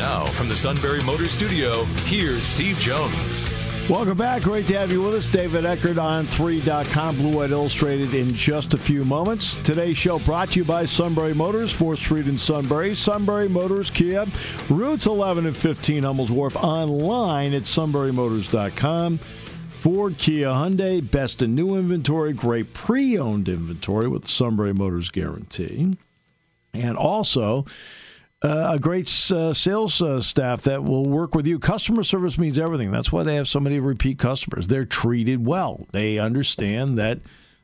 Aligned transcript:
Now, 0.00 0.24
from 0.24 0.48
the 0.48 0.56
Sunbury 0.56 1.02
Motor 1.02 1.26
Studio, 1.26 1.84
here's 2.06 2.42
Steve 2.42 2.78
Jones. 2.78 3.44
Welcome 3.86 4.16
back. 4.16 4.40
Great 4.40 4.66
to 4.68 4.78
have 4.78 4.90
you 4.90 5.02
with 5.02 5.12
us. 5.12 5.26
David 5.26 5.66
Eckert 5.66 5.98
On3.com, 5.98 7.16
Blue 7.16 7.36
White 7.36 7.50
Illustrated 7.50 8.14
in 8.14 8.32
just 8.32 8.72
a 8.72 8.78
few 8.78 9.04
moments. 9.04 9.62
Today's 9.62 9.98
show 9.98 10.18
brought 10.20 10.52
to 10.52 10.60
you 10.60 10.64
by 10.64 10.86
Sunbury 10.86 11.34
Motors, 11.34 11.70
4th 11.70 11.98
Street 11.98 12.26
in 12.28 12.38
Sunbury. 12.38 12.94
Sunbury 12.94 13.46
Motors, 13.46 13.90
Kia, 13.90 14.26
routes 14.70 15.04
11 15.04 15.44
and 15.44 15.54
15, 15.54 16.04
Hummels 16.04 16.30
Wharf, 16.30 16.56
online 16.56 17.52
at 17.52 17.64
sunburymotors.com. 17.64 19.18
Ford, 19.18 20.16
Kia, 20.16 20.46
Hyundai, 20.46 21.10
best 21.10 21.42
in 21.42 21.54
new 21.54 21.76
inventory, 21.76 22.32
great 22.32 22.72
pre 22.72 23.18
owned 23.18 23.50
inventory 23.50 24.08
with 24.08 24.22
the 24.22 24.28
Sunbury 24.28 24.72
Motors 24.72 25.10
guarantee. 25.10 25.92
And 26.72 26.96
also, 26.96 27.66
uh, 28.42 28.72
a 28.74 28.78
great 28.78 29.08
uh, 29.30 29.52
sales 29.52 30.00
uh, 30.00 30.20
staff 30.20 30.62
that 30.62 30.84
will 30.84 31.04
work 31.04 31.34
with 31.34 31.46
you. 31.46 31.58
Customer 31.58 32.02
service 32.02 32.38
means 32.38 32.58
everything. 32.58 32.90
That's 32.90 33.12
why 33.12 33.22
they 33.22 33.34
have 33.36 33.48
so 33.48 33.60
many 33.60 33.78
repeat 33.78 34.18
customers. 34.18 34.68
They're 34.68 34.86
treated 34.86 35.46
well. 35.46 35.86
They 35.92 36.18
understand 36.18 36.96
that 36.98 37.20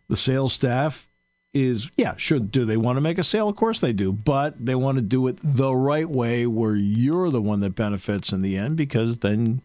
the 0.09 0.17
sales 0.17 0.53
staff 0.53 1.09
is, 1.55 1.91
yeah, 1.97 2.15
sure, 2.17 2.39
do 2.39 2.67
they 2.67 2.77
want 2.77 2.97
to 2.99 3.01
make 3.01 3.17
a 3.17 3.25
sale? 3.25 3.49
Of 3.49 3.57
course 3.57 3.81
they 3.81 3.95
do, 3.95 4.13
but 4.13 4.65
they 4.65 4.75
want 4.75 4.97
to 4.97 5.03
do 5.03 5.27
it 5.27 5.39
the 5.43 5.75
right 5.75 6.09
way 6.09 6.47
where 6.47 6.77
you're 6.77 7.31
the 7.31 7.41
one 7.41 7.61
that 7.61 7.75
benefits 7.75 8.31
in 8.31 8.43
the 8.43 8.59
end 8.59 8.77
because 8.77 9.19
then 9.19 9.63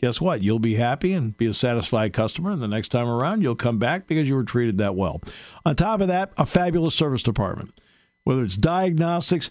guess 0.00 0.20
what? 0.20 0.42
You'll 0.42 0.60
be 0.60 0.76
happy 0.76 1.12
and 1.12 1.36
be 1.36 1.46
a 1.46 1.54
satisfied 1.54 2.12
customer. 2.12 2.52
And 2.52 2.62
the 2.62 2.68
next 2.68 2.90
time 2.90 3.08
around, 3.08 3.42
you'll 3.42 3.56
come 3.56 3.78
back 3.78 4.06
because 4.06 4.28
you 4.28 4.36
were 4.36 4.44
treated 4.44 4.78
that 4.78 4.94
well. 4.94 5.20
On 5.64 5.74
top 5.74 6.00
of 6.00 6.08
that, 6.08 6.32
a 6.36 6.46
fabulous 6.46 6.94
service 6.94 7.22
department. 7.22 7.80
Whether 8.24 8.44
it's 8.44 8.56
diagnostics, 8.56 9.50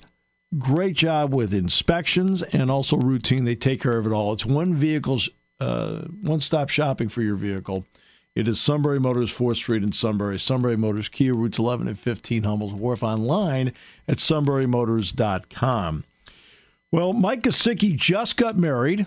great 0.57 0.95
job 0.95 1.33
with 1.33 1.53
inspections 1.53 2.43
and 2.43 2.69
also 2.69 2.97
routine. 2.97 3.45
They 3.45 3.55
take 3.55 3.81
care 3.81 3.97
of 3.97 4.05
it 4.05 4.11
all. 4.11 4.33
It's 4.33 4.45
one 4.45 4.75
vehicle's 4.75 5.29
uh, 5.59 6.05
one 6.21 6.41
stop 6.41 6.69
shopping 6.69 7.09
for 7.09 7.21
your 7.21 7.35
vehicle. 7.35 7.85
It 8.33 8.47
is 8.47 8.61
Sunbury 8.61 8.99
Motors, 8.99 9.35
4th 9.35 9.57
Street 9.57 9.83
in 9.83 9.91
Sunbury. 9.91 10.39
Sunbury 10.39 10.77
Motors, 10.77 11.09
Kia 11.09 11.33
routes 11.33 11.59
11 11.59 11.87
and 11.87 11.99
15, 11.99 12.43
Hummel's 12.43 12.73
Wharf, 12.73 13.03
online 13.03 13.73
at 14.07 14.17
sunburymotors.com. 14.17 16.03
Well, 16.91 17.13
Mike 17.13 17.41
Gesicki 17.41 17.95
just 17.95 18.37
got 18.37 18.57
married. 18.57 19.05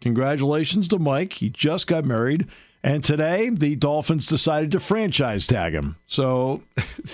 Congratulations 0.00 0.88
to 0.88 0.98
Mike. 0.98 1.34
He 1.34 1.48
just 1.48 1.86
got 1.86 2.04
married. 2.04 2.46
And 2.82 3.02
today, 3.02 3.50
the 3.50 3.76
Dolphins 3.76 4.26
decided 4.26 4.72
to 4.72 4.80
franchise 4.80 5.46
tag 5.46 5.72
him. 5.72 5.96
So 6.06 6.62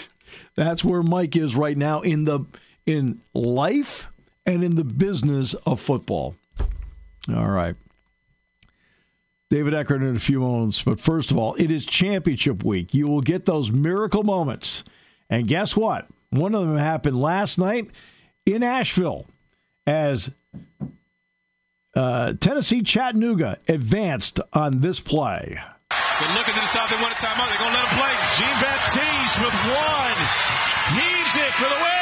that's 0.54 0.84
where 0.84 1.02
Mike 1.02 1.36
is 1.36 1.54
right 1.54 1.76
now 1.76 2.00
in 2.00 2.24
the 2.24 2.40
in 2.86 3.20
life 3.34 4.08
and 4.46 4.64
in 4.64 4.76
the 4.76 4.84
business 4.84 5.54
of 5.54 5.80
football. 5.80 6.34
All 7.28 7.50
right. 7.50 7.76
David 9.50 9.74
Eckert 9.74 10.02
in 10.02 10.16
a 10.16 10.18
few 10.18 10.40
moments. 10.40 10.82
But 10.82 10.98
first 10.98 11.30
of 11.30 11.36
all, 11.36 11.54
it 11.56 11.70
is 11.70 11.84
championship 11.84 12.64
week. 12.64 12.94
You 12.94 13.06
will 13.06 13.20
get 13.20 13.44
those 13.44 13.70
miracle 13.70 14.22
moments. 14.22 14.82
And 15.28 15.46
guess 15.46 15.76
what? 15.76 16.06
One 16.30 16.54
of 16.54 16.66
them 16.66 16.78
happened 16.78 17.20
last 17.20 17.58
night 17.58 17.90
in 18.46 18.62
Asheville 18.62 19.26
as 19.86 20.30
uh, 21.94 22.32
Tennessee 22.40 22.80
Chattanooga 22.80 23.58
advanced 23.68 24.40
on 24.54 24.80
this 24.80 25.00
play. 25.00 25.58
They're 25.90 26.34
looking 26.34 26.54
to 26.54 26.60
the 26.60 26.66
south. 26.66 26.88
They 26.88 26.96
want 26.96 27.12
a 27.12 27.16
timeout. 27.16 27.48
They're 27.50 27.58
going 27.58 27.72
to 27.72 27.78
let 27.78 27.88
him 27.88 27.98
play. 27.98 28.14
Jean 28.38 28.56
Baptiste 28.62 29.38
with 29.38 29.54
one. 29.68 30.18
Heaves 30.96 31.36
it 31.36 31.52
for 31.52 31.68
the 31.68 31.82
win. 31.82 32.01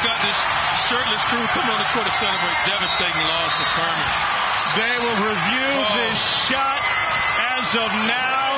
We 0.00 0.08
got 0.08 0.22
this 0.24 0.40
shirtless 0.88 1.22
crew 1.28 1.44
coming 1.52 1.68
on 1.68 1.76
the 1.76 1.84
court 1.92 2.06
to 2.06 2.12
celebrate 2.16 2.56
devastating 2.64 3.20
loss 3.28 3.52
to 3.52 3.66
Furman. 3.76 4.10
They 4.80 4.96
will 4.96 5.28
review 5.28 5.72
oh. 5.76 5.92
this 6.08 6.16
shot 6.48 6.80
as 7.52 7.68
of 7.74 7.92
now. 8.08 8.48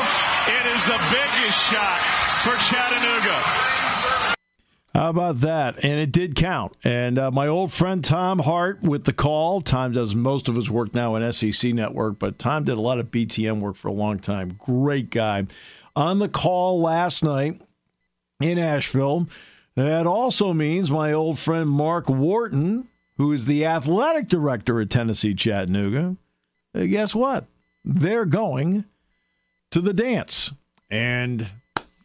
It 0.46 0.76
is 0.76 0.84
the 0.86 1.00
biggest 1.10 1.58
shot 1.66 1.98
for 2.46 2.54
Chattanooga. 2.70 3.42
How 4.94 5.08
about 5.08 5.40
that? 5.40 5.84
And 5.84 5.98
it 5.98 6.12
did 6.12 6.36
count. 6.36 6.76
And 6.84 7.18
uh, 7.18 7.32
my 7.32 7.48
old 7.48 7.72
friend 7.72 8.04
Tom 8.04 8.38
Hart 8.38 8.80
with 8.82 9.02
the 9.02 9.12
call. 9.12 9.62
Tom 9.62 9.90
does 9.90 10.14
most 10.14 10.48
of 10.48 10.54
his 10.54 10.70
work 10.70 10.94
now 10.94 11.16
in 11.16 11.32
SEC 11.32 11.74
Network, 11.74 12.20
but 12.20 12.38
Tom 12.38 12.62
did 12.62 12.78
a 12.78 12.80
lot 12.80 13.00
of 13.00 13.10
BTN 13.10 13.58
work 13.58 13.74
for 13.74 13.88
a 13.88 13.92
long 13.92 14.20
time. 14.20 14.56
Great 14.60 15.10
guy. 15.10 15.46
On 15.96 16.20
the 16.20 16.28
call 16.28 16.80
last 16.80 17.24
night 17.24 17.60
in 18.40 18.60
Asheville, 18.60 19.26
that 19.74 20.06
also 20.06 20.52
means 20.52 20.90
my 20.90 21.12
old 21.12 21.38
friend 21.38 21.68
Mark 21.68 22.08
Wharton, 22.08 22.88
who 23.16 23.32
is 23.32 23.46
the 23.46 23.64
athletic 23.64 24.28
director 24.28 24.80
at 24.80 24.90
Tennessee 24.90 25.34
Chattanooga, 25.34 26.16
uh, 26.74 26.84
guess 26.84 27.14
what? 27.14 27.46
They're 27.84 28.26
going 28.26 28.84
to 29.70 29.80
the 29.80 29.92
dance. 29.92 30.52
And 30.90 31.46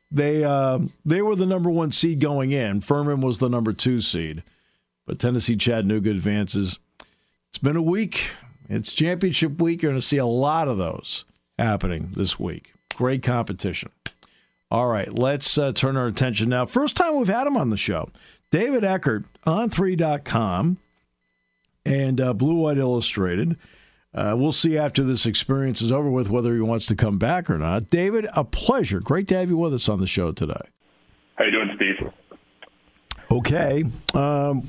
they 0.10 0.44
uh, 0.44 0.80
they 1.06 1.22
were 1.22 1.36
the 1.36 1.46
number 1.46 1.70
one 1.70 1.92
seed 1.92 2.20
going 2.20 2.52
in. 2.52 2.82
Furman 2.82 3.22
was 3.22 3.40
the 3.40 3.50
number 3.50 3.74
two 3.74 4.02
seed. 4.02 4.44
But 5.06 5.20
Tennessee 5.20 5.56
Chattanooga 5.56 6.10
advances. 6.10 6.80
It's 7.50 7.58
been 7.58 7.76
a 7.76 7.82
week. 7.82 8.32
It's 8.70 8.94
championship 8.94 9.62
week. 9.62 9.82
You're 9.82 9.92
going 9.92 10.02
to 10.02 10.06
see 10.06 10.18
a 10.18 10.26
lot 10.26 10.68
of 10.68 10.78
those 10.78 11.26
happening 11.58 12.12
this 12.16 12.40
week. 12.40 12.74
Great 12.96 13.24
competition. 13.24 13.90
All 14.70 14.88
right, 14.88 15.12
let's 15.12 15.58
uh, 15.58 15.72
turn 15.72 15.96
our 15.96 16.08
attention 16.08 16.50
now. 16.50 16.66
First 16.66 16.98
time 16.98 17.16
we've 17.16 17.28
had 17.28 17.48
him 17.48 17.56
on 17.56 17.70
the 17.70 17.78
show. 17.78 18.10
David 18.52 18.84
Eckert 18.84 19.26
On3.com 19.46 20.78
and 21.86 22.22
uh, 22.22 22.34
Blue 22.34 22.56
White 22.56 22.78
Illustrated. 22.78 23.58
Uh, 24.14 24.36
we'll 24.38 24.52
see 24.52 24.78
after 24.78 25.04
this 25.04 25.26
experience 25.26 25.82
is 25.82 25.92
over 25.92 26.10
with 26.10 26.30
whether 26.30 26.54
he 26.54 26.62
wants 26.62 26.86
to 26.88 26.96
come 26.96 27.18
back 27.18 27.50
or 27.50 27.58
not. 27.58 27.90
David, 27.90 28.28
a 28.36 28.44
pleasure. 28.44 29.00
Great 29.00 29.28
to 29.28 29.36
have 29.36 29.50
you 29.50 29.58
with 29.58 29.74
us 29.74 29.88
on 29.88 30.00
the 30.00 30.08
show 30.08 30.32
today. 30.32 30.56
How 31.36 31.46
you 31.46 31.52
doing, 31.52 31.72
Steve? 31.76 32.12
Okay. 33.32 33.84
Um, 34.14 34.68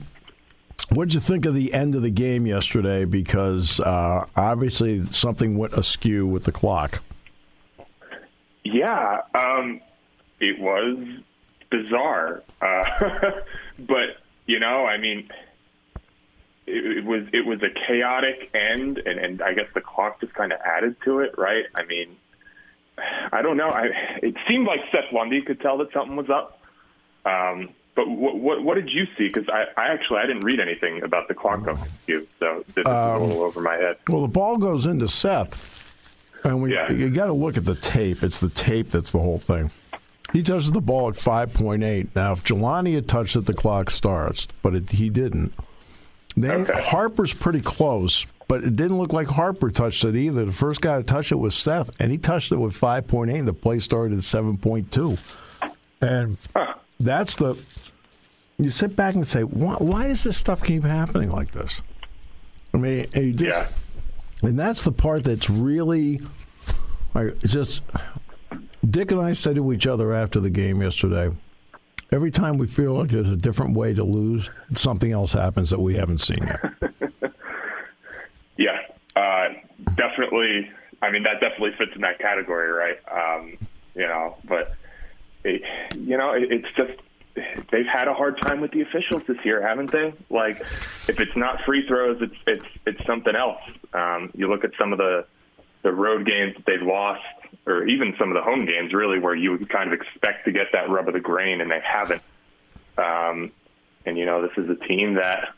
what 0.91 1.07
did 1.07 1.15
you 1.15 1.21
think 1.21 1.47
of 1.47 1.55
the 1.55 1.73
end 1.73 1.95
of 1.95 2.03
the 2.03 2.11
game 2.11 2.47
yesterday? 2.47 3.05
Because 3.05 3.81
uh, 3.81 4.27
obviously 4.37 5.07
something 5.07 5.57
went 5.57 5.73
askew 5.73 6.27
with 6.27 6.45
the 6.45 6.53
clock. 6.53 7.03
Yeah, 8.65 9.23
um, 9.35 9.81
it 10.41 10.59
was 10.59 10.99
bizarre, 11.71 12.43
uh, 12.61 13.31
but 13.79 14.19
you 14.47 14.59
know, 14.59 14.87
I 14.87 14.99
mean, 14.99 15.29
it, 16.67 16.99
it, 16.99 17.05
was 17.05 17.25
it 17.33 17.47
was 17.47 17.63
a 17.63 17.71
chaotic 17.87 18.51
end, 18.55 18.99
and, 18.99 19.19
and 19.19 19.43
I 19.43 19.55
guess 19.55 19.67
the 19.75 19.81
clock 19.81 20.21
just 20.21 20.35
kind 20.35 20.53
of 20.53 20.61
added 20.61 20.97
to 21.05 21.21
it, 21.21 21.35
right? 21.37 21.65
I 21.75 21.85
mean, 21.85 22.17
I 23.33 23.43
don't 23.43 23.57
know. 23.57 23.69
I 23.69 23.89
it 24.23 24.37
seemed 24.49 24.67
like 24.67 24.81
Seth 24.93 25.13
Lundy 25.13 25.43
could 25.43 25.61
tell 25.61 25.79
that 25.79 25.93
something 25.93 26.17
was 26.17 26.31
up. 26.31 26.63
Um, 27.25 27.71
but 27.95 28.09
what, 28.09 28.37
what, 28.37 28.63
what 28.63 28.75
did 28.77 28.91
you 28.91 29.07
see? 29.19 29.27
Because 29.27 29.49
I, 29.49 29.65
I 29.77 29.89
actually 29.89 30.19
I 30.19 30.27
didn't 30.27 30.45
read 30.45 30.61
anything 30.61 31.03
about 31.03 31.27
the 31.27 31.35
clock 31.35 31.65
going 31.65 31.79
you, 32.07 32.29
so 32.39 32.65
this 32.75 32.83
is 32.83 32.87
um, 32.87 33.23
a 33.23 33.25
little 33.25 33.43
over 33.43 33.61
my 33.61 33.75
head. 33.75 33.97
Well, 34.09 34.23
the 34.23 34.29
ball 34.29 34.57
goes 34.57 34.87
into 34.87 35.09
Seth, 35.09 35.93
and 36.45 36.63
we 36.63 36.75
yeah. 36.75 36.93
you 36.93 37.11
got 37.11 37.27
to 37.27 37.33
look 37.33 37.57
at 37.57 37.65
the 37.65 37.75
tape. 37.75 38.23
It's 38.23 38.39
the 38.39 38.51
tape 38.51 38.91
that's 38.91 39.11
the 39.11 39.19
whole 39.19 39.39
thing. 39.39 39.73
He 40.33 40.43
touches 40.43 40.73
the 40.73 40.81
ball 40.81 41.09
at 41.09 41.15
5.8. 41.15 42.15
Now, 42.15 42.33
if 42.33 42.45
Jelani 42.45 42.95
had 42.95 43.09
touched 43.09 43.37
it, 43.37 43.47
the 43.47 43.55
clock 43.55 43.91
starts, 43.91 44.47
but 44.63 44.75
it, 44.75 44.91
he 44.91 45.09
didn't. 45.09 45.55
Then 46.37 46.63
okay. 46.63 46.81
Harper's 46.81 47.33
pretty 47.33 47.61
close, 47.61 48.27
but 48.47 48.63
it 48.63 48.77
didn't 48.77 48.99
look 48.99 49.13
like 49.13 49.27
Harper 49.27 49.71
touched 49.71 50.05
it 50.05 50.15
either. 50.15 50.45
The 50.45 50.53
first 50.53 50.81
guy 50.81 50.99
to 50.99 51.03
touch 51.03 51.33
it 51.33 51.37
was 51.37 51.55
Seth, 51.55 51.91
and 52.01 52.13
he 52.13 52.19
touched 52.19 52.53
it 52.53 52.57
with 52.57 52.75
5.8, 52.75 53.45
the 53.45 53.53
play 53.55 53.79
started 53.79 54.19
at 54.19 54.25
7.2. 54.25 55.19
And 56.01 56.37
huh. 56.55 56.75
that's 57.01 57.37
the. 57.37 57.61
You 58.59 58.71
sit 58.71 58.97
back 58.97 59.15
and 59.15 59.27
say, 59.27 59.45
why, 59.45 59.75
why 59.75 60.09
does 60.09 60.25
this 60.25 60.37
stuff 60.37 60.63
keep 60.63 60.83
happening 60.83 61.31
like 61.31 61.53
this? 61.53 61.81
I 62.75 62.77
mean, 62.77 63.07
just, 63.13 63.43
yeah. 63.45 63.69
And 64.43 64.59
that's 64.59 64.85
the 64.85 64.93
part 64.93 65.25
that's 65.25 65.49
really 65.49 66.21
it's 67.15 67.53
just 67.53 67.83
Dick 68.85 69.11
and 69.13 69.21
I 69.21 69.33
said 69.33 69.57
to 69.57 69.73
each 69.73 69.87
other 69.87 70.13
after 70.13 70.41
the 70.41 70.51
game 70.51 70.83
yesterday. 70.83 71.35
Every 72.11 72.31
time 72.31 72.57
we 72.57 72.67
feel 72.67 72.95
like 72.95 73.11
there's 73.11 73.31
a 73.31 73.37
different 73.37 73.77
way 73.77 73.93
to 73.93 74.03
lose, 74.03 74.51
something 74.75 75.13
else 75.13 75.33
happens 75.33 75.71
that 75.71 75.81
we 75.81 75.95
haven't 75.95 76.19
seen 76.19 76.39
yet. 76.39 76.93
yeah, 78.57 78.79
uh, 79.15 79.49
definitely. 79.95 80.71
I 81.03 81.11
mean, 81.11 81.25
that 81.25 81.41
definitely 81.41 81.73
fits 81.77 81.93
in 81.95 82.01
that 82.01 82.19
category, 82.19 82.71
right? 82.71 82.99
Um, 83.11 83.59
you 83.95 84.07
know, 84.07 84.37
but 84.45 84.73
it, 85.45 85.63
you 85.97 86.17
know, 86.17 86.33
it, 86.33 86.51
it's 86.51 86.69
just 86.77 86.99
they've 87.71 87.87
had 87.87 88.09
a 88.09 88.15
hard 88.15 88.41
time 88.41 88.61
with 88.61 88.71
the 88.71 88.81
officials 88.81 89.23
this 89.27 89.39
year, 89.45 89.61
haven't 89.61 89.91
they? 89.91 90.15
Like, 90.31 90.61
if 90.61 91.21
it's 91.21 91.37
not 91.37 91.61
free 91.67 91.87
throws, 91.87 92.23
it's 92.23 92.37
it's 92.47 92.67
it's 92.87 93.07
something 93.07 93.35
else. 93.37 93.61
Um, 93.93 94.31
you 94.35 94.47
look 94.47 94.65
at 94.65 94.71
some 94.79 94.93
of 94.93 94.99
the 94.99 95.27
the 95.83 95.93
road 95.93 96.27
games 96.27 96.55
that 96.57 96.65
they've 96.67 96.83
lost, 96.83 97.23
or 97.69 97.87
even 97.87 98.15
some 98.19 98.29
of 98.29 98.35
the 98.35 98.43
home 98.43 98.65
games, 98.65 98.93
really, 98.93 99.19
where 99.19 99.35
you 99.35 99.53
would 99.53 99.69
kind 99.69 99.93
of 99.93 100.01
expect 100.01 100.47
to 100.47 100.53
get 100.53 100.67
that 100.73 100.89
rub 100.89 101.07
of 101.09 101.15
the 101.15 101.21
grain, 101.21 101.61
and 101.61 101.71
they 101.71 101.81
haven't. 101.81 102.23
Um, 102.97 103.53
and 104.07 104.17
you 104.17 104.27
know, 104.27 104.43
this 104.43 104.57
is 104.57 104.69
a 104.71 104.77
team 104.87 105.15
that 105.15 105.55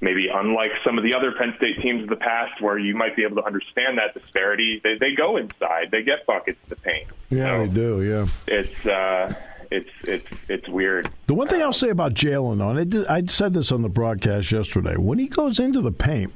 maybe 0.00 0.28
unlike 0.28 0.72
some 0.84 0.98
of 0.98 1.04
the 1.04 1.14
other 1.14 1.32
Penn 1.32 1.54
State 1.56 1.80
teams 1.80 2.02
of 2.02 2.08
the 2.08 2.16
past, 2.16 2.60
where 2.60 2.78
you 2.78 2.94
might 2.94 3.16
be 3.16 3.22
able 3.22 3.36
to 3.36 3.44
understand 3.44 3.98
that 3.98 4.12
disparity, 4.12 4.80
they, 4.82 4.98
they 4.98 5.14
go 5.14 5.36
inside, 5.36 5.90
they 5.90 6.02
get 6.02 6.26
buckets 6.26 6.58
to 6.68 6.76
paint. 6.76 7.08
Yeah, 7.30 7.56
so 7.56 7.66
they 7.66 7.74
do. 7.74 8.02
Yeah, 8.02 8.26
it's. 8.46 8.86
Uh, 8.86 9.34
it's 9.70 9.90
it's 10.04 10.26
it's 10.48 10.68
weird. 10.68 11.08
The 11.26 11.34
one 11.34 11.48
thing 11.48 11.62
I'll 11.62 11.72
say 11.72 11.90
about 11.90 12.14
Jalen, 12.14 12.58
though, 12.58 12.68
and 12.70 12.78
I, 12.78 12.84
did, 12.84 13.06
I 13.06 13.24
said 13.26 13.52
this 13.54 13.72
on 13.72 13.82
the 13.82 13.88
broadcast 13.88 14.52
yesterday, 14.52 14.96
when 14.96 15.18
he 15.18 15.26
goes 15.26 15.58
into 15.58 15.80
the 15.80 15.92
paint 15.92 16.32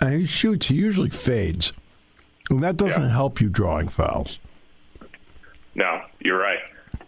and 0.00 0.20
he 0.20 0.26
shoots, 0.26 0.66
he 0.66 0.74
usually 0.74 1.10
fades, 1.10 1.72
and 2.50 2.62
that 2.62 2.76
doesn't 2.76 3.02
yeah. 3.02 3.08
help 3.10 3.40
you 3.40 3.48
drawing 3.48 3.88
fouls. 3.88 4.38
No, 5.74 6.02
you're 6.18 6.38
right. 6.38 6.58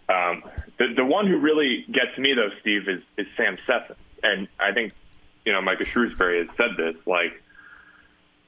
Um, 0.09 0.43
the 0.79 0.93
the 0.95 1.05
one 1.05 1.27
who 1.27 1.37
really 1.37 1.85
gets 1.91 2.17
me 2.17 2.33
though, 2.33 2.49
Steve, 2.61 2.87
is 2.87 3.01
is 3.17 3.27
Sam 3.37 3.57
Sessions, 3.67 3.99
and 4.23 4.47
I 4.59 4.71
think 4.71 4.93
you 5.45 5.51
know 5.51 5.61
Micah 5.61 5.85
Shrewsberry 5.85 6.45
has 6.45 6.55
said 6.57 6.77
this, 6.77 6.95
like 7.05 7.43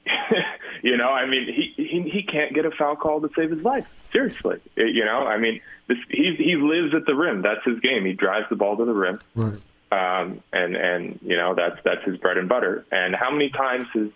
you 0.82 0.98
know, 0.98 1.10
I 1.10 1.26
mean, 1.26 1.46
he, 1.46 1.74
he 1.76 2.10
he 2.10 2.24
can't 2.24 2.54
get 2.54 2.66
a 2.66 2.72
foul 2.72 2.96
call 2.96 3.22
to 3.22 3.30
save 3.36 3.52
his 3.52 3.62
life. 3.62 4.04
Seriously, 4.12 4.60
it, 4.76 4.96
you 4.96 5.04
know, 5.06 5.26
I 5.26 5.38
mean, 5.38 5.62
this, 5.88 5.98
he 6.10 6.36
he 6.38 6.56
lives 6.56 6.94
at 6.94 7.06
the 7.06 7.16
rim. 7.16 7.42
That's 7.42 7.64
his 7.66 7.80
game. 7.80 8.06
He 8.06 8.14
drives 8.14 8.48
the 8.50 8.56
ball 8.56 8.78
to 8.78 8.86
the 8.86 8.94
rim, 8.94 9.20
right. 9.36 9.54
um, 9.92 10.42
and 10.54 10.76
and 10.76 11.20
you 11.24 11.38
know 11.38 11.56
that's 11.56 11.80
that's 11.84 12.04
his 12.04 12.18
bread 12.18 12.38
and 12.38 12.48
butter. 12.48 12.86
And 12.92 13.16
how 13.16 13.32
many 13.32 13.50
times 13.50 13.88
has 13.94 14.10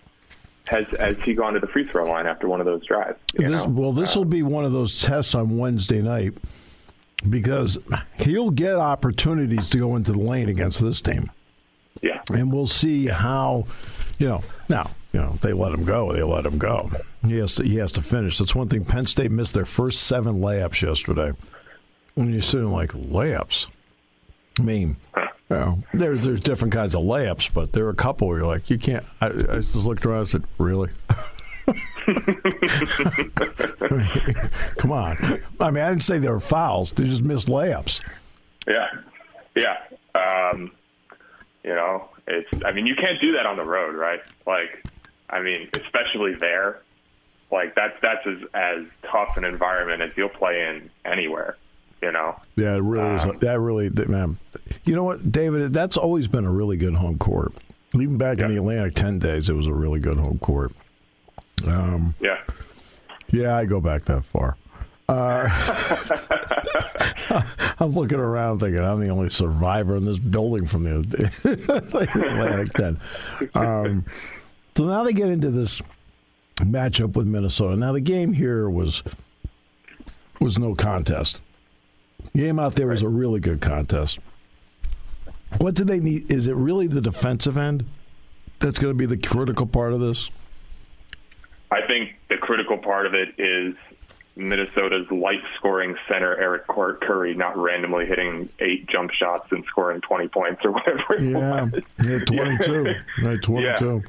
has 0.69 0.86
has 1.00 1.18
he 1.24 1.33
gone 1.33 1.54
to 1.54 1.60
the 1.60 1.68
free 1.68 1.88
throw 1.88 2.04
line 2.06 2.27
after 2.27 2.48
one 2.48 2.60
of 2.60 2.66
those 2.66 2.86
drives? 2.86 3.18
This, 3.33 3.66
well, 3.68 3.92
this 3.92 4.16
will 4.16 4.25
be 4.25 4.44
one 4.44 4.66
of 4.66 4.71
those 4.71 5.01
tests 5.01 5.36
on 5.36 5.57
Wednesday 5.57 6.01
night 6.01 6.33
because 7.30 7.77
he'll 8.18 8.51
get 8.51 8.75
opportunities 8.75 9.69
to 9.71 9.77
go 9.77 9.95
into 9.95 10.12
the 10.12 10.19
lane 10.19 10.50
against 10.50 10.81
this 10.81 11.01
team. 11.01 11.25
Yeah, 12.01 12.21
and 12.31 12.54
we'll 12.54 12.68
see 12.68 13.07
how 13.07 13.66
you 14.19 14.27
know 14.27 14.44
now 14.69 14.92
you 15.13 15.19
know, 15.19 15.38
they 15.42 15.54
let 15.54 15.74
him 15.74 15.86
go. 15.86 16.13
They 16.13 16.21
let 16.21 16.45
him 16.45 16.57
go. 16.57 16.92
He 17.25 17.38
has 17.38 17.56
to. 17.56 17.63
He 17.63 17.77
has 17.77 17.92
to 17.94 18.01
finish. 18.01 18.38
That's 18.38 18.54
one 18.54 18.69
thing. 18.69 18.86
Penn 18.86 19.07
State 19.07 19.31
missed 19.31 19.54
their 19.54 19.66
first 19.66 20.04
seven 20.04 20.39
layups 20.39 20.81
yesterday. 20.81 21.33
When 22.13 22.31
you're 22.31 22.42
sitting 22.42 22.71
like 22.71 22.92
layups, 22.92 23.68
I 24.60 24.62
mean, 24.62 24.98
you 25.50 25.56
know, 25.56 25.84
there's 25.94 26.25
there's 26.25 26.40
different 26.40 26.74
kinds 26.74 26.94
of 26.94 27.04
layups, 27.04 27.51
but 27.54 27.72
there 27.72 27.86
are 27.86 27.90
a 27.90 27.96
couple 27.96 28.28
where 28.28 28.40
you're 28.40 28.48
like, 28.48 28.69
you 28.69 28.78
can't. 28.78 29.04
I, 29.19 29.28
I 29.28 29.56
just 29.56 29.75
looked 29.86 30.06
around 30.06 30.19
and 30.19 30.28
said, 30.28 30.44
really. 30.57 30.90
Come 34.78 34.92
on. 34.92 35.42
I 35.60 35.72
mean, 35.72 35.84
I 35.84 35.90
didn't 35.90 36.04
say 36.04 36.18
they 36.18 36.30
were 36.30 36.40
fouls. 36.40 36.94
They 36.94 37.04
just 37.06 37.24
missed 37.24 37.48
layups. 37.48 38.01
Yeah, 38.68 38.88
yeah. 39.56 39.78
Um, 40.16 40.72
you 41.63 41.74
know, 41.74 42.10
it's. 42.28 42.50
I 42.66 42.72
mean, 42.72 42.86
you 42.86 42.95
can't 42.95 43.19
do 43.19 43.34
that 43.34 43.45
on 43.45 43.57
the 43.57 43.63
road, 43.63 43.95
right? 43.95 44.22
Like, 44.45 44.84
I 45.30 45.42
mean, 45.42 45.69
especially 45.74 46.36
there, 46.36 46.81
like 47.52 47.75
that's 47.75 48.00
that's 48.02 48.25
as 48.25 48.38
as 48.54 48.86
tough 49.12 49.38
an 49.38 49.45
environment 49.45 50.02
as 50.02 50.12
you'll 50.16 50.30
play 50.30 50.62
in 50.68 50.90
anywhere. 51.06 51.57
You 52.01 52.12
know. 52.12 52.40
Yeah, 52.56 52.75
it 52.75 52.81
really 52.81 53.19
um, 53.19 53.31
is. 53.31 53.40
That 53.40 53.60
really, 53.60 53.90
man. 53.90 54.38
You 54.86 54.96
know 54.96 55.04
what, 55.04 55.31
David? 55.31 55.74
That's 55.74 55.98
always 55.98 56.28
been 56.28 56.46
a 56.46 56.51
really 56.51 56.78
good 56.78 56.96
home 56.96 57.18
court. 57.18 57.54
Even 57.94 58.18
back 58.18 58.38
yeah. 58.38 58.46
in 58.46 58.51
the 58.51 58.57
Atlantic 58.57 58.94
Ten 58.94 59.19
days, 59.19 59.50
it 59.50 59.54
was 59.54 59.68
a 59.68 59.74
really 59.74 60.00
good 60.00 60.18
home 60.18 60.40
court. 60.40 60.72
Um, 61.68 62.13
yeah. 62.19 62.40
Yeah, 63.31 63.56
I 63.56 63.66
go 63.66 63.81
back 63.81 64.06
that 64.06 64.24
far. 64.25 64.57
Uh, 65.07 65.50
I'm 67.80 67.92
looking 67.92 68.19
around 68.19 68.60
thinking 68.60 68.84
I'm 68.84 69.00
the 69.00 69.10
only 69.10 69.30
survivor 69.30 69.95
in 69.95 70.06
this 70.06 70.19
building 70.19 70.66
from 70.66 70.84
the 71.10 72.10
Atlantic 72.13 72.74
10. 72.74 72.98
Um, 73.56 74.06
so 74.75 74.86
now 74.86 75.04
they 75.04 75.13
get 75.13 75.30
into 75.30 75.50
this 75.50 75.81
matchup 76.57 77.16
with 77.16 77.28
Minnesota. 77.28 77.75
Now 77.75 77.92
the 77.92 78.02
game 78.02 78.34
here 78.34 78.69
was 78.69 79.04
was 80.40 80.57
no 80.57 80.74
contest. 80.74 81.42
Game 82.36 82.60
out 82.60 82.76
there 82.76 82.88
was 82.88 83.02
a 83.02 83.10
really 83.10 83.40
good 83.40 83.62
contest. 83.62 84.20
What 85.58 85.76
do 85.76 85.84
they 85.84 86.00
need? 86.00 86.31
Is 86.31 86.48
it 86.48 86.56
really 86.56 86.88
the 86.88 87.02
defensive 87.02 87.58
end 87.58 87.86
that's 88.60 88.80
going 88.80 88.94
to 88.94 88.98
be 88.98 89.06
the 89.06 89.18
critical 89.18 89.66
part 89.66 89.94
of 89.94 90.00
this? 90.00 90.30
I 91.72 91.86
think 91.86 92.16
the 92.30 92.38
critical 92.38 92.78
part 92.78 93.06
of 93.06 93.14
it 93.14 93.40
is 93.40 93.76
Minnesota's 94.36 95.10
light 95.12 95.42
scoring 95.58 95.96
center 96.08 96.36
Eric 96.38 96.68
Curry 96.68 97.36
not 97.36 97.58
randomly 97.58 98.06
hitting 98.06 98.50
eight 98.60 98.88
jump 98.88 99.12
shots 99.12 99.48
and 99.52 99.64
scoring 99.66 100.02
20 100.02 100.28
points 100.30 100.62
or 100.64 100.72
whatever. 100.72 101.20
yeah, 101.20 101.64
was. 101.64 101.84
yeah, 102.06 102.20
22. 102.20 102.96
Yeah. 103.24 103.38
22. 103.42 104.04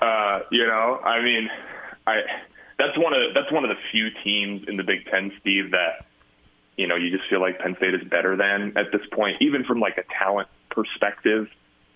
Yeah. 0.00 0.06
Uh, 0.06 0.40
you 0.50 0.66
know, 0.66 1.00
I 1.04 1.22
mean, 1.22 1.48
I 2.06 2.20
that's 2.78 2.96
one 2.98 3.12
of 3.14 3.34
that's 3.34 3.50
one 3.50 3.64
of 3.64 3.70
the 3.70 3.76
few 3.90 4.08
teams 4.22 4.68
in 4.68 4.76
the 4.76 4.82
Big 4.82 5.06
Ten, 5.06 5.32
Steve, 5.40 5.70
that 5.70 6.05
you 6.76 6.86
know 6.86 6.96
you 6.96 7.10
just 7.10 7.28
feel 7.28 7.40
like 7.40 7.58
Penn 7.58 7.74
State 7.76 7.94
is 7.94 8.04
better 8.08 8.36
than 8.36 8.72
at 8.76 8.92
this 8.92 9.02
point, 9.12 9.38
even 9.40 9.64
from 9.64 9.80
like 9.80 9.98
a 9.98 10.04
talent 10.18 10.48
perspective, 10.70 11.48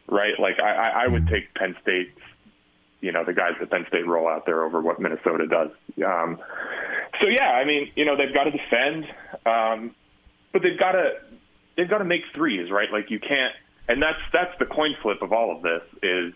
right? 0.09 0.39
Like 0.39 0.59
I, 0.61 1.05
I 1.05 1.07
would 1.07 1.25
mm-hmm. 1.25 1.35
take 1.35 1.55
Penn 1.55 1.77
State, 1.83 2.13
you 3.01 3.13
know, 3.13 3.25
the 3.25 3.33
guys 3.35 3.53
that 3.61 3.71
Penn 3.71 3.87
State 3.89 4.07
roll 4.07 4.29
out 4.29 4.47
there 4.47 4.65
over 4.65 4.81
what 4.81 5.01
Minnesota 5.01 5.47
does. 5.47 5.71
Um, 6.05 6.39
so 7.23 7.29
yeah, 7.29 7.51
I 7.51 7.65
mean, 7.65 7.93
you 7.95 8.05
know, 8.05 8.17
they've 8.17 8.35
got 8.35 8.45
to 8.45 8.51
defend, 8.51 9.05
um, 9.47 9.95
but 10.53 10.63
they've 10.63 10.79
got 10.79 10.93
to 10.93 11.19
they've 11.77 11.91
got 11.91 11.99
to 11.99 12.05
make 12.05 12.23
threes, 12.35 12.71
right? 12.71 12.91
Like 12.91 13.11
you 13.11 13.21
can't, 13.21 13.55
and 13.89 14.03
that's 14.03 14.21
that's 14.33 14.59
the 14.59 14.67
coin 14.67 14.95
flip 15.03 15.23
of 15.23 15.33
all 15.33 15.55
of 15.55 15.63
this 15.63 15.83
is 16.03 16.35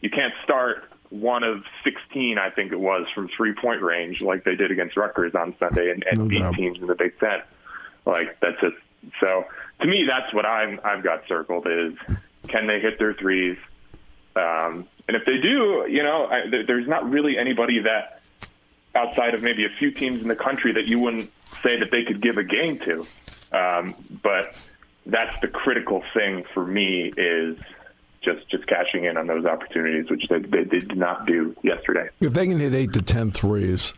you 0.00 0.10
can't 0.10 0.34
start 0.44 0.84
one 1.10 1.42
of 1.42 1.62
16, 1.84 2.38
I 2.38 2.50
think 2.50 2.72
it 2.72 2.78
was, 2.78 3.06
from 3.14 3.28
three 3.34 3.54
point 3.54 3.82
range, 3.82 4.20
like 4.20 4.44
they 4.44 4.56
did 4.56 4.70
against 4.70 4.96
Rutgers 4.96 5.34
on 5.34 5.54
Sunday, 5.58 5.90
and, 5.90 6.04
and 6.10 6.20
no 6.20 6.26
beat 6.26 6.56
teams 6.56 6.78
in 6.80 6.86
the 6.86 6.94
Big 6.94 7.18
Ten. 7.18 7.40
Like 8.08 8.40
that's 8.40 8.58
just 8.60 8.76
so. 9.20 9.44
To 9.80 9.86
me, 9.86 10.06
that's 10.08 10.32
what 10.32 10.46
I'm 10.46 10.80
I've 10.82 11.04
got 11.04 11.28
circled 11.28 11.66
is 11.68 11.92
can 12.48 12.66
they 12.66 12.80
hit 12.80 12.98
their 12.98 13.12
threes? 13.12 13.58
Um, 14.34 14.88
and 15.06 15.16
if 15.16 15.24
they 15.26 15.36
do, 15.36 15.86
you 15.88 16.02
know, 16.02 16.26
I, 16.26 16.50
there's 16.66 16.88
not 16.88 17.08
really 17.08 17.38
anybody 17.38 17.80
that 17.80 18.22
outside 18.94 19.34
of 19.34 19.42
maybe 19.42 19.64
a 19.66 19.68
few 19.78 19.90
teams 19.90 20.22
in 20.22 20.28
the 20.28 20.36
country 20.36 20.72
that 20.72 20.86
you 20.86 20.98
wouldn't 20.98 21.30
say 21.62 21.78
that 21.78 21.90
they 21.90 22.02
could 22.02 22.20
give 22.20 22.38
a 22.38 22.44
game 22.44 22.78
to. 22.80 23.06
Um, 23.52 23.94
but 24.22 24.58
that's 25.04 25.38
the 25.40 25.48
critical 25.48 26.02
thing 26.14 26.44
for 26.54 26.66
me 26.66 27.12
is 27.16 27.58
just 28.22 28.48
just 28.48 28.66
cashing 28.66 29.04
in 29.04 29.18
on 29.18 29.26
those 29.26 29.44
opportunities, 29.44 30.10
which 30.10 30.28
they, 30.28 30.38
they 30.38 30.64
did 30.64 30.96
not 30.96 31.26
do 31.26 31.54
yesterday. 31.62 32.08
If 32.20 32.32
they 32.32 32.46
can 32.46 32.58
hit 32.58 32.72
eight 32.72 32.92
to 32.92 33.02
ten 33.02 33.32
threes, 33.32 33.92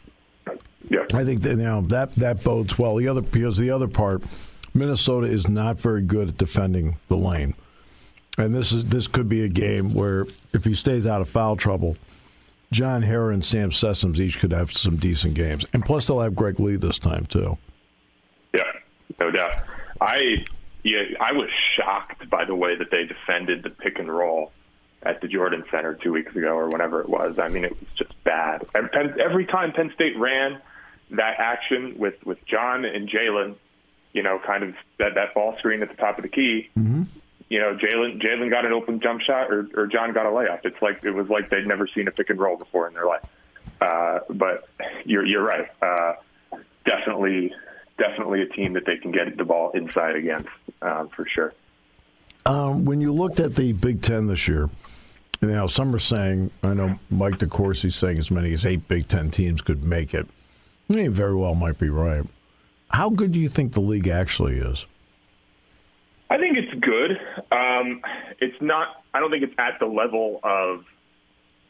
yeah, 0.88 1.04
I 1.12 1.24
think 1.24 1.42
that 1.42 1.56
now 1.56 1.80
that 1.82 2.14
that 2.16 2.42
bodes 2.42 2.78
well. 2.78 2.96
The 2.96 3.08
other 3.08 3.20
because 3.20 3.58
the 3.58 3.70
other 3.70 3.88
part, 3.88 4.22
Minnesota 4.74 5.26
is 5.26 5.48
not 5.48 5.78
very 5.78 6.02
good 6.02 6.28
at 6.28 6.38
defending 6.38 6.96
the 7.08 7.16
lane, 7.16 7.54
and 8.38 8.54
this 8.54 8.72
is 8.72 8.84
this 8.84 9.06
could 9.06 9.28
be 9.28 9.44
a 9.44 9.48
game 9.48 9.92
where 9.92 10.26
if 10.52 10.64
he 10.64 10.74
stays 10.74 11.06
out 11.06 11.20
of 11.20 11.28
foul 11.28 11.56
trouble. 11.56 11.96
John 12.72 13.02
Harrar 13.02 13.32
and 13.32 13.44
Sam 13.44 13.72
Sessions 13.72 14.20
each 14.20 14.38
could 14.38 14.52
have 14.52 14.70
some 14.70 14.94
decent 14.96 15.34
games, 15.34 15.66
and 15.72 15.84
plus 15.84 16.06
they'll 16.06 16.20
have 16.20 16.36
Greg 16.36 16.60
Lee 16.60 16.76
this 16.76 17.00
time 17.00 17.26
too. 17.26 17.58
Yeah, 18.54 18.62
no 19.18 19.32
doubt. 19.32 19.64
I 20.00 20.44
yeah, 20.84 21.02
I 21.20 21.32
was 21.32 21.48
shocked 21.76 22.30
by 22.30 22.44
the 22.44 22.54
way 22.54 22.76
that 22.76 22.92
they 22.92 23.04
defended 23.04 23.64
the 23.64 23.70
pick 23.70 23.98
and 23.98 24.08
roll 24.08 24.52
at 25.02 25.20
the 25.20 25.28
Jordan 25.28 25.64
Center 25.70 25.94
two 25.94 26.12
weeks 26.12 26.34
ago 26.36 26.56
or 26.56 26.68
whenever 26.68 27.00
it 27.00 27.08
was. 27.08 27.38
I 27.38 27.48
mean, 27.48 27.64
it 27.64 27.78
was 27.78 27.88
just 27.96 28.24
bad. 28.24 28.66
Every 28.74 29.46
time 29.46 29.72
Penn 29.72 29.90
State 29.94 30.16
ran 30.16 30.60
that 31.10 31.34
action 31.38 31.98
with 31.98 32.14
with 32.24 32.44
John 32.46 32.84
and 32.84 33.08
Jalen, 33.08 33.56
you 34.12 34.22
know, 34.22 34.38
kind 34.44 34.64
of 34.64 34.74
that 34.98 35.14
that 35.14 35.34
ball 35.34 35.56
screen 35.58 35.82
at 35.82 35.88
the 35.88 35.96
top 35.96 36.18
of 36.18 36.22
the 36.22 36.28
key. 36.28 36.68
Mm-hmm. 36.78 37.02
You 37.48 37.58
know, 37.58 37.76
Jalen 37.76 38.22
Jalen 38.22 38.50
got 38.50 38.64
an 38.64 38.72
open 38.72 39.00
jump 39.00 39.22
shot, 39.22 39.50
or, 39.50 39.68
or 39.74 39.86
John 39.86 40.12
got 40.12 40.26
a 40.26 40.30
layup. 40.30 40.60
It's 40.64 40.80
like 40.80 41.04
it 41.04 41.10
was 41.10 41.28
like 41.28 41.50
they'd 41.50 41.66
never 41.66 41.86
seen 41.88 42.08
a 42.08 42.12
pick 42.12 42.30
and 42.30 42.38
roll 42.38 42.56
before 42.56 42.86
in 42.86 42.94
their 42.94 43.06
life. 43.06 43.24
Uh, 43.80 44.20
but 44.30 44.68
you're 45.04 45.26
you're 45.26 45.42
right. 45.42 45.68
Uh, 45.82 46.14
definitely, 46.84 47.52
definitely 47.98 48.42
a 48.42 48.46
team 48.46 48.74
that 48.74 48.86
they 48.86 48.96
can 48.98 49.10
get 49.10 49.36
the 49.36 49.44
ball 49.44 49.70
inside 49.72 50.16
against 50.16 50.48
uh, 50.82 51.06
for 51.06 51.26
sure. 51.26 51.52
Um, 52.46 52.84
when 52.84 53.00
you 53.00 53.12
looked 53.12 53.40
at 53.40 53.54
the 53.54 53.72
Big 53.72 54.02
Ten 54.02 54.26
this 54.26 54.46
year, 54.48 54.70
you 55.40 55.48
know 55.48 55.66
some 55.66 55.94
are 55.94 55.98
saying. 55.98 56.50
I 56.62 56.74
know 56.74 56.98
Mike 57.10 57.38
DeCourcy's 57.38 57.96
saying 57.96 58.18
as 58.18 58.30
many 58.30 58.52
as 58.52 58.64
eight 58.64 58.86
Big 58.86 59.08
Ten 59.08 59.30
teams 59.30 59.60
could 59.60 59.82
make 59.82 60.14
it. 60.14 60.28
He 60.98 61.06
very 61.06 61.34
well 61.34 61.54
might 61.54 61.78
be 61.78 61.88
right. 61.88 62.24
How 62.90 63.10
good 63.10 63.30
do 63.30 63.38
you 63.38 63.48
think 63.48 63.74
the 63.74 63.80
league 63.80 64.08
actually 64.08 64.58
is? 64.58 64.86
I 66.28 66.38
think 66.38 66.56
it's 66.56 66.74
good. 66.80 67.20
Um, 67.52 68.02
it's 68.40 68.60
not. 68.60 69.04
I 69.14 69.20
don't 69.20 69.30
think 69.30 69.44
it's 69.44 69.54
at 69.58 69.78
the 69.78 69.86
level 69.86 70.40
of, 70.42 70.84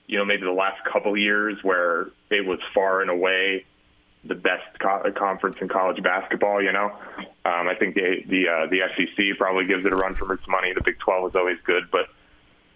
you 0.07 0.19
know, 0.19 0.25
maybe 0.25 0.45
the 0.45 0.53
last 0.53 0.83
couple 0.91 1.17
years 1.17 1.59
where 1.62 2.09
it 2.31 2.47
was 2.47 2.59
far 2.75 3.03
and 3.03 3.11
away 3.11 3.65
the 4.25 4.35
best 4.35 4.79
co- 4.79 5.11
conference 5.17 5.57
in 5.61 5.69
college 5.69 6.03
basketball. 6.03 6.62
You 6.62 6.73
know, 6.73 6.93
um, 7.45 7.69
I 7.69 7.75
think 7.79 7.95
the 7.95 8.23
the 8.27 8.49
uh, 8.49 8.67
the 8.67 8.83
SEC 8.97 9.39
probably 9.39 9.67
gives 9.67 9.85
it 9.85 9.93
a 9.93 9.97
run 9.97 10.15
for 10.15 10.33
its 10.33 10.47
money. 10.49 10.73
The 10.73 10.83
Big 10.83 10.99
Twelve 10.99 11.29
is 11.31 11.37
always 11.37 11.59
good, 11.65 11.91
but 11.91 12.09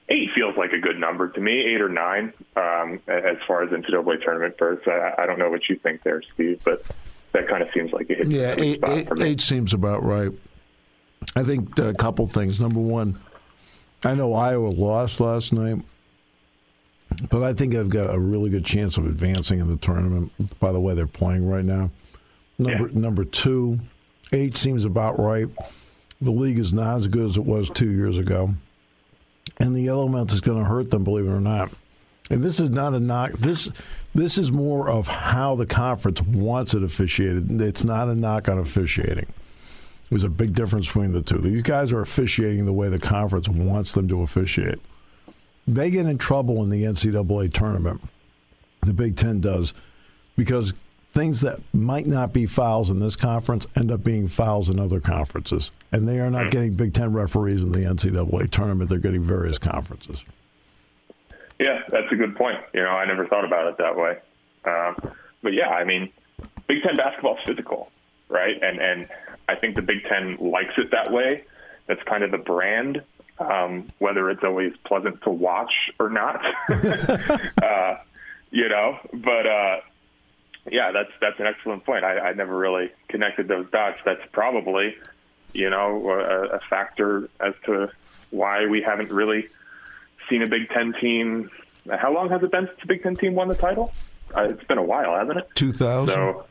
eight 0.08 0.30
feels 0.34 0.56
like 0.56 0.72
a 0.72 0.78
good 0.78 0.98
number 0.98 1.28
to 1.28 1.40
me. 1.40 1.74
Eight 1.74 1.80
or 1.80 1.88
nine, 1.88 2.32
um, 2.56 3.00
as 3.08 3.36
far 3.46 3.62
as 3.62 3.70
NCAA 3.70 4.22
tournament 4.22 4.56
first. 4.58 4.86
I, 4.86 5.14
I 5.18 5.26
don't 5.26 5.38
know 5.38 5.50
what 5.50 5.68
you 5.68 5.76
think 5.76 6.02
there, 6.02 6.22
Steve, 6.34 6.60
but 6.64 6.84
that 7.32 7.48
kind 7.48 7.62
of 7.62 7.68
seems 7.74 7.92
like 7.92 8.10
it 8.10 8.30
yeah, 8.30 8.54
eight, 8.58 8.80
eight, 8.86 9.08
eight 9.20 9.40
seems 9.40 9.72
about 9.72 10.04
right. 10.04 10.30
I 11.34 11.42
think 11.42 11.78
a 11.78 11.94
couple 11.94 12.26
things. 12.26 12.60
Number 12.60 12.80
one, 12.80 13.16
I 14.04 14.14
know 14.14 14.34
Iowa 14.34 14.68
lost 14.68 15.20
last 15.20 15.52
night, 15.52 15.82
but 17.30 17.42
I 17.42 17.54
think 17.54 17.74
I've 17.74 17.88
got 17.88 18.14
a 18.14 18.18
really 18.18 18.50
good 18.50 18.64
chance 18.64 18.98
of 18.98 19.06
advancing 19.06 19.58
in 19.58 19.68
the 19.68 19.76
tournament. 19.76 20.32
By 20.60 20.72
the 20.72 20.80
way, 20.80 20.94
they're 20.94 21.06
playing 21.06 21.48
right 21.48 21.64
now. 21.64 21.90
Number 22.58 22.88
yeah. 22.88 23.00
number 23.00 23.24
two, 23.24 23.80
eight 24.32 24.56
seems 24.56 24.84
about 24.84 25.18
right. 25.18 25.48
The 26.20 26.30
league 26.30 26.58
is 26.58 26.72
not 26.72 26.96
as 26.96 27.08
good 27.08 27.24
as 27.24 27.36
it 27.36 27.44
was 27.44 27.68
two 27.68 27.90
years 27.90 28.18
ago, 28.18 28.54
and 29.58 29.74
the 29.74 29.88
element 29.88 30.32
is 30.32 30.40
going 30.40 30.58
to 30.58 30.68
hurt 30.68 30.90
them, 30.90 31.04
believe 31.04 31.26
it 31.26 31.30
or 31.30 31.40
not. 31.40 31.70
And 32.30 32.42
this 32.42 32.58
is 32.58 32.70
not 32.70 32.94
a 32.94 33.00
knock. 33.00 33.32
This 33.32 33.70
this 34.14 34.38
is 34.38 34.50
more 34.50 34.88
of 34.88 35.08
how 35.08 35.56
the 35.56 35.66
conference 35.66 36.22
wants 36.22 36.72
it 36.72 36.82
officiated. 36.82 37.60
It's 37.60 37.84
not 37.84 38.08
a 38.08 38.14
knock 38.14 38.48
on 38.48 38.58
officiating. 38.58 39.26
There's 40.08 40.24
a 40.24 40.28
big 40.28 40.54
difference 40.54 40.86
between 40.86 41.12
the 41.12 41.22
two. 41.22 41.38
These 41.38 41.62
guys 41.62 41.92
are 41.92 42.00
officiating 42.00 42.64
the 42.64 42.72
way 42.72 42.88
the 42.88 42.98
conference 42.98 43.48
wants 43.48 43.92
them 43.92 44.08
to 44.08 44.22
officiate. 44.22 44.78
They 45.66 45.90
get 45.90 46.06
in 46.06 46.18
trouble 46.18 46.62
in 46.62 46.70
the 46.70 46.84
NCAA 46.84 47.52
tournament. 47.52 48.02
The 48.82 48.94
Big 48.94 49.16
Ten 49.16 49.40
does 49.40 49.74
because 50.36 50.72
things 51.14 51.42
that 51.42 51.60
might 51.72 52.06
not 52.06 52.32
be 52.32 52.44
fouls 52.44 52.90
in 52.90 52.98
this 52.98 53.14
conference 53.14 53.66
end 53.76 53.92
up 53.92 54.02
being 54.02 54.26
fouls 54.26 54.68
in 54.68 54.80
other 54.80 55.00
conferences. 55.00 55.70
And 55.92 56.08
they 56.08 56.18
are 56.18 56.28
not 56.28 56.50
getting 56.50 56.72
Big 56.72 56.92
Ten 56.92 57.12
referees 57.12 57.62
in 57.62 57.70
the 57.70 57.78
NCAA 57.78 58.50
tournament. 58.50 58.90
They're 58.90 58.98
getting 58.98 59.22
various 59.22 59.56
conferences. 59.56 60.24
Yeah, 61.60 61.82
that's 61.88 62.10
a 62.10 62.16
good 62.16 62.34
point. 62.34 62.58
You 62.72 62.82
know, 62.82 62.90
I 62.90 63.06
never 63.06 63.26
thought 63.26 63.44
about 63.44 63.68
it 63.68 63.78
that 63.78 63.96
way. 63.96 64.18
Um, 64.64 64.96
but 65.40 65.52
yeah, 65.52 65.68
I 65.68 65.84
mean, 65.84 66.10
Big 66.66 66.82
Ten 66.82 66.96
basketball 66.96 67.36
is 67.36 67.44
physical, 67.46 67.90
right? 68.28 68.60
And 68.60 68.80
and 68.80 69.08
I 69.48 69.54
think 69.54 69.76
the 69.76 69.82
Big 69.82 70.04
Ten 70.08 70.36
likes 70.40 70.74
it 70.78 70.90
that 70.90 71.12
way. 71.12 71.44
That's 71.86 72.02
kind 72.04 72.24
of 72.24 72.32
the 72.32 72.38
brand, 72.38 73.02
um, 73.38 73.88
whether 73.98 74.30
it's 74.30 74.42
always 74.42 74.72
pleasant 74.84 75.22
to 75.22 75.30
watch 75.30 75.72
or 76.00 76.10
not. 76.10 76.44
uh, 77.62 77.96
you 78.50 78.68
know, 78.68 78.98
but 79.12 79.46
uh, 79.46 79.76
yeah, 80.70 80.92
that's 80.92 81.10
that's 81.20 81.38
an 81.40 81.46
excellent 81.46 81.84
point. 81.84 82.04
I, 82.04 82.18
I 82.18 82.32
never 82.32 82.56
really 82.56 82.90
connected 83.08 83.48
those 83.48 83.70
dots. 83.70 84.00
That's 84.04 84.22
probably, 84.32 84.96
you 85.52 85.70
know, 85.70 86.10
a, 86.10 86.56
a 86.56 86.60
factor 86.70 87.28
as 87.40 87.54
to 87.66 87.90
why 88.30 88.66
we 88.66 88.82
haven't 88.82 89.10
really 89.10 89.48
seen 90.28 90.42
a 90.42 90.46
Big 90.46 90.68
Ten 90.70 90.94
team. 91.00 91.50
How 91.90 92.12
long 92.12 92.30
has 92.30 92.42
it 92.42 92.50
been 92.50 92.66
since 92.66 92.80
the 92.80 92.86
Big 92.86 93.02
Ten 93.02 93.16
team 93.16 93.34
won 93.34 93.48
the 93.48 93.54
title? 93.54 93.92
Uh, 94.34 94.48
it's 94.48 94.64
been 94.64 94.78
a 94.78 94.82
while, 94.82 95.14
hasn't 95.14 95.38
it? 95.38 95.48
Two 95.54 95.72
thousand. 95.72 96.14
So, 96.14 96.44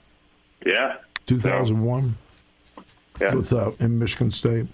yeah. 0.65 0.98
Two 1.25 1.39
thousand 1.39 1.84
one 1.84 2.15
yeah. 3.20 3.34
with 3.34 3.51
uh, 3.51 3.72
in 3.79 3.98
Michigan 4.00 4.32
State. 4.32 4.67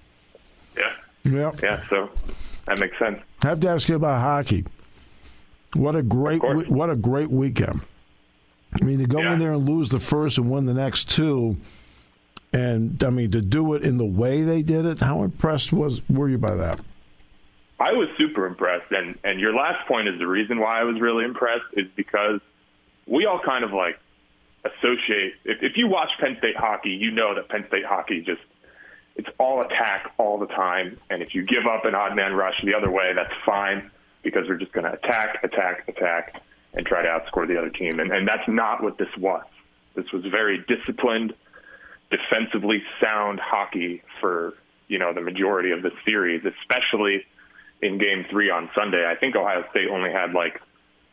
Yeah. 0.78 0.94
Yeah. 1.24 1.52
Yeah. 1.64 1.88
So 1.90 2.10
that 2.66 2.80
makes 2.80 3.00
sense. 3.00 3.20
I 3.44 3.48
have 3.48 3.60
to 3.62 3.70
ask 3.70 3.88
you 3.88 3.96
about 3.96 4.20
hockey. 4.22 4.66
What 5.74 5.96
a 5.96 6.04
great 6.04 6.42
what 6.70 6.90
a 6.90 6.96
great 6.96 7.30
weekend. 7.30 7.82
I 8.74 8.84
mean, 8.84 9.00
to 9.00 9.08
go 9.08 9.20
yeah. 9.20 9.34
in 9.34 9.40
there 9.40 9.54
and 9.54 9.68
lose 9.68 9.90
the 9.90 10.00
first 10.00 10.38
and 10.38 10.50
win 10.52 10.66
the 10.66 10.74
next 10.74 11.10
two, 11.10 11.58
and 12.54 13.04
I 13.04 13.10
mean 13.10 13.32
to 13.32 13.42
do 13.42 13.74
it 13.74 13.84
in 13.84 13.98
the 13.98 14.06
way 14.06 14.42
they 14.42 14.62
did 14.62 14.86
it. 14.86 15.00
How 15.00 15.24
impressed 15.24 15.74
was 15.74 16.08
were 16.10 16.30
you 16.30 16.38
by 16.38 16.56
that? 16.56 16.80
I 17.80 17.94
was 17.94 18.10
super 18.18 18.46
impressed, 18.46 18.92
and 18.92 19.18
and 19.24 19.40
your 19.40 19.54
last 19.54 19.88
point 19.88 20.08
is 20.08 20.20
the 20.20 20.28
reason 20.28 20.60
why 20.60 20.80
I 20.80 20.84
was 20.84 21.00
really 21.00 21.26
impressed 21.26 21.66
is 21.74 21.88
because 21.96 22.42
we 23.08 23.26
all 23.26 23.40
kind 23.40 23.64
of 23.64 23.74
like 23.74 24.00
associate. 24.64 25.34
If, 25.46 25.64
if 25.64 25.78
you 25.78 25.88
watch 25.88 26.10
Penn 26.20 26.36
State 26.40 26.58
hockey, 26.58 26.92
you 26.92 27.12
know 27.12 27.36
that 27.36 27.50
Penn 27.50 27.66
State 27.68 27.86
hockey 27.86 28.22
just 28.22 28.42
it's 29.20 29.30
all 29.38 29.62
attack 29.62 30.14
all 30.18 30.38
the 30.38 30.48
time. 30.48 30.98
And 31.10 31.22
if 31.22 31.36
you 31.36 31.44
give 31.44 31.66
up 31.66 31.84
an 31.84 31.94
odd 31.94 32.16
man 32.16 32.34
rush 32.34 32.56
the 32.64 32.74
other 32.74 32.90
way, 32.90 33.12
that's 33.14 33.34
fine 33.46 33.92
because 34.24 34.48
we're 34.48 34.56
just 34.56 34.72
going 34.72 34.86
to 34.86 34.94
attack, 34.94 35.44
attack, 35.44 35.88
attack, 35.90 36.42
and 36.74 36.86
try 36.86 37.02
to 37.02 37.08
outscore 37.08 37.48
the 37.48 37.58
other 37.58 37.70
team. 37.70 38.00
And, 38.00 38.12
and 38.12 38.28
that's 38.28 38.48
not 38.48 38.84
what 38.84 38.98
this 38.98 39.10
was. 39.18 39.46
This 39.96 40.12
was 40.12 40.24
very 40.26 40.64
disciplined, 40.68 41.34
defensively 42.12 42.84
sound 43.02 43.40
hockey 43.40 44.04
for 44.22 44.54
you 44.88 44.98
know 45.00 45.14
the 45.14 45.22
majority 45.22 45.72
of 45.72 45.82
the 45.82 45.92
series, 46.06 46.44
especially 46.46 47.26
in 47.82 47.98
Game 47.98 48.26
Three 48.30 48.50
on 48.50 48.70
Sunday. 48.76 49.06
I 49.06 49.16
think 49.16 49.36
Ohio 49.36 49.64
State 49.72 49.90
only 49.90 50.12
had 50.12 50.34
like 50.34 50.62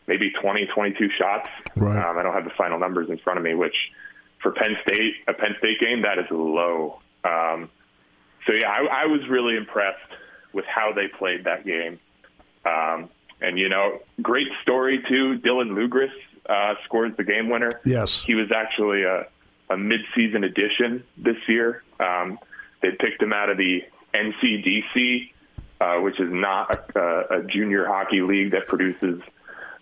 maybe 0.07 0.31
20, 0.31 0.67
22 0.67 1.09
shots. 1.19 1.49
Right. 1.75 1.97
Um, 1.97 2.19
I 2.19 2.23
don't 2.23 2.35
have 2.35 2.45
the 2.45 2.55
final 2.57 2.79
numbers 2.79 3.11
in 3.11 3.19
front 3.19 3.39
of 3.39 3.45
me, 3.45 3.55
which 3.55 3.75
for 4.43 4.53
Penn 4.53 4.77
State, 4.87 5.15
a 5.27 5.33
Penn 5.33 5.57
State 5.59 5.81
game, 5.81 6.03
that 6.03 6.19
is 6.19 6.27
low. 6.31 7.01
Um, 7.25 7.71
so 8.47 8.53
yeah, 8.53 8.71
I, 8.71 9.03
I 9.03 9.07
was 9.07 9.27
really 9.29 9.57
impressed 9.57 10.13
with 10.53 10.65
how 10.65 10.93
they 10.95 11.09
played 11.09 11.45
that 11.45 11.65
game. 11.65 11.99
Um, 12.65 13.11
and 13.40 13.59
you 13.59 13.69
know, 13.69 14.00
great 14.23 14.49
story 14.62 15.02
too. 15.09 15.38
Dylan 15.38 15.71
Lugris 15.71 16.12
uh, 16.49 16.75
scores 16.85 17.16
the 17.16 17.25
game 17.25 17.49
winner. 17.49 17.81
Yes, 17.85 18.23
he 18.23 18.35
was 18.35 18.50
actually 18.52 19.02
a, 19.02 19.26
a 19.71 19.76
mid-season 19.76 20.45
addition 20.45 21.05
this 21.16 21.37
year. 21.49 21.83
Um, 22.00 22.38
they 22.83 22.90
picked 22.93 23.23
him 23.23 23.33
out 23.33 23.50
of 23.50 23.57
the 23.57 23.85
NCDC, 24.14 25.31
uh, 25.81 26.00
which 26.00 26.21
is 26.21 26.33
not 26.33 26.90
a, 26.97 27.38
a 27.38 27.43
junior 27.43 27.87
hockey 27.87 28.23
league 28.23 28.52
that 28.52 28.66
produces 28.66 29.23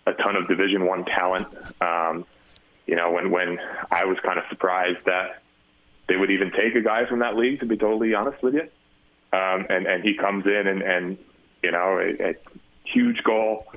a 0.05 0.13
ton 0.13 0.35
of 0.35 0.47
Division 0.47 0.85
One 0.85 1.05
talent. 1.05 1.47
Um, 1.81 2.25
you 2.85 2.95
know, 2.95 3.11
when 3.11 3.31
when 3.31 3.59
I 3.91 4.05
was 4.05 4.17
kind 4.19 4.37
of 4.37 4.45
surprised 4.49 5.05
that 5.05 5.41
they 6.07 6.15
would 6.15 6.31
even 6.31 6.51
take 6.51 6.75
a 6.75 6.81
guy 6.81 7.05
from 7.05 7.19
that 7.19 7.35
league, 7.35 7.59
to 7.61 7.65
be 7.65 7.77
totally 7.77 8.13
honest 8.13 8.41
with 8.43 8.53
you. 8.53 8.67
Um, 9.33 9.65
and 9.69 9.87
and 9.87 10.03
he 10.03 10.15
comes 10.15 10.45
in 10.45 10.67
and 10.67 10.81
and 10.81 11.17
you 11.63 11.71
know 11.71 11.99
a, 11.99 12.29
a 12.29 12.35
huge 12.85 13.23
goal 13.23 13.67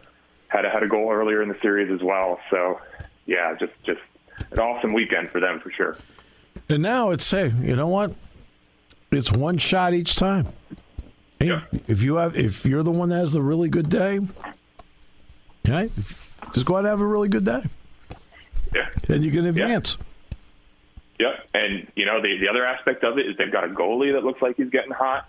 had 0.49 0.65
a, 0.65 0.71
had 0.71 0.83
a 0.83 0.89
goal 0.89 1.11
earlier 1.11 1.43
in 1.43 1.49
the 1.49 1.59
series 1.61 1.91
as 1.91 2.03
well. 2.03 2.41
So 2.51 2.81
yeah, 3.27 3.55
just 3.59 3.73
just 3.85 4.01
an 4.51 4.59
awesome 4.59 4.93
weekend 4.93 5.31
for 5.31 5.41
them 5.41 5.61
for 5.61 5.71
sure. 5.71 5.97
And 6.69 6.83
now 6.83 7.11
it's 7.11 7.25
say, 7.25 7.53
you 7.63 7.77
know 7.77 7.89
what? 7.89 8.15
It's 9.11 9.33
one 9.33 9.59
shot 9.59 9.95
each 9.95 10.17
time. 10.17 10.49
Yeah. 11.41 11.63
If 11.87 12.03
you 12.03 12.17
have, 12.17 12.37
if 12.37 12.67
you're 12.67 12.83
the 12.83 12.91
one 12.91 13.09
that 13.11 13.19
has 13.19 13.33
the 13.33 13.41
really 13.41 13.69
good 13.69 13.89
day, 13.89 14.21
right? 15.67 15.91
Just 16.53 16.67
go 16.67 16.75
out 16.75 16.79
and 16.81 16.89
have 16.89 17.01
a 17.01 17.07
really 17.07 17.29
good 17.29 17.45
day. 17.45 17.63
Yeah. 18.75 18.89
And 19.09 19.25
you 19.25 19.31
can 19.31 19.47
advance. 19.47 19.97
Yeah. 21.19 21.29
Yep. 21.29 21.49
And, 21.55 21.93
you 21.97 22.07
know, 22.07 22.21
the, 22.21 22.39
the 22.39 22.49
other 22.49 22.65
aspect 22.65 23.03
of 23.03 23.19
it 23.19 23.27
is 23.27 23.37
they've 23.37 23.51
got 23.51 23.65
a 23.65 23.69
goalie 23.69 24.13
that 24.13 24.25
looks 24.25 24.43
like 24.43 24.57
he's 24.57 24.71
getting 24.71 24.93
hot, 24.93 25.29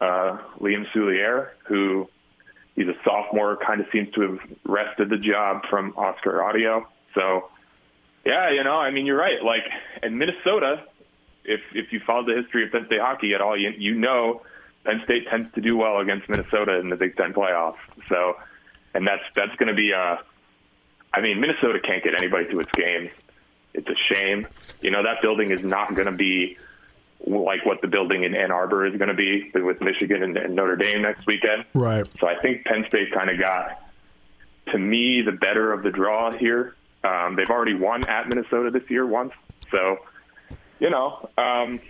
uh, 0.00 0.38
Liam 0.60 0.86
Souliere, 0.92 1.48
who 1.66 2.08
he's 2.78 2.88
a 2.88 2.94
sophomore, 3.04 3.56
kind 3.56 3.80
of 3.80 3.86
seems 3.92 4.10
to 4.14 4.20
have 4.22 4.38
wrested 4.64 5.10
the 5.10 5.16
job 5.16 5.62
from 5.68 5.92
Oskar 5.96 6.40
Autio. 6.40 6.84
So, 7.14 7.50
yeah, 8.24 8.52
you 8.52 8.62
know, 8.62 8.76
I 8.76 8.92
mean, 8.92 9.04
you're 9.04 9.18
right. 9.18 9.42
Like, 9.42 9.64
in 10.02 10.16
Minnesota, 10.16 10.84
if 11.44 11.60
if 11.74 11.92
you 11.92 12.00
follow 12.06 12.24
the 12.24 12.40
history 12.40 12.64
of 12.64 12.72
Penn 12.72 12.86
State 12.86 13.00
hockey 13.00 13.34
at 13.34 13.40
all, 13.40 13.58
you 13.58 13.72
you 13.76 13.94
know 13.94 14.42
Penn 14.84 15.00
State 15.04 15.26
tends 15.28 15.52
to 15.54 15.60
do 15.60 15.76
well 15.76 15.98
against 15.98 16.28
Minnesota 16.28 16.78
in 16.78 16.88
the 16.88 16.96
Big 16.96 17.16
Ten 17.16 17.32
playoffs. 17.32 17.78
So 18.08 18.36
and 18.94 19.06
that's 19.06 19.22
that's 19.34 19.54
going 19.56 19.68
to 19.68 19.74
be 19.74 19.90
a. 19.90 19.98
Uh, 19.98 20.18
I 21.12 21.22
mean, 21.22 21.40
Minnesota 21.40 21.80
can't 21.80 22.04
get 22.04 22.14
anybody 22.14 22.48
to 22.50 22.60
its 22.60 22.70
games. 22.72 23.10
It's 23.72 23.88
a 23.88 24.14
shame. 24.14 24.46
You 24.82 24.90
know 24.90 25.02
that 25.02 25.22
building 25.22 25.50
is 25.50 25.62
not 25.62 25.94
going 25.94 26.06
to 26.06 26.12
be 26.12 26.58
like 27.26 27.64
what 27.66 27.80
the 27.80 27.88
building 27.88 28.24
in 28.24 28.34
Ann 28.34 28.50
Arbor 28.50 28.86
is 28.86 28.96
going 28.96 29.08
to 29.08 29.14
be 29.14 29.50
with 29.54 29.80
Michigan 29.80 30.22
and, 30.22 30.36
and 30.36 30.54
Notre 30.54 30.76
Dame 30.76 31.02
next 31.02 31.26
weekend. 31.26 31.64
Right. 31.74 32.08
So 32.20 32.26
I 32.26 32.40
think 32.40 32.64
Penn 32.64 32.84
State 32.88 33.12
kind 33.12 33.30
of 33.30 33.38
got, 33.38 33.82
to 34.72 34.78
me, 34.78 35.22
the 35.22 35.32
better 35.32 35.72
of 35.72 35.82
the 35.82 35.90
draw 35.90 36.30
here. 36.30 36.74
Um, 37.04 37.36
they've 37.36 37.50
already 37.50 37.74
won 37.74 38.04
at 38.08 38.28
Minnesota 38.28 38.70
this 38.70 38.88
year 38.90 39.06
once, 39.06 39.32
so 39.70 39.98
you 40.80 40.90
know, 40.90 41.28
um, 41.38 41.80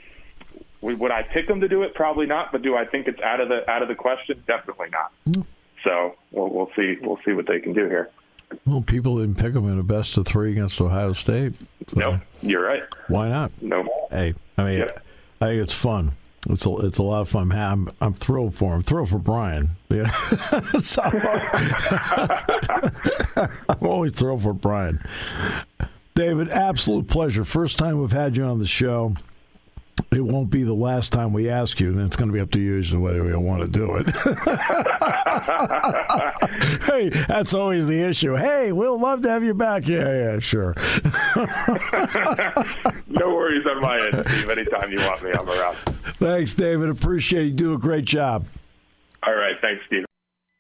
would 0.81 1.11
I 1.11 1.23
pick 1.23 1.49
them 1.49 1.61
to 1.61 1.69
do 1.69 1.83
it? 1.83 1.95
Probably 1.95 2.27
not. 2.27 2.53
But 2.53 2.63
do 2.63 2.77
I 2.77 2.85
think 2.85 3.09
it's 3.09 3.21
out 3.21 3.41
of 3.41 3.49
the 3.49 3.69
out 3.71 3.83
of 3.83 3.89
the 3.89 3.95
question? 3.95 4.43
Definitely 4.47 4.89
not. 4.91 5.13
Mm. 5.29 5.47
So 5.85 6.15
we'll, 6.31 6.49
we'll 6.51 6.71
see. 6.77 6.97
We'll 7.01 7.19
see 7.25 7.33
what 7.33 7.47
they 7.47 7.59
can 7.59 7.73
do 7.73 7.87
here. 7.87 8.11
Well, 8.65 8.83
people 8.83 9.19
didn't 9.19 9.39
pick 9.39 9.53
them 9.53 9.71
in 9.71 9.79
a 9.79 9.83
best 9.83 10.17
of 10.17 10.27
three 10.27 10.53
against 10.53 10.81
Ohio 10.81 11.13
State. 11.13 11.55
So 11.89 11.99
no, 11.99 12.21
you're 12.41 12.65
right. 12.65 12.83
Why 13.09 13.29
not? 13.29 13.51
No. 13.61 13.87
Hey, 14.11 14.35
I 14.57 14.65
mean, 14.65 14.79
yep. 14.81 15.05
I 15.41 15.47
think 15.47 15.63
it's 15.63 15.75
fun. 15.75 16.13
It's 16.49 16.67
a, 16.67 16.77
it's 16.79 16.99
a 16.99 17.03
lot 17.03 17.23
of 17.23 17.29
fun. 17.29 17.51
I'm 17.53 17.89
I'm 18.01 18.15
thrilled 18.15 18.55
for 18.55 18.75
him. 18.75 18.83
Thrilled 18.83 19.11
for 19.11 19.19
Brian. 19.19 19.71
Yeah. 19.89 20.07
I'm 23.69 23.87
always 23.87 24.13
thrilled 24.13 24.43
for 24.43 24.53
Brian. 24.53 25.05
David, 26.15 26.49
absolute 26.49 27.09
pleasure. 27.09 27.45
First 27.45 27.79
time 27.79 28.01
we've 28.01 28.13
had 28.13 28.37
you 28.37 28.45
on 28.45 28.59
the 28.59 28.67
show. 28.67 29.15
It 30.11 30.21
won't 30.21 30.51
be 30.51 30.65
the 30.65 30.75
last 30.75 31.13
time 31.13 31.33
we 31.33 31.51
ask 31.51 31.81
you, 31.81 31.91
and 31.91 32.01
it's 32.01 32.17
going 32.17 32.29
to 32.29 32.33
be 32.33 32.41
up 32.41 32.51
to 32.53 32.61
you 32.61 32.79
as 32.79 32.91
to 32.91 33.01
whether 33.01 33.23
we 33.23 33.35
want 33.37 33.65
to 33.65 33.71
do 33.71 33.97
it. 33.97 34.09
hey, 36.85 37.09
that's 37.27 37.55
always 37.55 37.87
the 37.87 38.03
issue. 38.03 38.35
Hey, 38.35 38.73
we'll 38.73 38.99
love 38.99 39.23
to 39.23 39.31
have 39.31 39.45
you 39.45 39.55
back. 39.55 39.87
Yeah, 39.87 40.33
yeah, 40.33 40.39
sure. 40.39 40.75
no 43.09 43.35
worries 43.35 43.67
on 43.67 43.81
my 43.81 44.11
end, 44.13 44.25
Steve. 44.29 44.51
Anytime 44.51 44.93
you 44.93 45.01
want 45.01 45.23
me, 45.23 45.31
I'm 45.33 45.49
around. 45.49 45.77
Thanks, 45.77 46.55
David. 46.55 46.91
Appreciate 46.91 47.45
you. 47.45 47.53
Do 47.53 47.75
a 47.75 47.79
great 47.79 48.05
job. 48.05 48.47
All 49.23 49.35
right. 49.35 49.57
Thanks, 49.61 49.83
Steve. 49.87 50.05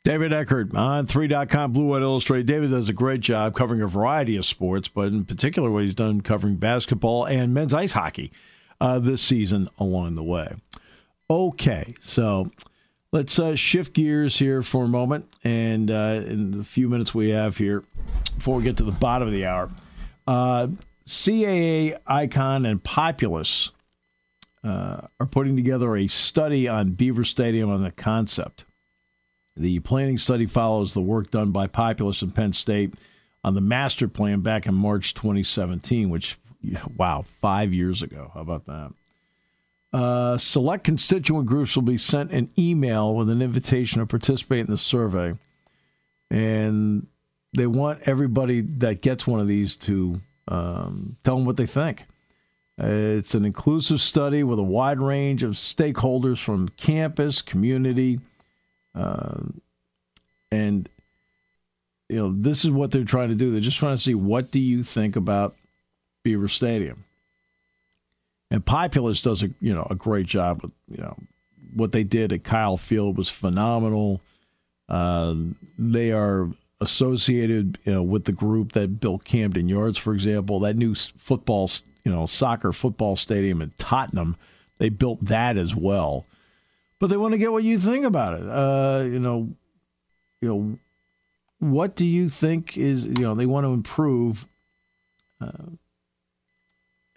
David 0.04 0.32
Eckert 0.32 0.70
On3.com, 0.70 1.72
Blue 1.72 1.86
White 1.86 2.02
Illustrated. 2.02 2.46
David 2.46 2.70
does 2.70 2.88
a 2.88 2.94
great 2.94 3.20
job 3.20 3.54
covering 3.54 3.82
a 3.82 3.86
variety 3.86 4.36
of 4.36 4.46
sports, 4.46 4.88
but 4.88 5.08
in 5.08 5.24
particular, 5.24 5.70
what 5.70 5.82
he's 5.82 5.94
done 5.94 6.22
covering 6.22 6.56
basketball 6.56 7.26
and 7.26 7.52
men's 7.52 7.74
ice 7.74 7.92
hockey 7.92 8.32
uh, 8.80 8.98
this 8.98 9.22
season 9.22 9.68
along 9.78 10.14
the 10.14 10.22
way. 10.22 10.54
Okay, 11.30 11.94
so 12.00 12.50
let's 13.12 13.38
uh, 13.38 13.54
shift 13.54 13.92
gears 13.92 14.38
here 14.38 14.62
for 14.62 14.84
a 14.84 14.88
moment. 14.88 15.28
And 15.44 15.90
uh, 15.90 16.22
in 16.26 16.52
the 16.52 16.64
few 16.64 16.88
minutes 16.88 17.14
we 17.14 17.30
have 17.30 17.56
here, 17.56 17.84
before 18.36 18.56
we 18.56 18.64
get 18.64 18.76
to 18.78 18.84
the 18.84 18.92
bottom 18.92 19.28
of 19.28 19.34
the 19.34 19.46
hour, 19.46 19.70
uh, 20.26 20.68
CAA 21.06 21.98
Icon 22.06 22.66
and 22.66 22.82
Populous 22.82 23.70
uh, 24.62 25.02
are 25.20 25.26
putting 25.26 25.56
together 25.56 25.96
a 25.96 26.06
study 26.06 26.68
on 26.68 26.92
Beaver 26.92 27.24
Stadium 27.24 27.70
on 27.70 27.82
the 27.82 27.90
concept. 27.90 28.64
The 29.56 29.80
planning 29.80 30.18
study 30.18 30.46
follows 30.46 30.94
the 30.94 31.00
work 31.00 31.30
done 31.30 31.50
by 31.50 31.66
Populous 31.66 32.22
and 32.22 32.34
Penn 32.34 32.52
State 32.52 32.94
on 33.42 33.54
the 33.54 33.60
master 33.60 34.06
plan 34.06 34.40
back 34.40 34.66
in 34.66 34.74
March 34.74 35.14
2017, 35.14 36.10
which, 36.10 36.38
wow, 36.96 37.24
five 37.40 37.72
years 37.72 38.02
ago. 38.02 38.30
How 38.34 38.40
about 38.40 38.66
that? 38.66 38.92
Uh, 39.90 40.36
select 40.36 40.84
constituent 40.84 41.46
groups 41.46 41.74
will 41.74 41.82
be 41.82 41.96
sent 41.96 42.30
an 42.30 42.50
email 42.58 43.14
with 43.14 43.30
an 43.30 43.40
invitation 43.40 44.00
to 44.00 44.06
participate 44.06 44.60
in 44.60 44.66
the 44.66 44.76
survey. 44.76 45.34
And 46.30 47.06
they 47.54 47.66
want 47.66 48.06
everybody 48.06 48.60
that 48.60 49.00
gets 49.00 49.26
one 49.26 49.40
of 49.40 49.48
these 49.48 49.76
to 49.76 50.20
um, 50.46 51.16
tell 51.24 51.36
them 51.36 51.46
what 51.46 51.56
they 51.56 51.66
think. 51.66 52.04
Uh, 52.80 52.86
it's 52.86 53.34
an 53.34 53.44
inclusive 53.44 54.00
study 54.00 54.44
with 54.44 54.58
a 54.58 54.64
wide 54.64 55.00
range 55.00 55.42
of 55.42 55.52
stakeholders 55.52 56.42
from 56.42 56.68
campus, 56.68 57.42
community, 57.42 58.20
um, 58.94 59.60
and 60.52 60.88
you 62.08 62.16
know, 62.16 62.32
this 62.34 62.64
is 62.64 62.70
what 62.70 62.90
they're 62.90 63.04
trying 63.04 63.28
to 63.28 63.34
do. 63.34 63.50
They're 63.50 63.60
just 63.60 63.78
trying 63.78 63.96
to 63.96 64.02
see 64.02 64.14
what 64.14 64.50
do 64.50 64.60
you 64.60 64.82
think 64.82 65.16
about 65.16 65.56
Beaver 66.28 66.48
Stadium. 66.48 67.04
And 68.50 68.64
Populous 68.64 69.22
does 69.22 69.42
a 69.42 69.50
you 69.60 69.74
know 69.74 69.86
a 69.90 69.94
great 69.94 70.26
job 70.26 70.62
with 70.62 70.72
you 70.90 70.98
know 70.98 71.16
what 71.74 71.92
they 71.92 72.04
did 72.04 72.32
at 72.32 72.44
Kyle 72.44 72.76
Field 72.76 73.16
was 73.16 73.28
phenomenal. 73.28 74.20
Uh, 74.88 75.34
they 75.78 76.12
are 76.12 76.48
associated 76.80 77.78
you 77.84 77.92
know, 77.92 78.02
with 78.02 78.24
the 78.24 78.32
group 78.32 78.72
that 78.72 79.00
built 79.00 79.24
Camden 79.24 79.68
Yards, 79.68 79.98
for 79.98 80.14
example. 80.14 80.60
That 80.60 80.76
new 80.76 80.94
football, 80.94 81.70
you 82.04 82.12
know, 82.12 82.24
soccer 82.24 82.72
football 82.72 83.16
stadium 83.16 83.60
in 83.60 83.72
Tottenham, 83.76 84.36
they 84.78 84.88
built 84.88 85.24
that 85.26 85.58
as 85.58 85.74
well 85.74 86.24
but 86.98 87.08
they 87.08 87.16
want 87.16 87.32
to 87.32 87.38
get 87.38 87.52
what 87.52 87.64
you 87.64 87.78
think 87.78 88.04
about 88.04 88.34
it. 88.34 88.48
Uh, 88.48 89.04
you 89.04 89.20
know, 89.20 89.48
you 90.40 90.48
know, 90.48 90.78
what 91.60 91.96
do 91.96 92.04
you 92.04 92.28
think 92.28 92.76
is 92.76 93.06
you 93.06 93.22
know 93.22 93.34
they 93.34 93.46
want 93.46 93.66
to 93.66 93.72
improve 93.72 94.46
uh, 95.40 95.70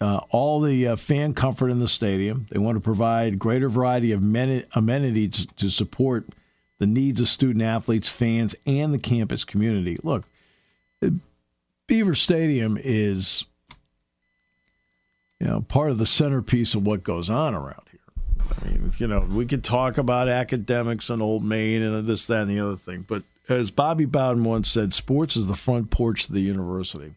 uh, 0.01 0.21
all 0.31 0.59
the 0.59 0.87
uh, 0.87 0.95
fan 0.95 1.33
comfort 1.33 1.69
in 1.69 1.79
the 1.79 1.87
stadium. 1.87 2.47
They 2.49 2.59
want 2.59 2.75
to 2.75 2.81
provide 2.81 3.39
greater 3.39 3.69
variety 3.69 4.11
of 4.11 4.21
amenities 4.21 5.45
to 5.45 5.69
support 5.69 6.25
the 6.79 6.87
needs 6.87 7.21
of 7.21 7.27
student 7.27 7.63
athletes, 7.63 8.09
fans, 8.09 8.55
and 8.65 8.93
the 8.93 8.97
campus 8.97 9.45
community. 9.45 9.99
Look, 10.01 10.25
Beaver 11.85 12.15
Stadium 12.15 12.79
is 12.81 13.45
you 15.39 15.47
know 15.47 15.61
part 15.61 15.91
of 15.91 15.99
the 15.99 16.05
centerpiece 16.05 16.73
of 16.73 16.85
what 16.85 17.03
goes 17.03 17.29
on 17.29 17.53
around 17.53 17.83
here. 17.91 17.99
I 18.49 18.69
mean, 18.69 18.91
you 18.97 19.07
know, 19.07 19.19
we 19.19 19.45
could 19.45 19.63
talk 19.63 19.99
about 19.99 20.27
academics 20.27 21.09
and 21.11 21.21
Old 21.21 21.43
Main 21.43 21.83
and 21.83 22.07
this, 22.07 22.25
that, 22.25 22.41
and 22.41 22.51
the 22.51 22.59
other 22.59 22.75
thing, 22.75 23.05
but 23.07 23.23
as 23.47 23.69
Bobby 23.69 24.05
Bowden 24.05 24.43
once 24.43 24.71
said, 24.71 24.93
sports 24.93 25.35
is 25.35 25.47
the 25.47 25.55
front 25.55 25.91
porch 25.91 26.25
of 26.25 26.33
the 26.33 26.41
university. 26.41 27.13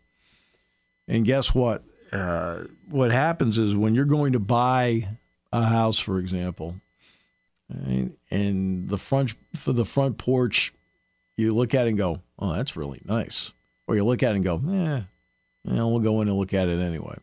And 1.07 1.25
guess 1.25 1.55
what? 1.55 1.83
Uh, 2.15 2.65
what 2.89 3.11
happens 3.11 3.59
is 3.59 3.75
when 3.75 3.95
you're 3.95 4.05
going 4.05 4.33
to 4.33 4.39
buy 4.39 5.09
a 5.53 5.65
house, 5.65 5.99
for 5.99 6.19
example, 6.21 6.77
and 7.69 8.89
the 8.89 8.99
front 8.99 9.35
for 9.57 9.73
the 9.73 9.85
front 9.85 10.17
porch, 10.17 10.73
you 11.37 11.53
look 11.53 11.75
at 11.75 11.87
it 11.87 11.91
and 11.91 11.99
go, 11.99 12.21
"Oh, 12.39 12.53
that's 12.55 12.77
really 12.77 13.01
nice," 13.05 13.51
or 13.89 13.97
you 13.97 14.05
look 14.05 14.23
at 14.23 14.33
it 14.33 14.37
and 14.37 14.45
go, 14.45 14.57
"Eh, 14.57 15.03
know, 15.65 15.89
we'll 15.89 15.99
go 15.99 16.21
in 16.21 16.29
and 16.29 16.39
look 16.39 16.55
at 16.55 16.69
it 16.69 16.79
anyway." 16.79 17.17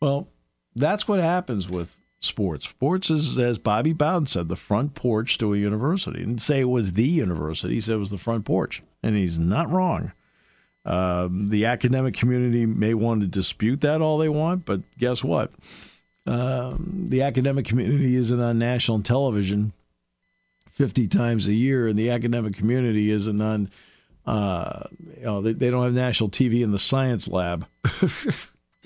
Well, 0.00 0.26
that's 0.74 1.06
what 1.06 1.20
happens 1.20 1.68
with 1.68 1.98
sports. 2.20 2.66
Sports 2.66 3.10
is, 3.10 3.38
as 3.38 3.58
Bobby 3.58 3.92
Bowden 3.92 4.26
said, 4.26 4.48
the 4.48 4.56
front 4.56 4.94
porch 4.94 5.36
to 5.38 5.52
a 5.52 5.58
university. 5.58 6.20
He 6.20 6.24
didn't 6.24 6.40
say 6.40 6.60
it 6.60 6.64
was 6.64 6.94
the 6.94 7.06
university. 7.06 7.74
He 7.74 7.80
said 7.82 7.96
it 7.96 7.98
was 7.98 8.10
the 8.10 8.16
front 8.16 8.46
porch, 8.46 8.82
and 9.02 9.16
he's 9.16 9.38
not 9.38 9.70
wrong. 9.70 10.12
Um, 10.84 11.48
the 11.48 11.64
academic 11.66 12.14
community 12.14 12.66
may 12.66 12.94
want 12.94 13.22
to 13.22 13.26
dispute 13.26 13.80
that 13.82 14.02
all 14.02 14.18
they 14.18 14.28
want, 14.28 14.66
but 14.66 14.80
guess 14.98 15.24
what? 15.24 15.50
Um, 16.26 17.06
the 17.08 17.22
academic 17.22 17.66
community 17.66 18.16
isn't 18.16 18.40
on 18.40 18.58
national 18.58 19.02
television 19.02 19.72
50 20.70 21.08
times 21.08 21.48
a 21.48 21.54
year, 21.54 21.86
and 21.86 21.98
the 21.98 22.10
academic 22.10 22.54
community 22.54 23.10
isn't 23.10 23.40
on, 23.40 23.70
uh, 24.26 24.84
you 25.16 25.24
know, 25.24 25.40
they, 25.40 25.52
they 25.52 25.70
don't 25.70 25.84
have 25.84 25.94
national 25.94 26.30
TV 26.30 26.62
in 26.62 26.72
the 26.72 26.78
science 26.78 27.28
lab. 27.28 27.66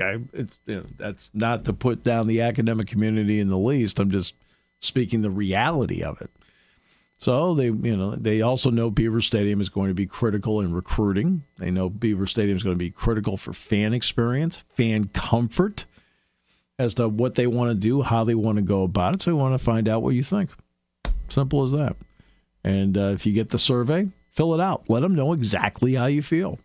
Okay, 0.00 0.22
it's 0.32 0.58
you 0.66 0.76
know, 0.76 0.84
that's 0.96 1.30
not 1.34 1.64
to 1.64 1.72
put 1.72 2.04
down 2.04 2.28
the 2.28 2.40
academic 2.40 2.87
community 2.87 3.40
in 3.40 3.48
the 3.48 3.58
least. 3.58 3.98
I'm 3.98 4.11
just 4.11 4.34
speaking 4.78 5.22
the 5.22 5.30
reality 5.30 6.02
of 6.02 6.20
it. 6.20 6.30
So 7.20 7.54
they, 7.54 7.64
you 7.64 7.96
know, 7.96 8.14
they 8.14 8.42
also 8.42 8.70
know 8.70 8.90
Beaver 8.90 9.20
Stadium 9.20 9.61
is 9.61 9.68
going 9.68 9.88
to 9.88 9.94
be 9.94 10.07
critical 10.07 10.61
in 10.61 10.72
recruiting. 10.72 11.42
They 11.59 11.72
know 11.72 11.90
Beaver 11.90 12.28
Stadium 12.28 12.57
is 12.57 12.62
going 12.62 12.76
to 12.76 12.78
be 12.78 12.92
critical 12.92 13.37
for 13.37 13.52
fan 13.52 13.92
experience, 13.92 14.59
fan 14.70 15.11
comfort, 15.12 15.85
as 16.78 16.94
to 16.94 17.09
what 17.09 17.35
they 17.35 17.48
want 17.48 17.70
to 17.70 17.74
do, 17.74 18.02
how 18.02 18.22
they 18.22 18.37
want 18.37 18.57
to 18.57 18.62
go 18.62 18.85
about 18.85 19.16
it. 19.16 19.22
So 19.22 19.35
we 19.35 19.40
want 19.40 19.59
to 19.59 19.64
find 19.64 19.88
out 19.88 20.02
what 20.02 20.14
you 20.14 20.22
think. 20.22 20.50
Simple 21.28 21.64
as 21.64 21.72
that. 21.72 21.96
And 22.62 22.96
uh, 22.96 23.11
if 23.14 23.26
you 23.26 23.33
get 23.33 23.50
the 23.50 23.59
survey, 23.59 24.09
fill 24.31 24.54
it 24.54 24.61
out. 24.61 24.85
Let 24.88 25.00
them 25.00 25.16
know 25.16 25.33
exactly 25.33 25.94
how 25.94 26.07
you 26.07 26.22
feel. 26.22 26.61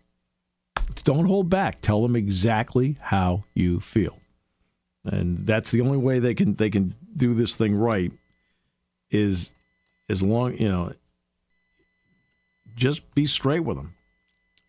Don't 1.02 1.26
hold 1.26 1.50
back. 1.50 1.80
Tell 1.80 2.00
them 2.00 2.14
exactly 2.14 2.96
how 3.00 3.42
you 3.54 3.80
feel. 3.80 4.18
And 5.04 5.46
that's 5.46 5.72
the 5.72 5.80
only 5.80 5.98
way 5.98 6.20
they 6.20 6.34
can 6.34 6.54
they 6.54 6.70
can 6.70 6.94
do 7.16 7.34
this 7.34 7.56
thing 7.56 7.74
right 7.74 8.12
is 9.10 9.52
as 10.08 10.22
long, 10.22 10.56
you 10.56 10.68
know, 10.68 10.92
just 12.74 13.14
be 13.14 13.26
straight 13.26 13.60
with 13.60 13.76
them. 13.76 13.94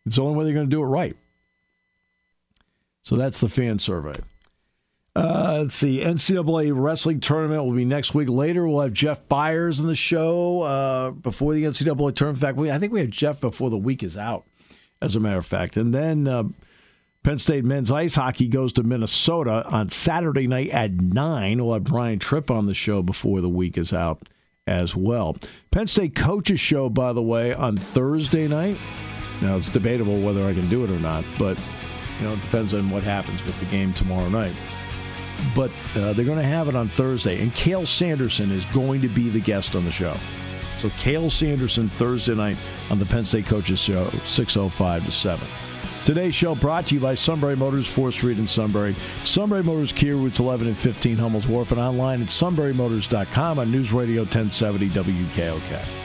It's 0.06 0.17
the 0.17 0.24
only 0.24 0.38
way 0.38 0.45
they're 0.45 0.54
going 0.54 0.67
to 0.67 0.76
do 0.76 0.82
it 0.82 0.86
right. 0.86 1.15
So 3.04 3.15
that's 3.15 3.39
the 3.39 3.50
fan 3.50 3.80
survey. 3.80 4.15
Uh, 5.15 5.60
let's 5.62 5.76
see. 5.76 6.02
NCAA 6.02 6.71
wrestling 6.76 7.21
tournament 7.21 7.63
will 7.63 7.74
be 7.74 7.86
next 7.86 8.13
week. 8.13 8.28
Later, 8.28 8.67
we'll 8.67 8.82
have 8.82 8.93
Jeff 8.93 9.28
Byers 9.30 9.80
in 9.80 9.88
the 9.88 9.95
show 9.95 10.62
uh, 10.62 11.12
before 11.12 11.54
the 11.54 11.63
NCAA 11.63 12.15
tournament. 12.15 12.38
In 12.38 12.48
fact, 12.48 12.58
we, 12.58 12.69
I 12.69 12.80
think 12.80 12.91
we 12.91 13.00
have 13.00 13.12
Jeff 13.12 13.39
before 13.39 13.69
the 13.69 13.78
week 13.78 14.04
is 14.04 14.17
out 14.17 14.43
as 15.02 15.15
a 15.15 15.19
matter 15.19 15.38
of 15.38 15.45
fact. 15.45 15.78
And 15.78 15.93
then 15.93 16.28
uh, 16.28 16.43
Penn 17.24 17.38
State 17.38 17.63
men's 17.63 17.91
ice 17.91 18.15
hockey 18.15 18.48
goes 18.48 18.74
to 18.74 18.84
Minnesota 18.84 19.65
on 19.67 19.89
Saturday 19.89 20.48
night 20.48 20.69
at 20.69 20.91
9. 20.91 21.63
We'll 21.63 21.76
have 21.76 21.86
Brian 21.86 22.19
Tripp 22.19 22.52
on 22.52 22.65
the 22.65 22.74
show 22.74 23.02
before 23.02 23.39
the 23.39 23.50
week 23.50 23.78
is 23.78 23.93
out 23.93 24.21
as 24.67 24.95
well. 24.95 25.38
Penn 25.71 25.88
State 25.88 26.15
coaches 26.15 26.60
show, 26.60 26.89
by 26.89 27.13
the 27.13 27.21
way, 27.21 27.54
on 27.54 27.78
Thursday 27.78 28.47
night. 28.47 28.78
Now, 29.41 29.58
it's 29.58 29.69
debatable 29.69 30.19
whether 30.21 30.45
I 30.45 30.54
can 30.54 30.67
do 30.69 30.84
it 30.84 30.89
or 30.89 30.99
not, 30.99 31.25
but 31.38 31.60
You 32.19 32.28
know, 32.28 32.34
it 32.34 32.41
depends 32.41 32.73
on 32.73 32.89
what 32.89 33.04
happens 33.04 33.43
with 33.43 33.60
the 33.60 33.65
game 33.65 33.93
tomorrow 33.93 34.30
night. 34.30 34.54
But 35.54 35.69
uh, 35.95 36.13
they're 36.13 36.23
going 36.25 36.38
to 36.38 36.43
have 36.43 36.69
it 36.69 36.75
on 36.75 36.88
Thursday, 36.88 37.41
and 37.41 37.51
Cael 37.54 37.86
Sanderson 37.86 38.51
is 38.51 38.63
going 38.67 39.01
to 39.01 39.10
be 39.10 39.28
the 39.28 39.41
guest 39.41 39.75
on 39.75 39.84
the 39.84 39.91
show. 39.91 40.15
So 40.78 40.89
Cael 40.91 41.30
Sanderson 41.30 41.89
Thursday 41.89 42.34
night 42.36 42.58
on 42.89 42.99
the 42.99 43.06
Penn 43.06 43.25
State 43.25 43.45
Coaches 43.45 43.80
Show, 43.80 44.10
605 44.25 45.06
to 45.06 45.12
7. 45.12 45.47
Today's 46.06 46.36
show 46.36 46.54
brought 46.54 46.86
to 46.88 46.94
you 46.94 47.02
by 47.02 47.15
Sunbury 47.15 47.56
Motors, 47.56 47.91
4th 47.91 48.13
Street 48.13 48.38
in 48.38 48.48
Sunbury. 48.48 48.96
Sunbury 49.24 49.63
Motors, 49.63 49.91
Kia 49.91 50.15
Routes 50.15 50.38
11 50.38 50.68
and 50.68 50.78
15, 50.78 51.18
Hummel's 51.18 51.48
Wharf, 51.48 51.72
and 51.72 51.82
online 51.82 52.22
at 52.22 52.28
sunburymotors.com 52.28 53.58
on 53.58 53.72
News 53.72 53.91
Radio 53.91 54.22
1070 54.22 54.89
WKOK. 54.89 56.05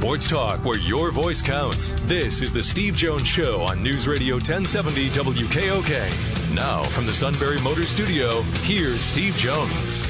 Sports 0.00 0.30
talk 0.30 0.64
where 0.64 0.78
your 0.78 1.10
voice 1.10 1.42
counts. 1.42 1.92
This 2.04 2.40
is 2.40 2.54
the 2.54 2.62
Steve 2.62 2.96
Jones 2.96 3.26
Show 3.28 3.60
on 3.60 3.82
News 3.82 4.08
Radio 4.08 4.36
1070 4.36 5.10
WKOK. 5.10 6.54
Now, 6.54 6.82
from 6.84 7.04
the 7.04 7.12
Sunbury 7.12 7.60
Motor 7.60 7.82
Studio, 7.82 8.40
here's 8.62 9.02
Steve 9.02 9.36
Jones. 9.36 10.00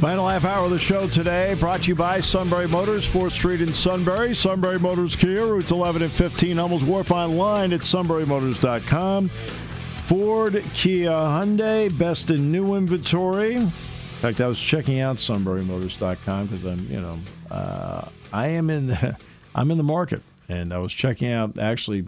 Final 0.00 0.28
half 0.28 0.44
hour 0.44 0.64
of 0.64 0.72
the 0.72 0.80
show 0.80 1.06
today 1.06 1.54
brought 1.60 1.82
to 1.82 1.86
you 1.86 1.94
by 1.94 2.18
Sunbury 2.18 2.66
Motors, 2.66 3.06
4th 3.08 3.30
Street 3.30 3.60
in 3.60 3.72
Sunbury. 3.72 4.34
Sunbury 4.34 4.80
Motors 4.80 5.14
Kia, 5.14 5.46
routes 5.46 5.70
11 5.70 6.02
and 6.02 6.10
15, 6.10 6.56
Hummels 6.56 6.82
Wharf 6.82 7.12
online 7.12 7.72
at 7.72 7.82
sunburymotors.com. 7.82 9.28
Ford, 9.28 10.64
Kia, 10.74 11.08
Hyundai, 11.08 11.96
best 11.96 12.32
in 12.32 12.50
new 12.50 12.74
inventory. 12.74 13.54
In 13.54 13.70
fact, 13.70 14.40
I 14.40 14.48
was 14.48 14.60
checking 14.60 14.98
out 14.98 15.18
sunburymotors.com 15.18 16.46
because 16.46 16.64
I'm, 16.64 16.84
you 16.90 17.00
know, 17.00 17.20
uh, 17.48 18.08
I 18.32 18.48
am 18.48 18.70
in 18.70 18.86
the, 18.88 19.16
I'm 19.54 19.70
in 19.70 19.78
the 19.78 19.84
market, 19.84 20.22
and 20.48 20.72
I 20.72 20.78
was 20.78 20.92
checking 20.92 21.30
out 21.30 21.58
actually 21.58 22.06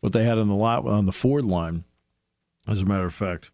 what 0.00 0.12
they 0.12 0.24
had 0.24 0.38
on 0.38 0.48
the 0.48 0.54
lot 0.54 0.86
on 0.86 1.06
the 1.06 1.12
Ford 1.12 1.44
line. 1.44 1.84
As 2.68 2.82
a 2.82 2.84
matter 2.84 3.06
of 3.06 3.14
fact, 3.14 3.52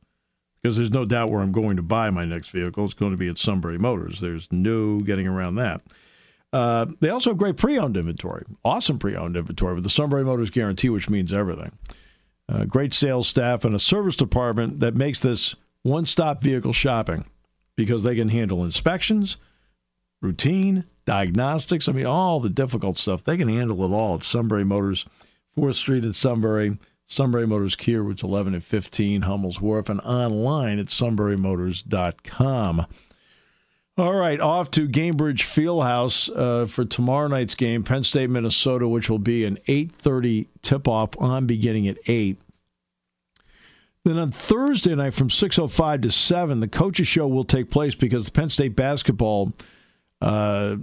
because 0.63 0.77
there's 0.77 0.91
no 0.91 1.05
doubt 1.05 1.31
where 1.31 1.43
I'm 1.43 1.53
going 1.53 1.77
to 1.77 1.83
buy 1.83 2.09
my 2.11 2.25
next 2.25 2.51
vehicle. 2.51 2.85
It's 2.85 2.95
going 2.95 3.11
to 3.11 3.19
be 3.19 3.29
at 3.29 3.37
Sunbury 3.37 3.79
Motors. 3.79 4.21
There's 4.21 4.51
no 4.51 5.01
getting 5.01 5.27
around 5.27 5.57
that. 5.57 5.83
Uh, 6.53 6.87
they 7.01 7.09
also 7.09 7.31
have 7.31 7.39
great 7.39 7.57
pre-owned 7.57 7.97
inventory, 7.97 8.45
awesome 8.65 8.99
pre-owned 8.99 9.37
inventory 9.37 9.75
with 9.75 9.85
the 9.85 9.91
Sunbury 9.91 10.25
Motors 10.25 10.51
guarantee, 10.51 10.91
which 10.91 11.09
means 11.09 11.33
everything. 11.33 11.73
Uh, 12.49 12.65
great 12.65 12.93
sales 12.93 13.27
staff 13.27 13.65
and 13.65 13.75
a 13.75 13.79
service 13.79 14.17
department 14.17 14.81
that 14.81 14.95
makes 14.95 15.21
this 15.21 15.55
one-stop 15.83 16.43
vehicle 16.43 16.73
shopping 16.73 17.25
because 17.75 18.03
they 18.03 18.15
can 18.15 18.29
handle 18.29 18.65
inspections, 18.65 19.39
routine, 20.23 20.85
diagnostics. 21.05 21.89
I 21.89 21.93
mean, 21.93 22.07
all 22.07 22.41
the 22.41 22.49
difficult 22.49 22.97
stuff. 22.97 23.25
They 23.25 23.37
can 23.37 23.49
handle 23.49 23.85
it 23.85 23.95
all 23.95 24.15
at 24.15 24.23
Sunbury 24.23 24.65
Motors, 24.65 25.05
4th 25.59 25.75
Street 25.75 26.05
in 26.05 26.15
Sunbury, 26.15 26.79
Sunbury 27.07 27.47
Motors 27.47 27.77
Kia, 27.77 28.01
routes 28.01 28.23
11 28.23 28.55
and 28.55 28.65
15, 28.65 29.23
Hummel's 29.23 29.61
Wharf, 29.61 29.91
and 29.91 30.01
online 30.01 30.79
at 30.79 30.87
sunburymotors.com. 30.87 32.87
All 33.99 34.15
right, 34.15 34.41
off 34.41 34.71
to 34.71 34.89
Gainbridge 34.89 35.43
Fieldhouse 35.43 36.35
uh, 36.35 36.65
for 36.65 36.87
tomorrow 36.87 37.29
night's 37.29 37.55
game, 37.55 37.83
Penn 37.83 38.05
State, 38.05 38.31
Minnesota, 38.31 38.89
which 38.89 39.11
will 39.11 39.19
be 39.19 39.45
an 39.45 39.59
8.30 39.69 40.47
tip-off 40.63 41.11
on 41.19 41.45
beginning 41.45 41.87
at 41.89 41.99
8. 42.07 42.39
Then 44.05 44.17
on 44.17 44.31
Thursday 44.31 44.95
night 44.95 45.13
from 45.13 45.29
6.05 45.29 46.03
to 46.03 46.11
7, 46.11 46.61
the 46.61 46.69
coaches 46.69 47.07
show 47.07 47.29
will 47.29 47.45
take 47.45 47.71
place 47.71 47.95
because 47.95 48.25
the 48.25 48.33
Penn 48.33 48.49
State 48.49 48.77
basketball– 48.77 49.53
uh, 50.23 50.77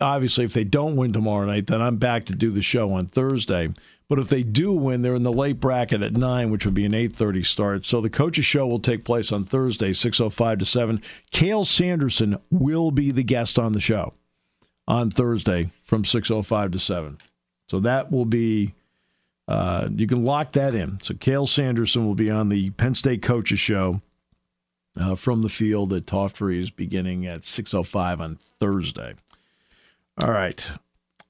obviously, 0.00 0.44
if 0.44 0.52
they 0.52 0.64
don't 0.64 0.96
win 0.96 1.12
tomorrow 1.12 1.46
night, 1.46 1.66
then 1.68 1.80
I'm 1.80 1.96
back 1.96 2.24
to 2.24 2.34
do 2.34 2.50
the 2.50 2.62
show 2.62 2.92
on 2.92 3.06
Thursday. 3.06 3.72
But 4.08 4.20
if 4.20 4.28
they 4.28 4.42
do 4.42 4.72
win, 4.72 5.02
they're 5.02 5.16
in 5.16 5.24
the 5.24 5.32
late 5.32 5.58
bracket 5.58 6.00
at 6.00 6.12
nine, 6.12 6.50
which 6.50 6.64
would 6.64 6.74
be 6.74 6.84
an 6.84 6.94
eight 6.94 7.12
thirty 7.12 7.42
start. 7.42 7.84
So 7.84 8.00
the 8.00 8.10
coaches' 8.10 8.46
show 8.46 8.66
will 8.66 8.78
take 8.78 9.04
place 9.04 9.32
on 9.32 9.44
Thursday, 9.44 9.92
six 9.92 10.20
oh 10.20 10.30
five 10.30 10.58
to 10.58 10.64
seven. 10.64 11.02
Cael 11.32 11.66
Sanderson 11.66 12.38
will 12.50 12.90
be 12.90 13.10
the 13.10 13.24
guest 13.24 13.58
on 13.58 13.72
the 13.72 13.80
show 13.80 14.14
on 14.86 15.10
Thursday 15.10 15.70
from 15.82 16.04
six 16.04 16.30
oh 16.30 16.42
five 16.42 16.70
to 16.72 16.78
seven. 16.78 17.18
So 17.68 17.80
that 17.80 18.12
will 18.12 18.26
be. 18.26 18.74
Uh, 19.48 19.88
you 19.94 20.08
can 20.08 20.24
lock 20.24 20.52
that 20.52 20.74
in. 20.74 21.00
So 21.00 21.14
Cael 21.14 21.46
Sanderson 21.46 22.04
will 22.04 22.16
be 22.16 22.30
on 22.30 22.48
the 22.48 22.70
Penn 22.70 22.96
State 22.96 23.22
coaches 23.22 23.60
show 23.60 24.02
uh, 24.98 25.14
from 25.14 25.42
the 25.42 25.48
field 25.48 25.92
at 25.92 26.06
Toftrees 26.06 26.74
beginning 26.74 27.26
at 27.26 27.42
6.05 27.42 28.20
on 28.20 28.36
Thursday. 28.36 29.14
All 30.22 30.30
right. 30.30 30.70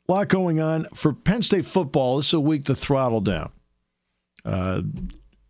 A 0.09 0.13
lot 0.13 0.29
going 0.29 0.61
on. 0.61 0.87
For 0.95 1.13
Penn 1.13 1.43
State 1.43 1.67
football, 1.67 2.17
this 2.17 2.29
is 2.29 2.35
a 2.35 2.41
week 2.41 2.65
to 2.65 2.75
throttle 2.75 3.21
down. 3.21 3.51
Uh, 4.45 4.83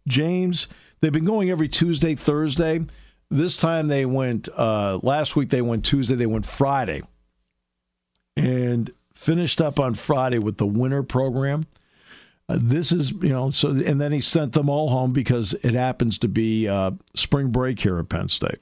James, 0.09 0.69
they've 1.01 1.13
been 1.13 1.25
going 1.25 1.51
every 1.51 1.69
Tuesday, 1.69 2.15
Thursday. 2.15 2.81
This 3.31 3.57
time 3.57 3.89
they 3.89 4.07
went, 4.07 4.49
uh, 4.57 5.01
last 5.03 5.37
week 5.37 5.51
they 5.51 5.63
went 5.63 5.85
Tuesday, 5.85 6.15
they 6.15 6.27
went 6.27 6.47
Friday. 6.47 7.03
And 8.37 8.91
finished 9.13 9.61
up 9.61 9.81
on 9.81 9.95
Friday 9.95 10.39
with 10.39 10.59
the 10.59 10.67
winter 10.67 11.03
program. 11.03 11.65
Uh, 12.49 12.59
this 12.61 12.93
is, 12.93 13.11
you 13.11 13.31
know, 13.31 13.51
so, 13.51 13.71
and 13.71 14.01
then 14.01 14.13
he 14.13 14.21
sent 14.21 14.53
them 14.53 14.69
all 14.69 14.89
home 14.89 15.13
because 15.13 15.55
it 15.63 15.75
happens 15.75 16.19
to 16.19 16.29
be 16.29 16.69
uh, 16.69 16.93
spring 17.15 17.49
break 17.49 17.81
here 17.81 17.99
at 17.99 18.09
Penn 18.09 18.29
State. 18.29 18.61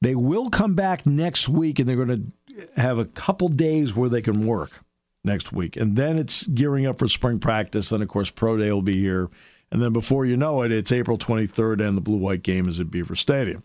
They 0.00 0.14
will 0.14 0.48
come 0.48 0.74
back 0.74 1.06
next 1.06 1.48
week 1.48 1.78
and 1.78 1.88
they're 1.88 1.96
going 1.96 2.32
to 2.56 2.68
have 2.80 2.98
a 2.98 3.04
couple 3.04 3.48
days 3.48 3.94
where 3.94 4.08
they 4.08 4.22
can 4.22 4.46
work 4.46 4.84
next 5.24 5.52
week. 5.52 5.76
And 5.76 5.96
then 5.96 6.18
it's 6.18 6.46
gearing 6.46 6.86
up 6.86 6.98
for 6.98 7.08
spring 7.08 7.38
practice. 7.38 7.90
Then, 7.90 8.02
of 8.02 8.08
course, 8.08 8.30
Pro 8.30 8.56
Day 8.56 8.70
will 8.72 8.82
be 8.82 8.98
here. 8.98 9.28
And 9.70 9.82
then 9.82 9.92
before 9.92 10.24
you 10.24 10.36
know 10.36 10.62
it, 10.62 10.72
it's 10.72 10.92
April 10.92 11.18
23rd 11.18 11.86
and 11.86 11.96
the 11.96 12.02
Blue 12.02 12.16
White 12.16 12.42
game 12.42 12.68
is 12.68 12.78
at 12.80 12.90
Beaver 12.90 13.16
Stadium. 13.16 13.62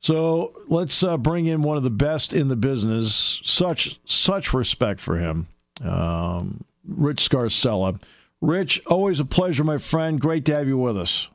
So 0.00 0.52
let's 0.68 1.02
uh, 1.02 1.16
bring 1.16 1.46
in 1.46 1.62
one 1.62 1.76
of 1.76 1.82
the 1.82 1.90
best 1.90 2.32
in 2.32 2.48
the 2.48 2.56
business. 2.56 3.40
Such 3.42 3.98
such 4.04 4.54
respect 4.54 5.00
for 5.00 5.18
him. 5.18 5.48
Um, 5.82 6.64
Rich 6.88 7.28
Scarcella. 7.28 8.00
Rich, 8.40 8.82
always 8.86 9.20
a 9.20 9.24
pleasure, 9.24 9.64
my 9.64 9.78
friend. 9.78 10.20
Great 10.20 10.44
to 10.46 10.54
have 10.54 10.68
you 10.68 10.78
with 10.78 10.96
us. 10.96 11.28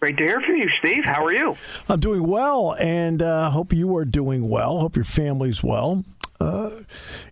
Great 0.00 0.16
to 0.18 0.24
hear 0.24 0.40
from 0.40 0.56
you, 0.56 0.68
Steve. 0.80 1.04
How 1.04 1.24
are 1.24 1.32
you? 1.32 1.56
I'm 1.88 2.00
doing 2.00 2.26
well, 2.26 2.76
and 2.78 3.22
uh, 3.22 3.50
hope 3.50 3.72
you 3.72 3.96
are 3.96 4.04
doing 4.04 4.48
well. 4.50 4.80
Hope 4.80 4.96
your 4.96 5.04
family's 5.04 5.62
well. 5.62 6.04
Uh, 6.40 6.70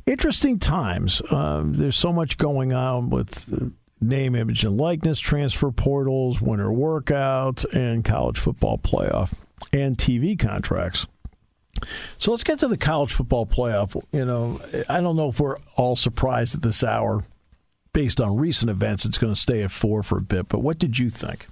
interesting 0.06 0.58
times. 0.58 1.20
Uh, 1.30 1.64
there's 1.66 1.96
so 1.96 2.12
much 2.12 2.38
going 2.38 2.72
on 2.72 3.10
with 3.10 3.72
name, 4.00 4.34
image, 4.34 4.64
and 4.64 4.78
likeness, 4.78 5.20
transfer 5.20 5.70
portals, 5.70 6.40
winter 6.40 6.68
workouts, 6.68 7.66
and 7.74 8.04
college 8.04 8.38
football 8.38 8.78
playoff 8.78 9.34
and 9.72 9.98
TV 9.98 10.38
contracts. 10.38 11.06
So 12.18 12.30
let's 12.30 12.44
get 12.44 12.58
to 12.60 12.68
the 12.68 12.76
college 12.76 13.12
football 13.12 13.44
playoff. 13.44 14.02
You 14.12 14.24
know, 14.24 14.60
I 14.88 15.00
don't 15.00 15.16
know 15.16 15.28
if 15.28 15.40
we're 15.40 15.58
all 15.76 15.96
surprised 15.96 16.54
at 16.54 16.62
this 16.62 16.82
hour 16.82 17.24
based 17.92 18.20
on 18.20 18.36
recent 18.36 18.70
events, 18.70 19.04
it's 19.04 19.18
going 19.18 19.32
to 19.32 19.38
stay 19.38 19.62
at 19.62 19.70
four 19.70 20.02
for 20.02 20.18
a 20.18 20.22
bit. 20.22 20.48
But 20.48 20.60
what 20.60 20.78
did 20.78 20.98
you 20.98 21.10
think? 21.10 21.46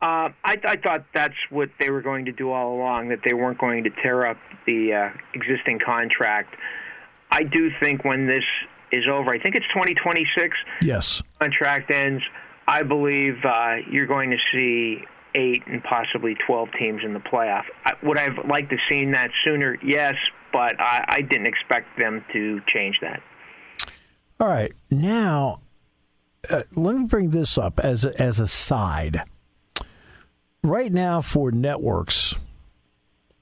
Uh, 0.00 0.30
I, 0.44 0.56
I 0.64 0.76
thought 0.76 1.06
that's 1.12 1.34
what 1.50 1.70
they 1.80 1.90
were 1.90 2.02
going 2.02 2.26
to 2.26 2.32
do 2.32 2.52
all 2.52 2.74
along, 2.74 3.08
that 3.08 3.20
they 3.24 3.34
weren't 3.34 3.58
going 3.58 3.82
to 3.84 3.90
tear 3.90 4.26
up 4.26 4.36
the 4.64 4.92
uh, 4.92 5.18
existing 5.34 5.80
contract. 5.84 6.54
I 7.30 7.42
do 7.42 7.70
think 7.80 8.04
when 8.04 8.26
this 8.26 8.44
is 8.92 9.04
over, 9.10 9.30
I 9.30 9.40
think 9.40 9.56
it's 9.56 9.66
2026. 9.68 10.56
Yes. 10.82 11.22
Contract 11.40 11.90
ends. 11.90 12.22
I 12.68 12.82
believe 12.82 13.44
uh, 13.44 13.76
you're 13.90 14.06
going 14.06 14.30
to 14.30 14.38
see 14.52 15.04
eight 15.34 15.62
and 15.66 15.82
possibly 15.82 16.36
12 16.46 16.68
teams 16.78 17.02
in 17.04 17.12
the 17.12 17.20
playoff. 17.20 17.64
Would 18.02 18.18
I've 18.18 18.46
liked 18.48 18.70
to 18.70 18.76
have 18.76 18.84
seen 18.88 19.12
that 19.12 19.30
sooner? 19.44 19.76
Yes, 19.82 20.14
but 20.52 20.80
I, 20.80 21.04
I 21.08 21.20
didn't 21.22 21.46
expect 21.46 21.98
them 21.98 22.24
to 22.32 22.60
change 22.68 22.96
that. 23.02 23.20
All 24.40 24.46
right, 24.48 24.72
now 24.90 25.60
uh, 26.48 26.62
let 26.74 26.94
me 26.94 27.04
bring 27.04 27.30
this 27.30 27.58
up 27.58 27.80
as 27.80 28.04
a, 28.04 28.20
as 28.20 28.40
a 28.40 28.46
side. 28.46 29.22
Right 30.62 30.92
now, 30.92 31.20
for 31.20 31.50
networks, 31.50 32.34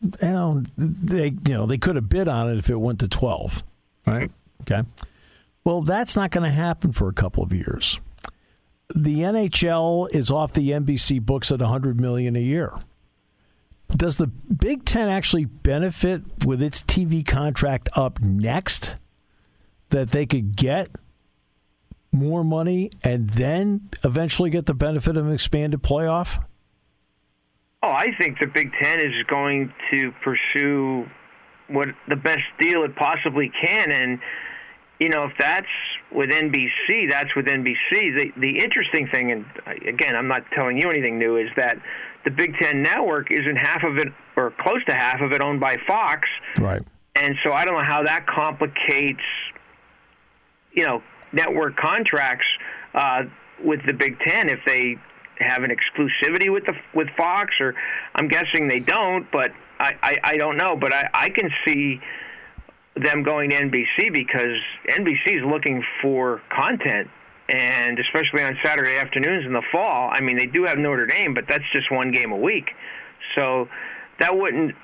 you 0.00 0.10
know 0.22 0.62
they 0.76 1.28
you 1.28 1.54
know 1.54 1.66
they 1.66 1.78
could 1.78 1.96
have 1.96 2.08
bid 2.08 2.28
on 2.28 2.50
it 2.50 2.58
if 2.58 2.70
it 2.70 2.76
went 2.76 3.00
to 3.00 3.08
twelve, 3.08 3.62
right? 4.06 4.30
Okay. 4.62 4.82
Well, 5.64 5.82
that's 5.82 6.14
not 6.14 6.30
going 6.30 6.44
to 6.44 6.50
happen 6.50 6.92
for 6.92 7.08
a 7.08 7.12
couple 7.12 7.42
of 7.42 7.52
years. 7.52 7.98
The 8.94 9.18
NHL 9.18 10.14
is 10.14 10.30
off 10.30 10.52
the 10.52 10.70
NBC 10.70 11.20
books 11.20 11.50
at 11.50 11.58
100 11.58 12.00
million 12.00 12.36
a 12.36 12.40
year. 12.40 12.72
Does 13.88 14.16
the 14.16 14.28
Big 14.28 14.84
10 14.84 15.08
actually 15.08 15.44
benefit 15.44 16.46
with 16.46 16.62
its 16.62 16.84
TV 16.84 17.26
contract 17.26 17.88
up 17.94 18.20
next 18.20 18.94
that 19.90 20.10
they 20.10 20.26
could 20.26 20.56
get 20.56 20.88
more 22.12 22.44
money 22.44 22.90
and 23.02 23.28
then 23.30 23.88
eventually 24.04 24.50
get 24.50 24.66
the 24.66 24.74
benefit 24.74 25.16
of 25.16 25.26
an 25.26 25.32
expanded 25.32 25.82
playoff? 25.82 26.42
Oh, 27.82 27.90
I 27.90 28.08
think 28.18 28.38
the 28.40 28.46
Big 28.46 28.72
Ten 28.82 28.98
is 28.98 29.12
going 29.28 29.72
to 29.90 30.12
pursue 30.24 31.06
what 31.68 31.88
the 32.08 32.16
best 32.16 32.42
deal 32.58 32.84
it 32.84 32.96
possibly 32.96 33.50
can, 33.64 33.90
and 33.92 34.18
you 34.98 35.08
know 35.08 35.24
if 35.24 35.32
that's 35.38 35.66
with 36.10 36.30
NBC, 36.30 37.10
that's 37.10 37.34
with 37.36 37.46
NBC. 37.46 37.76
The 37.90 38.32
the 38.36 38.58
interesting 38.58 39.08
thing, 39.12 39.30
and 39.30 39.44
again, 39.86 40.16
I'm 40.16 40.28
not 40.28 40.42
telling 40.54 40.78
you 40.80 40.90
anything 40.90 41.18
new, 41.18 41.36
is 41.36 41.48
that 41.56 41.76
the 42.24 42.30
Big 42.30 42.54
Ten 42.60 42.82
network 42.82 43.30
isn't 43.30 43.56
half 43.56 43.84
of 43.84 43.98
it 43.98 44.08
or 44.36 44.52
close 44.60 44.84
to 44.86 44.94
half 44.94 45.20
of 45.20 45.32
it 45.32 45.40
owned 45.40 45.60
by 45.60 45.76
Fox, 45.86 46.28
right? 46.58 46.82
And 47.14 47.34
so 47.44 47.52
I 47.52 47.64
don't 47.64 47.74
know 47.74 47.84
how 47.84 48.02
that 48.02 48.26
complicates, 48.26 49.22
you 50.76 50.86
know, 50.86 51.02
network 51.32 51.76
contracts 51.76 52.46
uh, 52.94 53.24
with 53.64 53.80
the 53.86 53.92
Big 53.92 54.18
Ten 54.20 54.48
if 54.48 54.60
they 54.64 54.96
have 55.38 55.64
an 55.64 55.70
exclusivity 55.70 56.52
with 56.52 56.64
the 56.66 56.74
with 56.94 57.08
Fox, 57.16 57.54
or 57.60 57.74
I'm 58.14 58.28
guessing 58.28 58.68
they 58.68 58.80
don't, 58.80 59.30
but 59.32 59.52
I, 59.78 59.94
I, 60.02 60.18
I 60.22 60.36
don't 60.36 60.56
know. 60.56 60.76
But 60.76 60.92
I, 60.92 61.08
I 61.12 61.30
can 61.30 61.50
see 61.66 62.00
them 62.94 63.22
going 63.22 63.50
to 63.50 63.56
NBC 63.56 64.12
because 64.12 64.58
NBC 64.88 65.38
is 65.38 65.44
looking 65.44 65.84
for 66.00 66.40
content, 66.50 67.08
and 67.48 67.98
especially 67.98 68.42
on 68.42 68.56
Saturday 68.64 68.96
afternoons 68.96 69.44
in 69.44 69.52
the 69.52 69.62
fall. 69.72 70.10
I 70.12 70.20
mean, 70.20 70.38
they 70.38 70.46
do 70.46 70.64
have 70.64 70.78
Notre 70.78 71.06
Dame, 71.06 71.34
but 71.34 71.44
that's 71.48 71.64
just 71.72 71.90
one 71.90 72.10
game 72.12 72.32
a 72.32 72.38
week, 72.38 72.70
so 73.34 73.68
that 74.20 74.36
wouldn't 74.36 74.74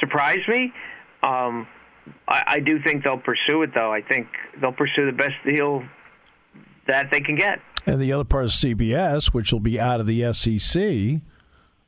surprise 0.00 0.46
me. 0.48 0.72
Um, 1.22 1.66
I, 2.28 2.42
I 2.46 2.60
do 2.60 2.80
think 2.82 3.04
they'll 3.04 3.18
pursue 3.18 3.62
it, 3.62 3.70
though. 3.74 3.92
I 3.92 4.02
think 4.02 4.28
they'll 4.60 4.72
pursue 4.72 5.06
the 5.06 5.16
best 5.16 5.34
deal 5.44 5.84
that 6.86 7.10
they 7.10 7.20
can 7.20 7.36
get. 7.36 7.60
And 7.86 8.00
the 8.00 8.12
other 8.12 8.24
part 8.24 8.44
of 8.44 8.50
CBS, 8.50 9.28
which 9.28 9.52
will 9.52 9.60
be 9.60 9.78
out 9.78 10.00
of 10.00 10.06
the 10.06 10.32
SEC, 10.32 11.20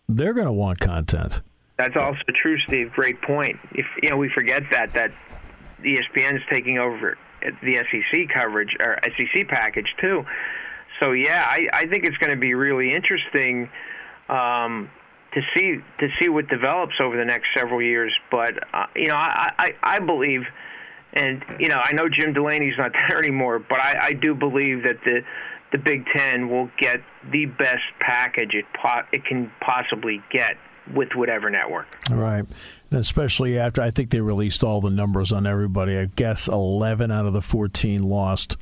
they're 0.09 0.33
going 0.33 0.46
to 0.46 0.52
want 0.52 0.81
content. 0.81 1.42
That's 1.76 1.96
also 1.96 2.18
true, 2.40 2.59
Steve. 2.66 2.92
Great 2.92 3.20
point. 3.22 3.57
If 3.72 3.87
you 4.02 4.11
know, 4.11 4.16
we 4.16 4.31
forget 4.35 4.62
that 4.72 4.92
that 4.94 5.12
ESPN 5.81 6.37
is 6.37 6.42
taking 6.50 6.78
over 6.78 7.16
the 7.40 7.74
SEC 7.74 8.28
coverage 8.35 8.76
or 8.81 8.98
SEC 9.02 9.48
package 9.48 9.87
too. 10.00 10.24
So 11.00 11.12
yeah, 11.12 11.46
I, 11.48 11.68
I 11.72 11.87
think 11.87 12.04
it's 12.04 12.16
going 12.16 12.33
to 12.33 12.38
be 12.38 12.54
really 12.54 12.92
interesting 12.92 13.70
um, 14.28 14.90
to 15.34 15.40
see 15.54 15.78
to 15.98 16.08
see 16.20 16.28
what 16.28 16.48
develops 16.48 16.94
over 17.00 17.16
the 17.16 17.24
next 17.24 17.48
several 17.56 17.82
years. 17.82 18.14
But 18.30 18.54
uh, 18.74 18.86
you 18.96 19.08
know, 19.08 19.16
I, 19.16 19.52
I, 19.58 19.74
I 19.82 19.98
believe, 19.98 20.42
and 21.12 21.44
you 21.58 21.68
know, 21.68 21.80
I 21.82 21.92
know 21.92 22.08
Jim 22.08 22.32
Delany's 22.32 22.78
not 22.78 22.92
there 23.08 23.18
anymore, 23.18 23.58
but 23.58 23.80
I, 23.80 24.06
I 24.06 24.12
do 24.12 24.34
believe 24.34 24.84
that 24.84 25.02
the 25.04 25.22
the 25.70 25.78
Big 25.78 26.06
Ten 26.14 26.48
will 26.48 26.70
get 26.78 27.02
the 27.30 27.44
best 27.44 27.82
package 28.00 28.54
it 28.54 28.64
po- 28.80 29.06
it 29.12 29.24
can 29.24 29.52
possibly 29.60 30.22
get 30.30 30.56
with 30.94 31.10
whatever 31.14 31.50
network. 31.50 31.86
Right. 32.10 32.44
especially 32.90 33.58
after 33.58 33.82
I 33.82 33.90
think 33.90 34.10
they 34.10 34.22
released 34.22 34.64
all 34.64 34.80
the 34.80 34.90
numbers 34.90 35.32
on 35.32 35.46
everybody. 35.46 35.98
I 35.98 36.06
guess 36.06 36.48
11 36.48 37.10
out 37.10 37.26
of 37.26 37.34
the 37.34 37.42
14 37.42 38.02
lost 38.02 38.56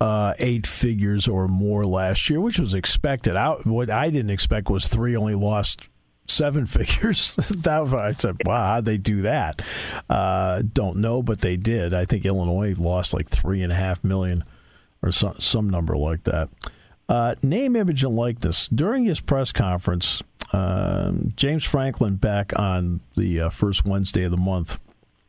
uh, 0.00 0.32
eight 0.38 0.66
figures 0.66 1.28
or 1.28 1.46
more 1.46 1.84
last 1.84 2.30
year, 2.30 2.40
which 2.40 2.58
was 2.58 2.72
expected. 2.72 3.36
I, 3.36 3.50
what 3.64 3.90
I 3.90 4.08
didn't 4.08 4.30
expect 4.30 4.70
was 4.70 4.88
three 4.88 5.14
only 5.14 5.34
lost 5.34 5.89
seven 6.30 6.66
figures. 6.66 7.36
that, 7.36 7.94
I 7.94 8.12
said, 8.12 8.36
wow, 8.44 8.74
how'd 8.74 8.84
they 8.84 8.98
do 8.98 9.22
that? 9.22 9.62
Uh, 10.08 10.62
don't 10.72 10.98
know, 10.98 11.22
but 11.22 11.40
they 11.40 11.56
did. 11.56 11.94
I 11.94 12.04
think 12.04 12.24
Illinois 12.24 12.74
lost 12.78 13.14
like 13.14 13.28
three 13.28 13.62
and 13.62 13.72
a 13.72 13.76
half 13.76 14.02
million 14.04 14.44
or 15.02 15.12
some, 15.12 15.38
some 15.38 15.68
number 15.70 15.96
like 15.96 16.24
that. 16.24 16.48
Uh, 17.08 17.34
name, 17.42 17.74
image, 17.74 18.04
and 18.04 18.14
likeness. 18.14 18.68
During 18.68 19.04
his 19.04 19.18
press 19.20 19.50
conference, 19.50 20.22
uh, 20.52 21.12
James 21.34 21.64
Franklin, 21.64 22.16
back 22.16 22.56
on 22.58 23.00
the 23.16 23.40
uh, 23.42 23.50
first 23.50 23.84
Wednesday 23.84 24.24
of 24.24 24.30
the 24.30 24.36
month, 24.36 24.78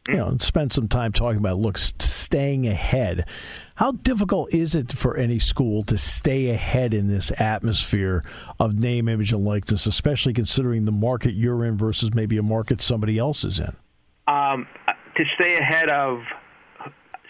you 0.07 0.17
know, 0.17 0.35
spent 0.39 0.73
some 0.73 0.87
time 0.87 1.11
talking 1.11 1.37
about 1.37 1.57
look, 1.57 1.77
staying 1.77 2.67
ahead. 2.67 3.25
How 3.81 3.93
difficult 3.93 4.53
is 4.53 4.75
it 4.75 4.91
for 4.91 5.17
any 5.17 5.39
school 5.39 5.81
to 5.85 5.97
stay 5.97 6.51
ahead 6.51 6.93
in 6.93 7.07
this 7.07 7.31
atmosphere 7.41 8.23
of 8.59 8.75
name, 8.75 9.09
image, 9.09 9.33
and 9.33 9.43
likeness, 9.43 9.87
especially 9.87 10.33
considering 10.33 10.85
the 10.85 10.91
market 10.91 11.33
you're 11.33 11.65
in 11.65 11.77
versus 11.77 12.13
maybe 12.13 12.37
a 12.37 12.43
market 12.43 12.79
somebody 12.79 13.17
else 13.17 13.43
is 13.43 13.59
in? 13.59 13.75
Um, 14.27 14.67
to 15.17 15.23
stay 15.33 15.57
ahead 15.57 15.89
of 15.89 16.19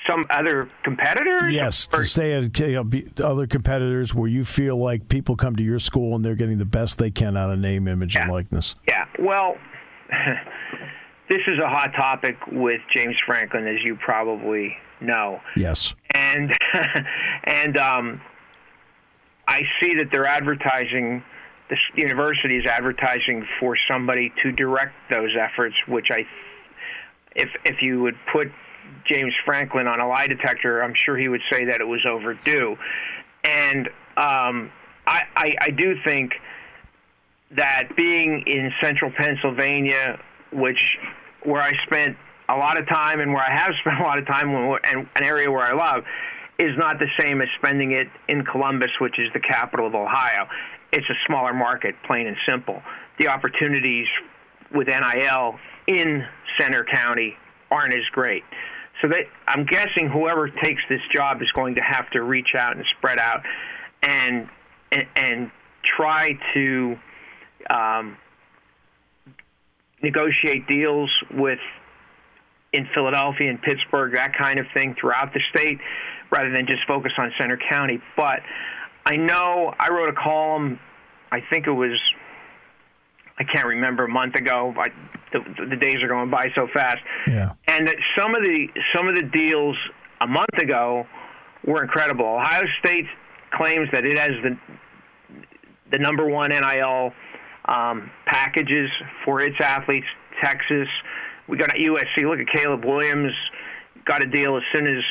some 0.05 0.25
other 0.29 0.69
competitors? 0.83 1.53
Yes, 1.53 1.87
or? 1.93 1.99
to 1.99 2.05
stay 2.05 2.33
at 2.33 2.59
you 2.59 2.83
know, 2.83 3.25
other 3.25 3.47
competitors 3.47 4.13
where 4.13 4.27
you 4.27 4.43
feel 4.43 4.75
like 4.75 5.07
people 5.07 5.37
come 5.37 5.55
to 5.55 5.63
your 5.63 5.79
school 5.79 6.17
and 6.17 6.25
they're 6.25 6.35
getting 6.35 6.57
the 6.57 6.65
best 6.65 6.97
they 6.97 7.11
can 7.11 7.37
out 7.37 7.49
of 7.49 7.59
name, 7.59 7.87
image, 7.87 8.15
yeah. 8.15 8.23
and 8.23 8.31
likeness. 8.33 8.75
Yeah. 8.89 9.05
Well, 9.19 9.55
this 11.29 11.43
is 11.47 11.59
a 11.63 11.69
hot 11.69 11.93
topic 11.95 12.35
with 12.51 12.81
James 12.93 13.15
Franklin, 13.25 13.67
as 13.67 13.81
you 13.85 13.95
probably 13.95 14.75
know. 15.01 15.41
Yes. 15.55 15.93
And 16.13 16.51
and 17.43 17.77
um, 17.77 18.21
I 19.47 19.63
see 19.79 19.95
that 19.95 20.09
they're 20.11 20.25
advertising. 20.25 21.23
The 21.69 21.77
university 21.95 22.57
is 22.57 22.65
advertising 22.65 23.47
for 23.59 23.77
somebody 23.89 24.33
to 24.43 24.51
direct 24.51 24.93
those 25.09 25.31
efforts, 25.39 25.75
which 25.87 26.07
I, 26.11 26.25
if 27.35 27.49
if 27.63 27.81
you 27.81 28.01
would 28.01 28.17
put 28.31 28.51
James 29.09 29.33
Franklin 29.45 29.87
on 29.87 29.99
a 29.99 30.07
lie 30.07 30.27
detector, 30.27 30.83
I'm 30.83 30.93
sure 30.93 31.17
he 31.17 31.27
would 31.27 31.41
say 31.51 31.65
that 31.65 31.81
it 31.81 31.87
was 31.87 32.05
overdue. 32.05 32.77
And 33.43 33.87
um, 34.17 34.71
I, 35.07 35.23
I, 35.35 35.55
I 35.61 35.69
do 35.71 35.95
think 36.03 36.33
that 37.55 37.95
being 37.95 38.43
in 38.47 38.71
central 38.81 39.11
Pennsylvania, 39.11 40.19
which 40.51 40.97
where 41.43 41.61
I 41.61 41.73
spent 41.85 42.17
a 42.51 42.57
lot 42.57 42.77
of 42.77 42.87
time 42.87 43.19
and 43.19 43.33
where 43.33 43.43
I 43.43 43.51
have 43.51 43.71
spent 43.81 43.99
a 43.99 44.03
lot 44.03 44.19
of 44.19 44.27
time 44.27 44.49
and 44.49 45.07
an 45.15 45.23
area 45.23 45.49
where 45.49 45.65
I 45.65 45.73
love, 45.73 46.03
is 46.59 46.77
not 46.77 46.99
the 46.99 47.07
same 47.19 47.41
as 47.41 47.47
spending 47.57 47.91
it 47.91 48.07
in 48.27 48.45
Columbus, 48.45 48.91
which 48.99 49.17
is 49.17 49.27
the 49.33 49.39
capital 49.39 49.87
of 49.87 49.95
Ohio. 49.95 50.47
It's 50.93 51.09
a 51.09 51.17
smaller 51.25 51.53
market, 51.53 51.95
plain 52.05 52.27
and 52.27 52.37
simple. 52.47 52.81
The 53.17 53.29
opportunities 53.29 54.05
with 54.73 54.87
NIL 54.87 55.55
in 55.87 56.23
Centre 56.59 56.85
County 56.85 57.35
aren't 57.71 57.95
as 57.95 58.05
great. 58.11 58.43
So 59.01 59.09
I'm 59.47 59.65
guessing 59.65 60.09
whoever 60.09 60.49
takes 60.49 60.81
this 60.87 61.01
job 61.15 61.41
is 61.41 61.51
going 61.53 61.75
to 61.75 61.81
have 61.81 62.09
to 62.11 62.21
reach 62.21 62.49
out 62.55 62.75
and 62.75 62.85
spread 62.97 63.17
out, 63.17 63.41
and 64.03 64.47
and, 64.91 65.07
and 65.15 65.51
try 65.97 66.37
to 66.53 66.97
um, 67.69 68.17
negotiate 70.03 70.67
deals 70.67 71.09
with 71.33 71.59
in 72.73 72.87
Philadelphia 72.93 73.49
and 73.49 73.61
Pittsburgh, 73.61 74.13
that 74.13 74.33
kind 74.37 74.59
of 74.59 74.65
thing 74.73 74.95
throughout 74.99 75.33
the 75.33 75.41
state, 75.49 75.79
rather 76.31 76.51
than 76.51 76.65
just 76.67 76.81
focus 76.87 77.11
on 77.17 77.31
Centre 77.39 77.59
County. 77.69 77.99
But 78.15 78.39
I 79.05 79.17
know 79.17 79.73
I 79.77 79.89
wrote 79.89 80.09
a 80.09 80.13
column. 80.13 80.79
I 81.31 81.39
think 81.49 81.67
it 81.67 81.71
was 81.71 81.97
I 83.41 83.43
can't 83.43 83.65
remember 83.65 84.05
a 84.05 84.09
month 84.09 84.35
ago. 84.35 84.73
I, 84.77 84.89
the, 85.33 85.67
the 85.69 85.75
days 85.75 85.97
are 86.03 86.07
going 86.07 86.29
by 86.29 86.49
so 86.53 86.67
fast. 86.73 86.99
Yeah. 87.27 87.53
And 87.67 87.87
that 87.87 87.95
some 88.17 88.35
of 88.35 88.43
the 88.43 88.67
some 88.95 89.07
of 89.07 89.15
the 89.15 89.23
deals 89.23 89.75
a 90.19 90.27
month 90.27 90.57
ago 90.61 91.07
were 91.65 91.81
incredible. 91.81 92.25
Ohio 92.25 92.63
State 92.79 93.05
claims 93.51 93.87
that 93.93 94.05
it 94.05 94.17
has 94.17 94.31
the 94.43 94.57
the 95.91 95.97
number 95.97 96.27
one 96.27 96.51
NIL 96.51 97.13
um, 97.65 98.11
packages 98.25 98.89
for 99.25 99.41
its 99.41 99.57
athletes. 99.59 100.07
Texas, 100.43 100.87
we 101.51 101.57
got 101.57 101.69
at 101.69 101.75
USC. 101.75 102.23
Look 102.23 102.39
at 102.39 102.47
Caleb 102.47 102.85
Williams, 102.85 103.33
got 104.05 104.23
a 104.23 104.25
deal 104.25 104.55
as 104.55 104.63
soon 104.73 104.87
as 104.87 105.03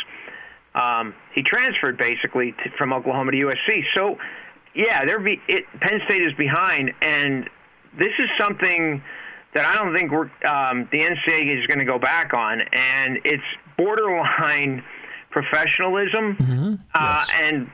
um, 0.74 1.14
he 1.34 1.42
transferred 1.42 1.98
basically 1.98 2.52
to, 2.52 2.70
from 2.78 2.94
Oklahoma 2.94 3.32
to 3.32 3.36
USC. 3.36 3.82
So, 3.94 4.16
yeah, 4.74 5.04
they're 5.04 5.20
be, 5.20 5.40
it, 5.48 5.64
Penn 5.80 6.00
State 6.06 6.22
is 6.22 6.32
behind, 6.38 6.92
and 7.02 7.48
this 7.98 8.12
is 8.18 8.28
something 8.40 9.02
that 9.52 9.66
I 9.66 9.76
don't 9.76 9.94
think 9.94 10.10
we're, 10.10 10.30
um, 10.48 10.88
the 10.90 11.00
NCAA 11.00 11.58
is 11.58 11.66
going 11.66 11.80
to 11.80 11.84
go 11.84 11.98
back 11.98 12.32
on, 12.32 12.62
and 12.72 13.18
it's 13.24 13.42
borderline 13.76 14.82
professionalism, 15.30 16.36
mm-hmm. 16.36 16.74
uh, 16.94 17.24
yes. 17.28 17.30
and 17.42 17.70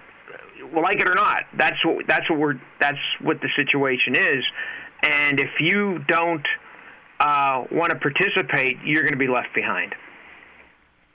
well, 0.72 0.82
like 0.82 1.00
it 1.00 1.08
or 1.08 1.14
not, 1.14 1.44
that's 1.56 1.84
what 1.84 2.06
that's 2.08 2.28
what 2.28 2.38
we're 2.40 2.60
that's 2.80 2.98
what 3.20 3.40
the 3.40 3.48
situation 3.54 4.16
is, 4.16 4.44
and 5.02 5.38
if 5.38 5.50
you 5.60 6.00
don't 6.08 6.44
uh, 7.20 7.64
want 7.70 7.90
to 7.90 7.98
participate, 7.98 8.76
you're 8.84 9.02
going 9.02 9.12
to 9.12 9.18
be 9.18 9.28
left 9.28 9.54
behind. 9.54 9.94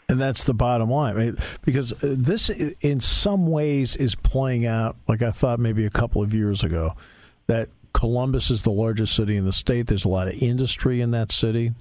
And 0.09 0.19
that's 0.19 0.43
the 0.43 0.53
bottom 0.53 0.89
line? 0.89 1.37
Because 1.63 1.93
uh, 2.03 2.15
this, 2.17 2.49
in 2.49 2.99
some 2.99 3.47
ways, 3.47 3.95
is 3.95 4.13
playing 4.13 4.65
out 4.65 4.97
like 5.07 5.21
I 5.21 5.31
thought 5.31 5.59
maybe 5.59 5.85
a 5.85 5.89
couple 5.89 6.21
of 6.21 6.33
years 6.33 6.63
ago. 6.63 6.95
That 7.47 7.69
Columbus 7.93 8.51
is 8.51 8.63
the 8.63 8.71
largest 8.71 9.15
city 9.15 9.35
in 9.35 9.45
the 9.45 9.53
state. 9.53 9.87
There's 9.87 10.05
a 10.05 10.09
lot 10.09 10.27
of 10.27 10.33
industry 10.33 11.01
in 11.01 11.11
that 11.11 11.31
city. 11.31 11.73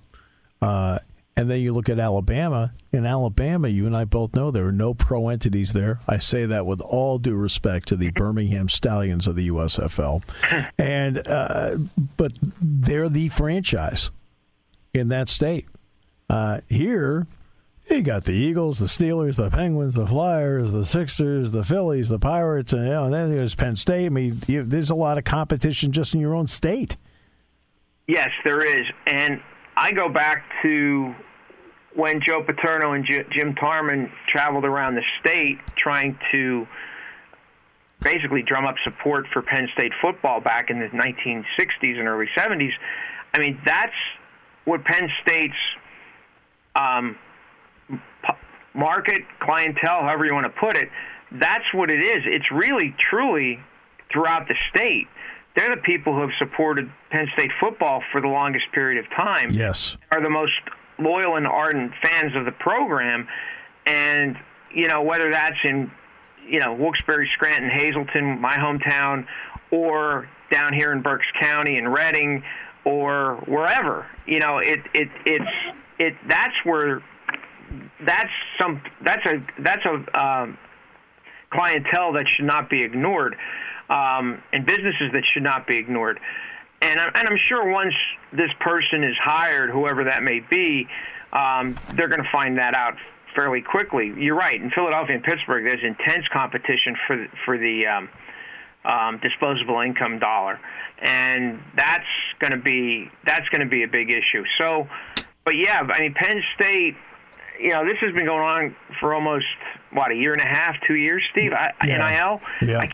Uh, 0.62 0.98
and 1.40 1.50
then 1.50 1.60
you 1.60 1.72
look 1.72 1.88
at 1.88 1.98
Alabama. 1.98 2.74
In 2.92 3.06
Alabama, 3.06 3.68
you 3.68 3.86
and 3.86 3.96
I 3.96 4.04
both 4.04 4.34
know 4.34 4.50
there 4.50 4.66
are 4.66 4.72
no 4.72 4.92
pro 4.92 5.28
entities 5.28 5.72
there. 5.72 6.00
I 6.06 6.18
say 6.18 6.44
that 6.44 6.66
with 6.66 6.82
all 6.82 7.18
due 7.18 7.34
respect 7.34 7.88
to 7.88 7.96
the 7.96 8.10
Birmingham 8.10 8.68
Stallions 8.68 9.26
of 9.26 9.36
the 9.36 9.48
USFL. 9.48 10.22
And 10.78 11.26
uh, 11.26 11.76
but 12.16 12.32
they're 12.60 13.08
the 13.08 13.28
franchise 13.28 14.10
in 14.92 15.08
that 15.08 15.28
state. 15.28 15.66
Uh, 16.28 16.60
here, 16.68 17.26
you 17.88 18.02
got 18.02 18.24
the 18.24 18.32
Eagles, 18.32 18.78
the 18.78 18.86
Steelers, 18.86 19.36
the 19.36 19.50
Penguins, 19.50 19.94
the 19.94 20.06
Flyers, 20.06 20.72
the 20.72 20.84
Sixers, 20.84 21.52
the 21.52 21.64
Phillies, 21.64 22.08
the 22.08 22.18
Pirates, 22.18 22.72
and, 22.72 22.84
you 22.84 22.90
know, 22.90 23.04
and 23.04 23.14
then 23.14 23.30
there's 23.30 23.54
Penn 23.54 23.76
State. 23.76 24.06
I 24.06 24.08
mean, 24.10 24.40
you, 24.46 24.62
there's 24.62 24.90
a 24.90 24.94
lot 24.94 25.16
of 25.16 25.24
competition 25.24 25.92
just 25.92 26.14
in 26.14 26.20
your 26.20 26.34
own 26.34 26.46
state. 26.46 26.96
Yes, 28.06 28.30
there 28.44 28.64
is, 28.64 28.86
and 29.06 29.40
I 29.76 29.92
go 29.92 30.08
back 30.08 30.44
to 30.62 31.14
when 32.00 32.22
Joe 32.26 32.42
Paterno 32.42 32.92
and 32.94 33.04
J- 33.04 33.26
Jim 33.30 33.54
Tarman 33.54 34.10
traveled 34.26 34.64
around 34.64 34.94
the 34.94 35.04
state 35.20 35.58
trying 35.76 36.18
to 36.32 36.66
basically 38.00 38.42
drum 38.42 38.64
up 38.64 38.76
support 38.84 39.26
for 39.34 39.42
Penn 39.42 39.68
State 39.74 39.92
football 40.00 40.40
back 40.40 40.70
in 40.70 40.80
the 40.80 40.86
1960s 40.86 41.98
and 41.98 42.08
early 42.08 42.26
70s. 42.34 42.70
I 43.34 43.38
mean, 43.38 43.60
that's 43.66 43.92
what 44.64 44.82
Penn 44.82 45.10
State's 45.20 45.52
um, 46.74 47.18
market, 48.74 49.20
clientele, 49.40 50.00
however 50.00 50.24
you 50.24 50.32
want 50.32 50.46
to 50.46 50.58
put 50.58 50.78
it, 50.78 50.88
that's 51.32 51.66
what 51.74 51.90
it 51.90 52.02
is. 52.02 52.22
It's 52.24 52.50
really, 52.50 52.94
truly 52.98 53.60
throughout 54.10 54.48
the 54.48 54.54
state. 54.74 55.06
They're 55.54 55.76
the 55.76 55.82
people 55.82 56.14
who 56.14 56.22
have 56.22 56.30
supported 56.38 56.90
Penn 57.10 57.26
State 57.34 57.50
football 57.60 58.02
for 58.10 58.22
the 58.22 58.28
longest 58.28 58.64
period 58.72 59.04
of 59.04 59.10
time. 59.10 59.50
Yes. 59.50 59.98
Are 60.10 60.22
the 60.22 60.30
most 60.30 60.52
loyal 61.00 61.36
and 61.36 61.46
ardent 61.46 61.92
fans 62.02 62.36
of 62.36 62.44
the 62.44 62.52
program. 62.52 63.26
And, 63.86 64.36
you 64.74 64.88
know, 64.88 65.02
whether 65.02 65.30
that's 65.30 65.56
in, 65.64 65.90
you 66.48 66.60
know, 66.60 66.74
Wilkes-Barre, 66.74 67.28
Scranton, 67.34 67.70
Hazleton, 67.70 68.40
my 68.40 68.56
hometown, 68.56 69.26
or 69.70 70.28
down 70.50 70.72
here 70.72 70.92
in 70.92 71.02
Berks 71.02 71.26
County 71.40 71.76
in 71.76 71.88
Reading 71.88 72.42
or 72.84 73.36
wherever, 73.46 74.06
you 74.26 74.38
know, 74.38 74.58
it, 74.58 74.80
it, 74.94 75.08
it's, 75.24 75.50
it, 75.98 76.14
that's 76.28 76.54
where 76.64 77.02
that's 78.06 78.30
some 78.60 78.80
that's 79.04 79.24
a 79.26 79.44
that's 79.60 79.84
a 79.84 80.20
um, 80.20 80.58
clientele 81.50 82.12
that 82.14 82.28
should 82.28 82.46
not 82.46 82.70
be 82.70 82.82
ignored, 82.82 83.36
um, 83.88 84.42
and 84.52 84.66
businesses 84.66 85.12
that 85.12 85.22
should 85.32 85.42
not 85.42 85.66
be 85.66 85.76
ignored. 85.76 86.18
And 86.82 86.98
I'm, 86.98 87.10
and 87.14 87.28
I'm 87.28 87.36
sure 87.36 87.70
once 87.70 87.94
this 88.32 88.50
person 88.60 89.04
is 89.04 89.16
hired, 89.22 89.70
whoever 89.70 90.04
that 90.04 90.22
may 90.22 90.40
be, 90.40 90.88
um, 91.32 91.76
they're 91.94 92.08
going 92.08 92.22
to 92.22 92.30
find 92.32 92.58
that 92.58 92.74
out 92.74 92.94
fairly 93.34 93.60
quickly. 93.60 94.12
You're 94.16 94.36
right. 94.36 94.60
In 94.60 94.70
Philadelphia 94.70 95.16
and 95.16 95.24
Pittsburgh, 95.24 95.64
there's 95.64 95.84
intense 95.84 96.26
competition 96.32 96.96
for 97.06 97.16
the, 97.16 97.26
for 97.44 97.58
the 97.58 97.86
um, 97.86 98.08
um, 98.84 99.20
disposable 99.22 99.80
income 99.80 100.18
dollar, 100.18 100.58
and 100.98 101.60
that's 101.76 102.08
going 102.38 102.52
to 102.52 102.58
be 102.58 103.10
that's 103.24 103.48
going 103.50 103.60
to 103.60 103.68
be 103.68 103.82
a 103.82 103.88
big 103.88 104.10
issue. 104.10 104.42
So, 104.58 104.88
but 105.44 105.56
yeah, 105.56 105.86
I 105.92 106.00
mean, 106.00 106.14
Penn 106.14 106.42
State 106.54 106.96
you 107.60 107.70
know, 107.70 107.84
this 107.84 107.98
has 108.00 108.14
been 108.14 108.24
going 108.24 108.40
on 108.40 108.76
for 108.98 109.14
almost 109.14 109.44
what 109.92 110.10
a 110.10 110.14
year 110.14 110.32
and 110.32 110.40
a 110.40 110.46
half, 110.46 110.76
two 110.86 110.94
years, 110.94 111.22
Steve. 111.30 111.52
I, 111.52 111.72
yeah. 111.86 111.98
NIL. 111.98 112.40
Yeah. 112.68 112.78
I, 112.78 112.90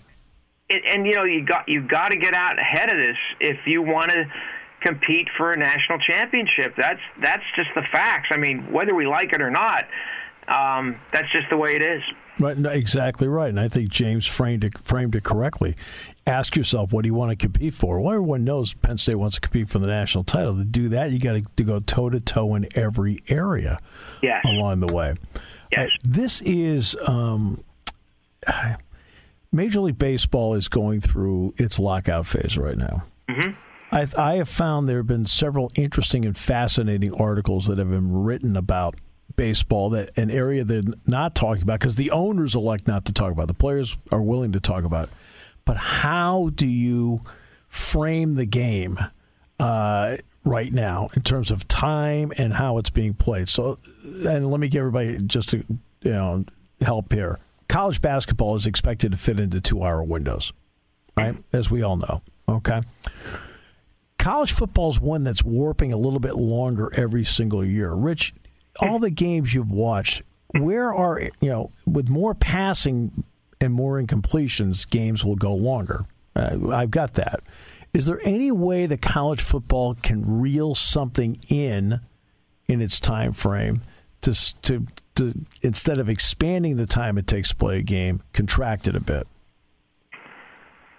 and, 0.70 0.80
and 0.86 1.06
you 1.06 1.14
know, 1.14 1.24
you 1.24 1.44
got 1.44 1.68
you 1.68 1.86
got 1.86 2.10
to 2.10 2.16
get 2.16 2.34
out 2.34 2.58
ahead 2.58 2.92
of 2.92 2.98
this 2.98 3.16
if 3.40 3.58
you 3.66 3.82
want 3.82 4.10
to 4.10 4.24
compete 4.80 5.28
for 5.36 5.52
a 5.52 5.56
national 5.56 5.98
championship. 5.98 6.74
That's 6.76 7.00
that's 7.22 7.44
just 7.54 7.70
the 7.74 7.82
facts. 7.92 8.28
I 8.30 8.36
mean, 8.36 8.72
whether 8.72 8.94
we 8.94 9.06
like 9.06 9.32
it 9.32 9.40
or 9.40 9.50
not, 9.50 9.84
um, 10.48 10.96
that's 11.12 11.30
just 11.32 11.48
the 11.50 11.56
way 11.56 11.74
it 11.74 11.82
is. 11.82 12.02
Right, 12.38 12.58
no, 12.58 12.68
exactly 12.68 13.28
right, 13.28 13.48
and 13.48 13.58
I 13.58 13.68
think 13.68 13.88
James 13.88 14.26
framed 14.26 14.62
it 14.62 14.78
framed 14.80 15.14
it 15.14 15.24
correctly. 15.24 15.74
Ask 16.26 16.54
yourself, 16.54 16.92
what 16.92 17.02
do 17.02 17.08
you 17.08 17.14
want 17.14 17.30
to 17.30 17.36
compete 17.36 17.72
for? 17.72 18.00
Well, 18.00 18.12
everyone 18.12 18.44
knows 18.44 18.74
Penn 18.74 18.98
State 18.98 19.14
wants 19.14 19.36
to 19.36 19.40
compete 19.40 19.68
for 19.70 19.78
the 19.78 19.86
national 19.86 20.24
title. 20.24 20.56
To 20.56 20.64
do 20.64 20.88
that, 20.90 21.12
you 21.12 21.18
got 21.18 21.40
to 21.56 21.64
go 21.64 21.80
toe 21.80 22.10
to 22.10 22.20
toe 22.20 22.54
in 22.54 22.68
every 22.74 23.20
area 23.28 23.78
yes. 24.22 24.44
along 24.44 24.80
the 24.80 24.92
way. 24.92 25.14
Yes. 25.72 25.88
Uh, 25.88 25.98
this 26.04 26.42
is 26.42 26.96
um, 27.06 27.64
Major 29.52 29.80
League 29.80 29.98
Baseball 29.98 30.54
is 30.54 30.68
going 30.68 31.00
through 31.00 31.54
its 31.56 31.78
lockout 31.78 32.26
phase 32.26 32.58
right 32.58 32.76
now. 32.76 33.02
Mm-hmm. 33.28 33.50
I, 33.92 34.06
I 34.18 34.36
have 34.36 34.48
found 34.48 34.88
there 34.88 34.98
have 34.98 35.06
been 35.06 35.26
several 35.26 35.70
interesting 35.76 36.24
and 36.24 36.36
fascinating 36.36 37.14
articles 37.14 37.66
that 37.66 37.78
have 37.78 37.90
been 37.90 38.12
written 38.24 38.56
about 38.56 38.96
baseball 39.36 39.90
that 39.90 40.10
an 40.16 40.30
area 40.30 40.64
they're 40.64 40.82
not 41.06 41.34
talking 41.34 41.62
about 41.62 41.78
because 41.78 41.96
the 41.96 42.10
owners 42.10 42.54
elect 42.54 42.86
not 42.86 43.04
to 43.04 43.12
talk 43.12 43.32
about. 43.32 43.48
The 43.48 43.54
players 43.54 43.96
are 44.10 44.22
willing 44.22 44.52
to 44.52 44.60
talk 44.60 44.84
about. 44.84 45.08
But 45.64 45.76
how 45.76 46.50
do 46.54 46.66
you 46.66 47.22
frame 47.68 48.36
the 48.36 48.46
game 48.46 48.98
uh, 49.58 50.16
right 50.44 50.72
now 50.72 51.08
in 51.14 51.22
terms 51.22 51.50
of 51.50 51.66
time 51.68 52.32
and 52.38 52.54
how 52.54 52.78
it's 52.78 52.90
being 52.90 53.14
played? 53.14 53.48
So, 53.48 53.78
and 54.26 54.50
let 54.50 54.60
me 54.60 54.68
give 54.68 54.80
everybody 54.80 55.18
just 55.18 55.50
to 55.50 55.64
you 56.02 56.12
know 56.12 56.44
help 56.80 57.12
here. 57.12 57.38
College 57.68 58.00
basketball 58.00 58.56
is 58.56 58.66
expected 58.66 59.12
to 59.12 59.18
fit 59.18 59.40
into 59.40 59.60
two-hour 59.60 60.02
windows, 60.04 60.52
right? 61.16 61.36
As 61.52 61.70
we 61.70 61.82
all 61.82 61.96
know. 61.96 62.22
Okay 62.48 62.80
college 64.26 64.50
football 64.50 64.88
is 64.88 65.00
one 65.00 65.22
that's 65.22 65.44
warping 65.44 65.92
a 65.92 65.96
little 65.96 66.18
bit 66.18 66.34
longer 66.34 66.90
every 66.94 67.22
single 67.22 67.64
year. 67.64 67.92
Rich, 67.92 68.34
all 68.80 68.98
the 68.98 69.08
games 69.08 69.54
you've 69.54 69.70
watched, 69.70 70.22
where 70.58 70.92
are 70.92 71.20
you 71.40 71.48
know 71.48 71.70
with 71.86 72.08
more 72.08 72.34
passing 72.34 73.22
and 73.60 73.72
more 73.72 74.02
incompletions, 74.02 74.88
games 74.90 75.24
will 75.24 75.36
go 75.36 75.54
longer. 75.54 76.06
Uh, 76.34 76.58
I've 76.72 76.90
got 76.90 77.14
that. 77.14 77.40
Is 77.94 78.06
there 78.06 78.20
any 78.24 78.50
way 78.50 78.86
that 78.86 79.00
college 79.00 79.40
football 79.40 79.94
can 79.94 80.40
reel 80.40 80.74
something 80.74 81.38
in 81.48 82.00
in 82.66 82.80
its 82.80 82.98
time 82.98 83.32
frame 83.32 83.82
to 84.26 84.62
to, 84.62 84.86
to 85.14 85.34
instead 85.62 85.98
of 85.98 86.08
expanding 86.08 86.76
the 86.76 86.86
time 86.86 87.16
it 87.18 87.26
takes 87.26 87.50
to 87.50 87.56
play 87.56 87.78
a 87.78 87.82
game, 87.82 88.22
contract 88.32 88.88
it 88.88 88.96
a 88.96 89.00
bit? 89.00 89.26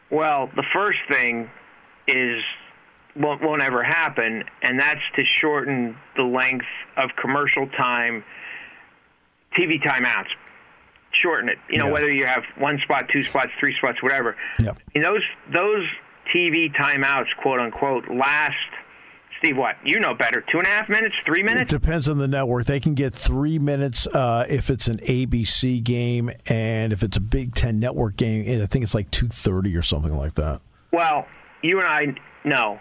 Well, 0.10 0.50
the 0.56 0.64
first 0.74 1.00
thing 1.10 1.50
is 2.08 2.42
won't, 3.16 3.42
won't 3.42 3.62
ever 3.62 3.84
happen, 3.84 4.44
and 4.62 4.80
that's 4.80 5.02
to 5.16 5.24
shorten 5.26 5.98
the 6.16 6.24
length 6.24 6.66
of 6.96 7.10
commercial 7.22 7.68
time, 7.68 8.24
TV 9.58 9.82
timeouts. 9.84 10.30
Shorten 11.12 11.50
it. 11.50 11.58
You 11.70 11.80
know, 11.80 11.88
yeah. 11.88 11.92
whether 11.92 12.10
you 12.10 12.26
have 12.26 12.44
one 12.58 12.80
spot, 12.84 13.10
two 13.12 13.24
spots, 13.24 13.50
three 13.60 13.76
spots, 13.76 14.04
whatever. 14.04 14.36
Yeah. 14.60 14.74
And 14.94 15.04
those 15.04 15.24
those 15.52 15.86
TV 16.34 16.74
timeouts, 16.74 17.28
quote 17.42 17.60
unquote, 17.60 18.08
last. 18.10 18.56
Steve, 19.40 19.58
what 19.58 19.76
you 19.84 20.00
know 20.00 20.14
better? 20.14 20.44
Two 20.52 20.58
and 20.58 20.66
a 20.68 20.70
half 20.70 20.90
minutes, 20.90 21.16
three 21.26 21.44
minutes? 21.44 21.72
It 21.72 21.80
depends 21.80 22.10
on 22.10 22.18
the 22.18 22.28
network. 22.28 22.66
They 22.66 22.80
can 22.80 22.96
get 22.96 23.14
three 23.14 23.60
minutes 23.60 24.08
uh, 24.08 24.46
if 24.50 24.70
it's 24.70 24.88
an 24.88 24.98
ABC 25.00 25.84
game, 25.84 26.32
and 26.48 26.92
if 26.92 27.04
it's 27.04 27.18
a 27.18 27.22
Big 27.22 27.54
Ten 27.54 27.80
network 27.80 28.16
game, 28.16 28.62
I 28.62 28.66
think 28.66 28.84
it's 28.84 28.96
like 28.96 29.12
two 29.12 29.28
thirty 29.28 29.76
or 29.76 29.84
something 29.84 30.16
like 30.16 30.34
that. 30.34 30.62
Well, 30.92 31.28
you 31.62 31.80
and 31.80 31.88
I 31.88 32.16
know 32.44 32.80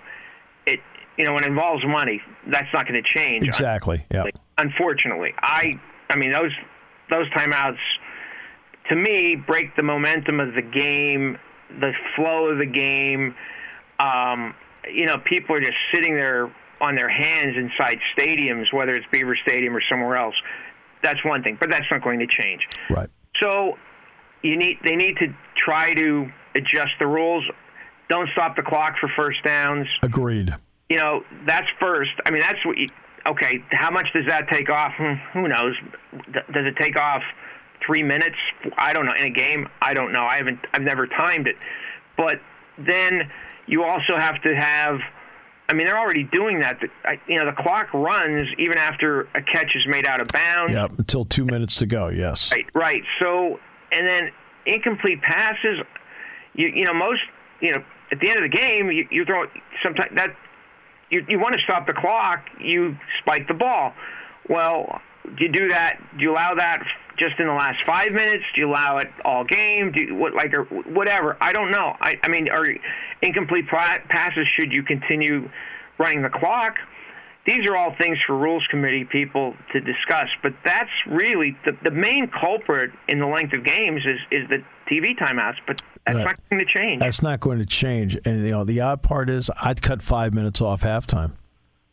it. 0.66 0.80
you 1.18 1.26
know, 1.26 1.34
when 1.34 1.44
it 1.44 1.48
involves 1.48 1.84
money, 1.86 2.22
that's 2.50 2.72
not 2.72 2.88
going 2.88 3.02
to 3.02 3.09
change. 3.09 3.44
Exactly. 3.44 4.07
Yeah. 4.11 4.24
Unfortunately, 4.59 5.34
I, 5.38 5.78
I 6.09 6.16
mean, 6.16 6.32
those 6.32 6.52
those 7.11 7.28
timeouts, 7.30 7.78
to 8.88 8.96
me, 8.96 9.36
break 9.36 9.76
the 9.76 9.82
momentum 9.82 10.40
of 10.40 10.54
the 10.54 10.62
game, 10.62 11.38
the 11.80 11.92
flow 12.14 12.46
of 12.46 12.59
the 12.59 12.66
game. 12.66 13.34
Um, 13.98 14.54
you 14.93 15.07
know, 15.07 15.18
people 15.18 15.57
are 15.57 15.61
just 15.61 15.76
sitting 15.95 16.14
there 16.14 16.51
on 16.80 16.95
their 16.95 17.09
hands 17.09 17.57
inside 17.57 17.99
stadiums, 18.16 18.72
whether 18.72 18.93
it's 18.93 19.07
Beaver 19.11 19.37
Stadium 19.47 19.76
or 19.76 19.82
somewhere 19.89 20.16
else. 20.16 20.34
That's 21.03 21.24
one 21.24 21.43
thing, 21.43 21.57
but 21.59 21.70
that's 21.70 21.87
not 21.91 22.03
going 22.03 22.18
to 22.20 22.26
change. 22.26 22.66
Right. 22.91 23.09
So 23.41 23.78
you 24.43 24.57
need 24.57 24.78
they 24.84 24.97
need 24.97 25.16
to 25.18 25.34
try 25.57 25.95
to 25.95 26.30
adjust 26.55 26.93
the 26.99 27.07
rules. 27.07 27.45
Don't 28.09 28.28
stop 28.32 28.57
the 28.57 28.62
clock 28.62 28.95
for 29.01 29.11
first 29.16 29.43
downs. 29.45 29.87
Agreed. 30.03 30.55
You 30.89 30.97
know, 30.97 31.24
that's 31.47 31.66
first. 31.80 32.12
I 32.24 32.30
mean, 32.30 32.41
that's 32.41 32.64
what 32.64 32.78
you, 32.78 32.89
okay, 33.26 33.64
how 33.72 33.91
much 33.91 34.07
does 34.14 34.24
that 34.28 34.49
take 34.49 34.70
off? 34.70 34.93
Hmm, 34.97 35.14
who 35.32 35.49
knows? 35.49 35.74
Does 36.32 36.66
it 36.66 36.76
take 36.80 36.97
off 36.97 37.22
3 37.84 38.05
minutes? 38.05 38.37
I 38.78 38.93
don't 38.93 39.07
know. 39.07 39.14
In 39.18 39.24
a 39.24 39.30
game, 39.30 39.68
I 39.82 39.95
don't 39.95 40.12
know. 40.12 40.24
I 40.24 40.37
haven't 40.37 40.61
I've 40.72 40.82
never 40.82 41.07
timed 41.09 41.49
it. 41.49 41.57
But 42.16 42.37
then 42.78 43.30
you 43.66 43.84
also 43.84 44.16
have 44.18 44.40
to 44.42 44.54
have 44.54 45.00
I 45.68 45.72
mean, 45.72 45.86
they're 45.86 45.98
already 45.98 46.22
doing 46.22 46.60
that. 46.60 46.78
You 47.26 47.38
know, 47.38 47.46
the 47.46 47.56
clock 47.60 47.92
runs 47.92 48.44
even 48.58 48.78
after 48.78 49.22
a 49.34 49.42
catch 49.42 49.74
is 49.74 49.84
made 49.88 50.06
out 50.06 50.20
of 50.20 50.28
bounds. 50.28 50.72
Yeah, 50.72 50.86
until 50.96 51.24
two 51.24 51.44
minutes 51.44 51.76
to 51.76 51.86
go. 51.86 52.08
Yes. 52.08 52.52
Right. 52.52 52.66
Right. 52.72 53.02
So, 53.18 53.58
and 53.90 54.08
then 54.08 54.30
incomplete 54.64 55.22
passes. 55.22 55.80
You 56.54 56.68
you 56.68 56.84
know 56.84 56.94
most 56.94 57.20
you 57.60 57.72
know 57.72 57.84
at 58.12 58.20
the 58.20 58.28
end 58.28 58.38
of 58.38 58.50
the 58.50 58.56
game 58.56 58.90
you, 58.90 59.06
you 59.10 59.24
throw 59.24 59.44
sometimes 59.82 60.14
that 60.14 60.30
you 61.10 61.24
you 61.28 61.38
want 61.38 61.54
to 61.54 61.60
stop 61.62 61.86
the 61.86 61.92
clock. 61.92 62.44
You 62.60 62.96
spike 63.20 63.48
the 63.48 63.54
ball. 63.54 63.92
Well, 64.48 65.00
do 65.36 65.44
you 65.44 65.52
do 65.52 65.68
that? 65.68 65.98
Do 66.16 66.22
you 66.22 66.32
allow 66.32 66.54
that 66.54 66.82
just 67.18 67.38
in 67.38 67.46
the 67.46 67.52
last 67.52 67.82
five 67.82 68.12
minutes? 68.12 68.44
Do 68.54 68.60
you 68.60 68.70
allow 68.70 68.98
it 68.98 69.10
all 69.24 69.44
game? 69.44 69.92
Do 69.92 70.02
you, 70.02 70.14
what 70.14 70.34
like 70.34 70.52
or 70.54 70.64
whatever? 70.64 71.36
I 71.40 71.52
don't 71.52 71.70
know. 71.70 71.96
I 72.00 72.18
I 72.22 72.28
mean, 72.28 72.48
are 72.50 72.66
incomplete 73.22 73.66
passes? 73.68 74.46
Should 74.58 74.72
you 74.72 74.82
continue 74.82 75.48
running 75.98 76.22
the 76.22 76.30
clock? 76.30 76.76
These 77.46 77.64
are 77.68 77.76
all 77.76 77.94
things 77.96 78.18
for 78.26 78.36
rules 78.36 78.66
committee 78.70 79.04
people 79.04 79.54
to 79.72 79.80
discuss. 79.80 80.28
But 80.42 80.54
that's 80.64 80.90
really 81.06 81.56
the 81.64 81.76
the 81.82 81.90
main 81.90 82.28
culprit 82.28 82.90
in 83.08 83.20
the 83.20 83.26
length 83.26 83.52
of 83.52 83.64
games 83.64 84.02
is 84.04 84.18
is 84.30 84.48
the 84.48 84.64
TV 84.90 85.16
timeouts. 85.16 85.56
But 85.66 85.80
that's 86.06 86.18
right. 86.18 86.24
not 86.24 86.50
going 86.50 86.64
to 86.64 86.72
change. 86.72 87.00
That's 87.00 87.22
not 87.22 87.40
going 87.40 87.58
to 87.58 87.66
change. 87.66 88.18
And 88.24 88.44
you 88.44 88.50
know, 88.50 88.64
the 88.64 88.80
odd 88.80 89.02
part 89.02 89.30
is 89.30 89.50
I'd 89.62 89.82
cut 89.82 90.02
five 90.02 90.34
minutes 90.34 90.60
off 90.60 90.82
halftime. 90.82 91.32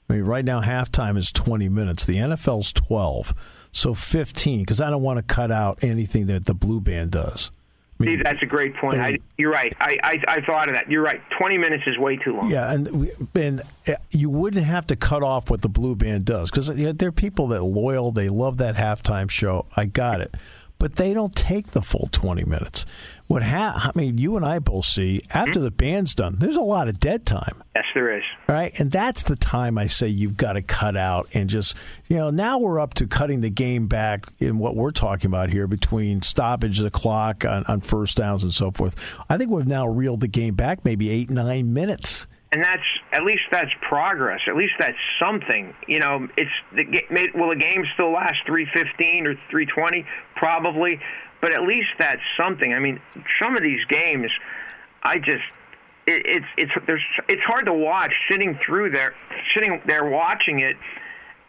I 0.09 0.13
mean, 0.13 0.23
right 0.23 0.45
now 0.45 0.61
halftime 0.61 1.17
is 1.17 1.31
20 1.31 1.69
minutes. 1.69 2.05
The 2.05 2.15
NFL's 2.15 2.73
12, 2.73 3.33
so 3.71 3.93
15. 3.93 4.59
Because 4.59 4.81
I 4.81 4.89
don't 4.89 5.01
want 5.01 5.17
to 5.17 5.23
cut 5.23 5.51
out 5.51 5.83
anything 5.83 6.27
that 6.27 6.45
the 6.45 6.53
blue 6.53 6.81
band 6.81 7.11
does. 7.11 7.51
I 7.99 8.05
mean, 8.05 8.23
that's 8.23 8.41
a 8.41 8.45
great 8.45 8.75
point. 8.75 8.99
I, 8.99 9.19
you're 9.37 9.51
right. 9.51 9.73
I, 9.79 9.97
I, 10.03 10.23
I 10.27 10.41
thought 10.41 10.67
of 10.67 10.75
that. 10.75 10.89
You're 10.89 11.03
right. 11.03 11.21
20 11.37 11.57
minutes 11.57 11.83
is 11.87 11.97
way 11.97 12.17
too 12.17 12.35
long. 12.35 12.49
Yeah, 12.49 12.71
and 12.71 13.09
and 13.35 13.61
uh, 13.87 13.93
you 14.09 14.29
wouldn't 14.29 14.65
have 14.65 14.87
to 14.87 14.95
cut 14.95 15.23
off 15.23 15.49
what 15.49 15.61
the 15.61 15.69
blue 15.69 15.95
band 15.95 16.25
does 16.25 16.49
because 16.49 16.67
there 16.67 17.09
are 17.09 17.11
people 17.11 17.47
that 17.47 17.63
loyal. 17.63 18.11
They 18.11 18.29
love 18.29 18.57
that 18.57 18.75
halftime 18.75 19.29
show. 19.29 19.67
I 19.77 19.85
got 19.85 20.21
it, 20.21 20.35
but 20.83 20.97
they 20.97 21.13
don't 21.13 21.33
take 21.33 21.67
the 21.67 21.81
full 21.81 22.09
20 22.11 22.43
minutes. 22.43 22.85
What 23.27 23.41
ha- 23.41 23.89
I 23.95 23.97
mean, 23.97 24.17
you 24.17 24.35
and 24.35 24.45
I 24.45 24.59
both 24.59 24.83
see 24.83 25.21
after 25.29 25.53
mm-hmm. 25.53 25.63
the 25.63 25.71
band's 25.71 26.13
done, 26.13 26.35
there's 26.39 26.57
a 26.57 26.61
lot 26.61 26.89
of 26.89 26.99
dead 26.99 27.25
time. 27.25 27.63
Yes, 27.73 27.85
there 27.93 28.17
is. 28.17 28.23
Right, 28.49 28.77
and 28.77 28.91
that's 28.91 29.23
the 29.23 29.37
time 29.37 29.77
I 29.77 29.87
say 29.87 30.09
you've 30.09 30.35
got 30.35 30.53
to 30.53 30.61
cut 30.61 30.97
out 30.97 31.29
and 31.33 31.49
just 31.49 31.77
you 32.09 32.17
know 32.17 32.31
now 32.31 32.57
we're 32.57 32.81
up 32.81 32.95
to 32.95 33.07
cutting 33.07 33.39
the 33.39 33.49
game 33.49 33.87
back 33.87 34.25
in 34.39 34.57
what 34.57 34.75
we're 34.75 34.91
talking 34.91 35.27
about 35.27 35.51
here 35.51 35.67
between 35.67 36.21
stoppage 36.21 36.79
of 36.79 36.83
the 36.83 36.91
clock 36.91 37.45
on, 37.45 37.63
on 37.67 37.79
first 37.79 38.17
downs 38.17 38.43
and 38.43 38.53
so 38.53 38.69
forth. 38.69 38.93
I 39.29 39.37
think 39.37 39.51
we've 39.51 39.65
now 39.65 39.87
reeled 39.87 40.19
the 40.19 40.27
game 40.27 40.55
back 40.55 40.83
maybe 40.83 41.09
eight 41.09 41.29
nine 41.29 41.71
minutes 41.71 42.27
and 42.53 42.63
that's 42.63 42.83
at 43.11 43.23
least 43.23 43.41
that's 43.49 43.71
progress. 43.81 44.41
At 44.47 44.55
least 44.55 44.73
that's 44.77 44.97
something. 45.19 45.73
You 45.87 45.99
know, 45.99 46.27
it's 46.37 46.51
the, 46.71 47.31
will 47.33 47.49
the 47.49 47.55
game 47.55 47.83
still 47.95 48.11
last 48.11 48.37
315 48.45 49.25
or 49.25 49.33
320? 49.49 50.05
Probably, 50.35 50.99
but 51.41 51.51
at 51.51 51.63
least 51.63 51.89
that's 51.97 52.21
something. 52.37 52.71
I 52.71 52.77
mean, 52.77 53.01
some 53.41 53.57
of 53.57 53.63
these 53.63 53.83
games, 53.85 54.29
I 55.01 55.17
just 55.17 55.41
it, 56.05 56.21
it's 56.25 56.45
it's 56.57 56.71
there's 56.85 57.01
it's 57.27 57.41
hard 57.41 57.65
to 57.65 57.73
watch 57.73 58.13
sitting 58.29 58.59
through 58.63 58.91
there, 58.91 59.15
sitting 59.55 59.81
there 59.87 60.05
watching 60.05 60.59
it, 60.59 60.77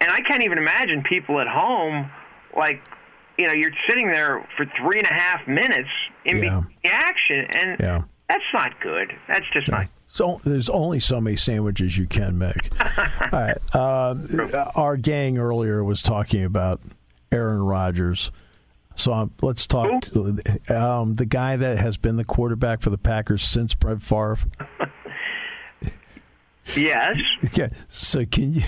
and 0.01 0.11
I 0.11 0.21
can't 0.21 0.43
even 0.43 0.57
imagine 0.57 1.03
people 1.03 1.39
at 1.39 1.49
home 1.49 2.11
like 2.57 2.83
you 3.37 3.47
know 3.47 3.53
you're 3.53 3.73
sitting 3.91 4.11
there 4.11 4.49
for 4.57 4.65
three 4.81 5.01
and 5.01 5.07
a 5.07 5.13
half 5.13 5.47
minutes 5.47 5.91
in 6.25 6.43
yeah. 6.43 6.63
the 6.83 6.91
action, 6.91 7.47
and 7.59 7.77
yeah. 7.79 8.03
that's 8.27 8.45
not 8.55 8.81
good. 8.81 9.13
That's 9.29 9.45
just 9.53 9.69
yeah. 9.69 9.81
not. 9.81 9.89
So 10.15 10.41
there's 10.45 10.69
only 10.69 11.01
so 11.01 11.21
many 11.21 11.37
sandwiches 11.37 11.99
you 11.99 12.07
can 12.07 12.39
make. 12.39 12.71
All 12.81 13.29
right. 13.33 13.59
Uh, 13.73 14.71
our 14.77 14.97
gang 14.97 15.39
earlier 15.39 15.83
was 15.83 16.03
talking 16.03 16.45
about 16.45 16.81
Aaron 17.33 17.63
Rodgers 17.63 18.31
so 18.97 19.13
um, 19.13 19.33
let's 19.43 19.67
talk 19.67 20.03
to 20.03 20.41
um, 20.69 21.17
the 21.17 21.27
guy 21.27 21.57
that 21.57 21.79
has 21.79 21.97
been 21.97 22.17
the 22.17 22.25
quarterback 22.25 22.81
for 22.81 22.91
the 22.91 22.99
Packers 22.99 23.43
since 23.43 23.75
Brett 23.75 24.03
Favre. 24.03 24.39
yes. 26.77 27.19
Yeah. 27.55 27.69
So 27.89 28.25
can 28.25 28.55
you, 28.55 28.63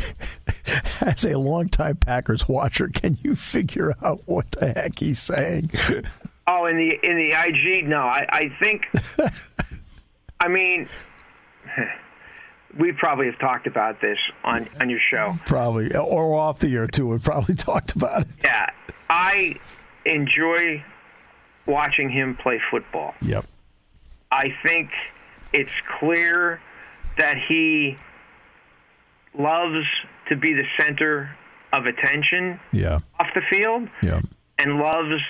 as 1.00 1.24
a 1.24 1.38
longtime 1.38 1.96
Packers 1.96 2.48
watcher, 2.48 2.88
can 2.88 3.18
you 3.22 3.34
figure 3.34 3.94
out 4.02 4.22
what 4.26 4.50
the 4.52 4.72
heck 4.72 4.98
he's 4.98 5.20
saying? 5.20 5.70
Oh, 6.46 6.66
in 6.66 6.76
the 6.76 6.98
in 7.02 7.16
the 7.16 7.32
IG, 7.32 7.88
no. 7.88 8.00
I, 8.00 8.26
I 8.28 8.48
think. 8.60 8.86
I 10.38 10.48
mean, 10.48 10.88
we 12.78 12.92
probably 12.92 13.26
have 13.26 13.38
talked 13.38 13.66
about 13.66 14.00
this 14.00 14.18
on 14.44 14.68
on 14.80 14.90
your 14.90 15.00
show. 15.10 15.38
Probably, 15.46 15.94
or 15.94 16.34
off 16.34 16.58
the 16.58 16.74
air 16.74 16.86
too. 16.86 17.08
We 17.08 17.18
probably 17.18 17.54
talked 17.56 17.92
about 17.92 18.22
it. 18.22 18.28
Yeah, 18.44 18.70
I 19.08 19.56
enjoy 20.04 20.84
watching 21.66 22.10
him 22.10 22.36
play 22.36 22.60
football. 22.70 23.14
Yep. 23.22 23.44
I 24.30 24.54
think 24.64 24.90
it's 25.52 25.70
clear 25.98 26.60
that 27.18 27.36
he 27.48 27.96
loves 29.38 29.86
to 30.28 30.36
be 30.36 30.52
the 30.52 30.64
center 30.78 31.36
of 31.72 31.86
attention 31.86 32.60
yeah. 32.72 32.98
off 33.20 33.26
the 33.34 33.42
field 33.50 33.88
yeah. 34.02 34.20
and 34.58 34.78
loves 34.78 35.20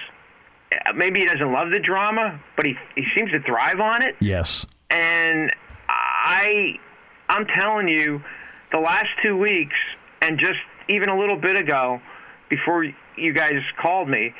maybe 0.95 1.21
he 1.21 1.27
doesn't 1.27 1.53
love 1.53 1.71
the 1.71 1.81
drama 1.81 2.41
but 2.57 2.67
he 2.67 2.75
he 2.95 3.05
seems 3.17 3.31
to 3.31 3.41
thrive 3.41 3.81
on 3.81 4.03
it 4.03 4.15
yes 4.21 4.67
and 4.91 5.53
i 6.27 6.79
i'm 7.29 7.47
telling 7.47 7.89
you 7.89 8.21
the 8.73 8.79
last 8.79 9.09
2 9.23 9.37
weeks 9.37 9.77
and 10.21 10.39
just 10.39 10.59
even 10.89 11.09
a 11.09 11.19
little 11.19 11.39
bit 11.39 11.57
ago 11.57 12.01
before 12.51 12.85
you 13.17 13.33
guys 13.33 13.61
called 13.81 14.09
me 14.09 14.35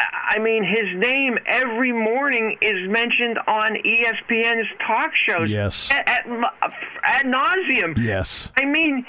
I 0.00 0.38
mean, 0.38 0.64
his 0.64 0.98
name 0.98 1.38
every 1.46 1.92
morning 1.92 2.56
is 2.60 2.88
mentioned 2.88 3.38
on 3.46 3.74
ESPN's 3.74 4.68
talk 4.86 5.10
shows. 5.14 5.50
Yes. 5.50 5.90
At, 5.90 6.08
at, 6.08 6.26
ad 7.02 7.26
nauseum. 7.26 7.98
Yes. 7.98 8.50
I 8.56 8.64
mean, 8.64 9.04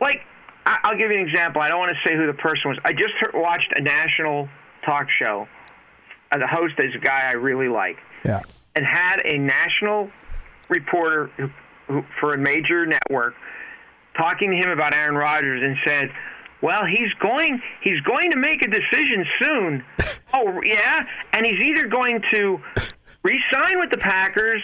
like, 0.00 0.20
I'll 0.66 0.96
give 0.96 1.10
you 1.10 1.18
an 1.18 1.26
example. 1.26 1.62
I 1.62 1.68
don't 1.68 1.78
want 1.78 1.92
to 1.92 2.08
say 2.08 2.16
who 2.16 2.26
the 2.26 2.34
person 2.34 2.70
was. 2.70 2.78
I 2.84 2.92
just 2.92 3.14
heard, 3.18 3.32
watched 3.34 3.72
a 3.76 3.80
national 3.80 4.48
talk 4.84 5.06
show. 5.22 5.48
The 6.32 6.46
host 6.46 6.74
is 6.78 6.94
a 6.94 6.98
guy 6.98 7.28
I 7.28 7.32
really 7.32 7.68
like. 7.68 7.96
Yeah. 8.24 8.40
And 8.76 8.84
had 8.84 9.22
a 9.24 9.38
national 9.38 10.10
reporter 10.70 11.30
for 12.20 12.34
a 12.34 12.38
major 12.38 12.86
network 12.86 13.34
talking 14.16 14.50
to 14.50 14.56
him 14.56 14.70
about 14.70 14.94
Aaron 14.94 15.16
Rodgers 15.16 15.62
and 15.62 15.76
said, 15.84 16.10
well, 16.62 16.84
he's 16.84 17.12
going 17.20 17.60
he's 17.82 18.00
going 18.02 18.30
to 18.32 18.36
make 18.36 18.62
a 18.62 18.68
decision 18.68 19.24
soon. 19.40 19.84
oh, 20.34 20.60
yeah, 20.62 21.00
and 21.32 21.46
he's 21.46 21.66
either 21.66 21.86
going 21.86 22.22
to 22.32 22.60
re-sign 23.22 23.78
with 23.78 23.90
the 23.90 23.98
Packers, 23.98 24.62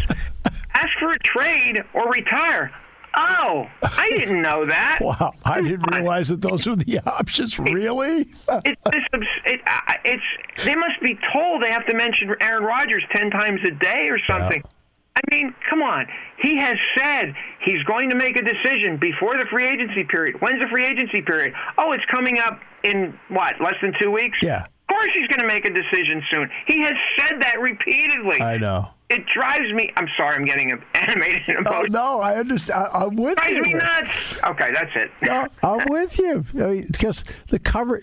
ask 0.74 0.88
for 0.98 1.10
a 1.10 1.18
trade, 1.18 1.82
or 1.94 2.10
retire. 2.10 2.70
Oh, 3.18 3.66
I 3.82 4.10
didn't 4.10 4.42
know 4.42 4.66
that. 4.66 4.98
wow, 5.02 5.32
I 5.42 5.62
didn't 5.62 5.90
realize 5.90 6.28
that 6.28 6.42
those 6.42 6.66
were 6.66 6.76
the 6.76 7.00
options. 7.06 7.58
Really? 7.58 8.26
it's, 8.64 8.82
it's, 8.86 9.26
it, 9.46 9.60
it's 10.04 10.64
they 10.64 10.74
must 10.74 11.00
be 11.02 11.18
told 11.32 11.62
they 11.62 11.70
have 11.70 11.86
to 11.86 11.96
mention 11.96 12.34
Aaron 12.42 12.64
Rodgers 12.64 13.04
ten 13.14 13.30
times 13.30 13.60
a 13.66 13.70
day 13.70 14.08
or 14.10 14.18
something. 14.28 14.62
Yeah. 14.62 14.70
I 15.16 15.34
mean, 15.34 15.54
come 15.68 15.82
on. 15.82 16.06
He 16.42 16.58
has 16.58 16.76
said 16.96 17.34
he's 17.64 17.82
going 17.84 18.10
to 18.10 18.16
make 18.16 18.36
a 18.36 18.42
decision 18.42 18.98
before 18.98 19.38
the 19.38 19.46
free 19.46 19.66
agency 19.66 20.04
period. 20.04 20.40
When's 20.40 20.60
the 20.60 20.68
free 20.70 20.84
agency 20.84 21.22
period? 21.22 21.54
Oh, 21.78 21.92
it's 21.92 22.04
coming 22.14 22.38
up 22.38 22.60
in 22.84 23.18
what, 23.28 23.54
less 23.60 23.74
than 23.80 23.94
two 24.00 24.10
weeks? 24.10 24.38
Yeah. 24.42 24.64
Of 24.64 24.98
course 24.98 25.10
he's 25.14 25.26
going 25.28 25.40
to 25.40 25.46
make 25.46 25.64
a 25.64 25.72
decision 25.72 26.22
soon. 26.32 26.50
He 26.66 26.82
has 26.82 26.92
said 27.18 27.40
that 27.40 27.60
repeatedly. 27.60 28.40
I 28.40 28.58
know. 28.58 28.90
It 29.08 29.24
drives 29.34 29.72
me. 29.72 29.90
I'm 29.96 30.08
sorry, 30.16 30.36
I'm 30.36 30.44
getting 30.44 30.70
animated. 30.94 31.48
And 31.48 31.66
oh, 31.66 31.82
no, 31.88 32.20
I 32.20 32.36
understand. 32.36 32.88
I, 32.92 33.04
am 33.04 33.16
with 33.16 33.36
drives 33.36 33.50
you. 33.52 33.64
Drives 33.64 34.04
me 34.04 34.08
nuts. 34.08 34.44
Okay, 34.44 34.72
that's 34.72 34.90
it. 34.94 35.10
no, 35.22 35.46
I'm 35.62 35.88
with 35.88 36.18
you. 36.18 36.44
I 36.54 36.66
mean, 36.66 36.86
because 36.90 37.24
the 37.48 37.58
cover. 37.58 38.02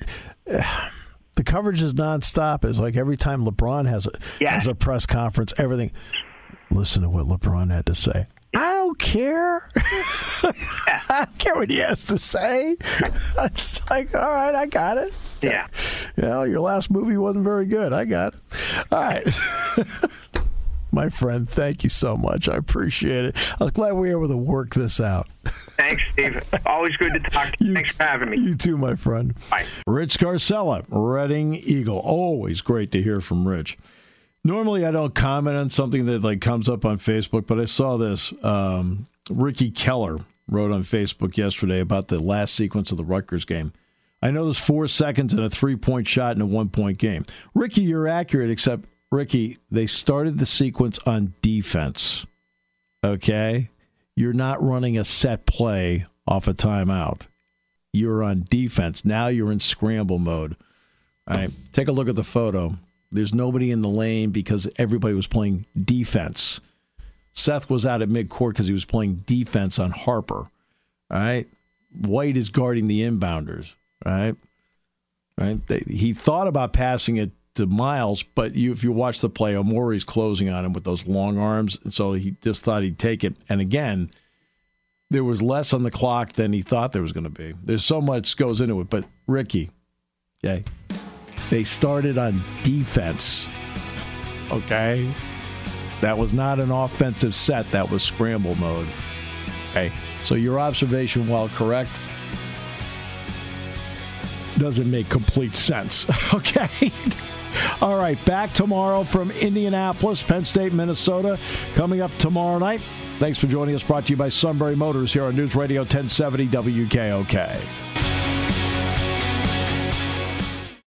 Uh, 0.49 0.89
the 1.35 1.43
coverage 1.43 1.81
is 1.81 1.95
nonstop. 1.95 2.63
It's 2.63 2.77
like 2.77 2.95
every 2.95 3.17
time 3.17 3.43
LeBron 3.43 3.87
has 3.89 4.07
a 4.07 4.47
has 4.47 4.67
a 4.67 4.75
press 4.75 5.07
conference, 5.07 5.51
everything 5.57 5.91
listen 6.75 7.01
to 7.03 7.09
what 7.09 7.25
LeBron 7.25 7.71
had 7.71 7.85
to 7.87 7.95
say. 7.95 8.27
I 8.55 8.73
don't 8.73 8.99
care. 8.99 9.67
I 9.75 11.25
don't 11.25 11.37
care 11.39 11.55
what 11.55 11.69
he 11.69 11.77
has 11.77 12.03
to 12.05 12.17
say. 12.19 12.75
It's 13.39 13.89
like, 13.89 14.13
all 14.13 14.31
right, 14.31 14.53
I 14.53 14.65
got 14.67 14.97
it. 14.99 15.13
Yeah. 15.41 15.67
You 16.15 16.23
know, 16.23 16.43
your 16.43 16.59
last 16.59 16.91
movie 16.91 17.17
wasn't 17.17 17.43
very 17.45 17.65
good. 17.65 17.93
I 17.93 18.05
got 18.05 18.33
it. 18.35 18.39
All 18.91 18.99
right. 19.01 19.27
My 20.91 21.09
friend, 21.09 21.49
thank 21.49 21.83
you 21.83 21.89
so 21.89 22.15
much. 22.15 22.47
I 22.47 22.55
appreciate 22.55 23.25
it. 23.25 23.35
I 23.59 23.63
was 23.63 23.71
glad 23.71 23.93
we 23.93 24.13
were 24.13 24.23
able 24.23 24.27
to 24.27 24.37
work 24.37 24.75
this 24.75 24.99
out. 24.99 25.27
Thanks, 25.75 26.03
Steve. 26.13 26.39
Always 26.67 26.95
good 26.97 27.13
to 27.13 27.19
talk 27.31 27.51
to 27.57 27.63
you. 27.63 27.69
You- 27.69 27.73
Thanks 27.73 27.95
for 27.95 28.03
having 28.03 28.29
me. 28.29 28.37
You 28.39 28.53
too, 28.55 28.77
my 28.77 28.95
friend. 28.95 29.33
Bye. 29.49 29.65
Rich 29.87 30.19
Scarcella, 30.19 30.85
Reading 30.89 31.55
Eagle. 31.55 31.97
Always 31.97 32.61
great 32.61 32.91
to 32.91 33.01
hear 33.01 33.21
from 33.21 33.47
Rich. 33.47 33.75
Normally, 34.43 34.85
I 34.85 34.91
don't 34.91 35.15
comment 35.15 35.55
on 35.55 35.69
something 35.69 36.05
that 36.07 36.23
like 36.23 36.41
comes 36.41 36.67
up 36.67 36.85
on 36.85 36.97
Facebook, 36.97 37.47
but 37.47 37.59
I 37.59 37.65
saw 37.65 37.97
this. 37.97 38.33
Um, 38.43 39.07
Ricky 39.29 39.71
Keller 39.71 40.19
wrote 40.49 40.71
on 40.71 40.83
Facebook 40.83 41.37
yesterday 41.37 41.79
about 41.79 42.09
the 42.09 42.19
last 42.19 42.53
sequence 42.53 42.91
of 42.91 42.97
the 42.97 43.05
Rutgers 43.05 43.45
game. 43.45 43.71
I 44.21 44.31
know 44.31 44.45
there's 44.45 44.57
four 44.57 44.87
seconds 44.87 45.33
and 45.33 45.43
a 45.43 45.49
three 45.49 45.75
point 45.75 46.07
shot 46.07 46.35
in 46.35 46.41
a 46.41 46.45
one 46.45 46.69
point 46.69 46.97
game. 46.97 47.25
Ricky, 47.53 47.81
you're 47.81 48.07
accurate, 48.07 48.49
except 48.49 48.85
Ricky, 49.11 49.57
they 49.69 49.85
started 49.85 50.39
the 50.39 50.45
sequence 50.45 50.99
on 51.05 51.33
defense. 51.41 52.25
Okay? 53.03 53.69
You're 54.15 54.33
not 54.33 54.63
running 54.63 54.97
a 54.97 55.05
set 55.05 55.45
play 55.45 56.05
off 56.27 56.47
a 56.47 56.53
timeout. 56.53 57.27
You're 57.91 58.23
on 58.23 58.45
defense. 58.49 59.05
Now 59.05 59.27
you're 59.27 59.51
in 59.51 59.59
scramble 59.59 60.19
mode. 60.19 60.55
All 61.27 61.37
right. 61.37 61.51
Take 61.71 61.87
a 61.87 61.91
look 61.91 62.09
at 62.09 62.15
the 62.15 62.23
photo. 62.23 62.77
There's 63.13 63.33
nobody 63.33 63.71
in 63.71 63.81
the 63.81 63.89
lane 63.89 64.31
because 64.31 64.69
everybody 64.77 65.13
was 65.13 65.27
playing 65.27 65.65
defense. 65.81 66.59
Seth 67.33 67.69
was 67.69 67.85
out 67.85 68.01
at 68.01 68.09
midcourt 68.09 68.49
because 68.51 68.67
he 68.67 68.73
was 68.73 68.85
playing 68.85 69.23
defense 69.25 69.79
on 69.79 69.91
Harper. 69.91 70.47
All 71.11 71.19
right. 71.19 71.47
White 71.95 72.37
is 72.37 72.49
guarding 72.49 72.87
the 72.87 73.01
inbounders. 73.01 73.75
All 74.05 74.11
right. 74.11 74.35
All 75.39 75.47
right. 75.47 75.67
They, 75.67 75.79
he 75.87 76.13
thought 76.13 76.47
about 76.47 76.73
passing 76.73 77.17
it 77.17 77.31
to 77.55 77.67
Myles, 77.67 78.23
but 78.23 78.55
you, 78.55 78.71
if 78.71 78.83
you 78.83 78.91
watch 78.91 79.21
the 79.21 79.29
play, 79.29 79.53
Omoruyi's 79.53 80.03
closing 80.03 80.49
on 80.49 80.65
him 80.65 80.73
with 80.73 80.83
those 80.83 81.05
long 81.07 81.37
arms, 81.37 81.77
and 81.83 81.93
so 81.93 82.13
he 82.13 82.35
just 82.41 82.63
thought 82.63 82.81
he'd 82.81 82.97
take 82.97 83.23
it. 83.23 83.35
And 83.47 83.61
again, 83.61 84.09
there 85.11 85.23
was 85.23 85.41
less 85.41 85.73
on 85.73 85.83
the 85.83 85.91
clock 85.91 86.33
than 86.33 86.53
he 86.53 86.63
thought 86.63 86.93
there 86.93 87.03
was 87.03 87.11
going 87.11 87.25
to 87.25 87.29
be. 87.29 87.53
There's 87.63 87.85
so 87.85 88.01
much 88.01 88.35
goes 88.37 88.59
into 88.59 88.81
it, 88.81 88.89
but 88.89 89.05
Ricky, 89.27 89.69
okay, 90.43 90.63
they 91.53 91.63
started 91.63 92.17
on 92.17 92.41
defense. 92.63 93.47
Okay, 94.49 95.13
that 96.01 96.17
was 96.17 96.33
not 96.33 96.59
an 96.59 96.71
offensive 96.71 97.35
set. 97.35 97.69
That 97.69 97.91
was 97.91 98.01
scramble 98.01 98.55
mode. 98.55 98.87
Okay, 99.69 99.91
so 100.23 100.33
your 100.33 100.59
observation, 100.59 101.27
while 101.27 101.49
correct, 101.49 101.91
doesn't 104.57 104.89
make 104.89 105.09
complete 105.09 105.55
sense. 105.55 106.07
Okay. 106.33 106.91
All 107.81 107.97
right, 107.97 108.17
back 108.25 108.51
tomorrow 108.53 109.03
from 109.03 109.29
Indianapolis, 109.29 110.23
Penn 110.23 110.45
State, 110.45 110.73
Minnesota. 110.73 111.37
Coming 111.75 112.01
up 112.01 112.09
tomorrow 112.17 112.57
night. 112.57 112.81
Thanks 113.19 113.37
for 113.37 113.45
joining 113.45 113.75
us. 113.75 113.83
Brought 113.83 114.07
to 114.07 114.09
you 114.09 114.17
by 114.17 114.29
Sunbury 114.29 114.75
Motors 114.75 115.13
here 115.13 115.25
on 115.25 115.35
News 115.35 115.55
Radio 115.55 115.81
1070 115.81 116.47
WKOK. 116.47 117.92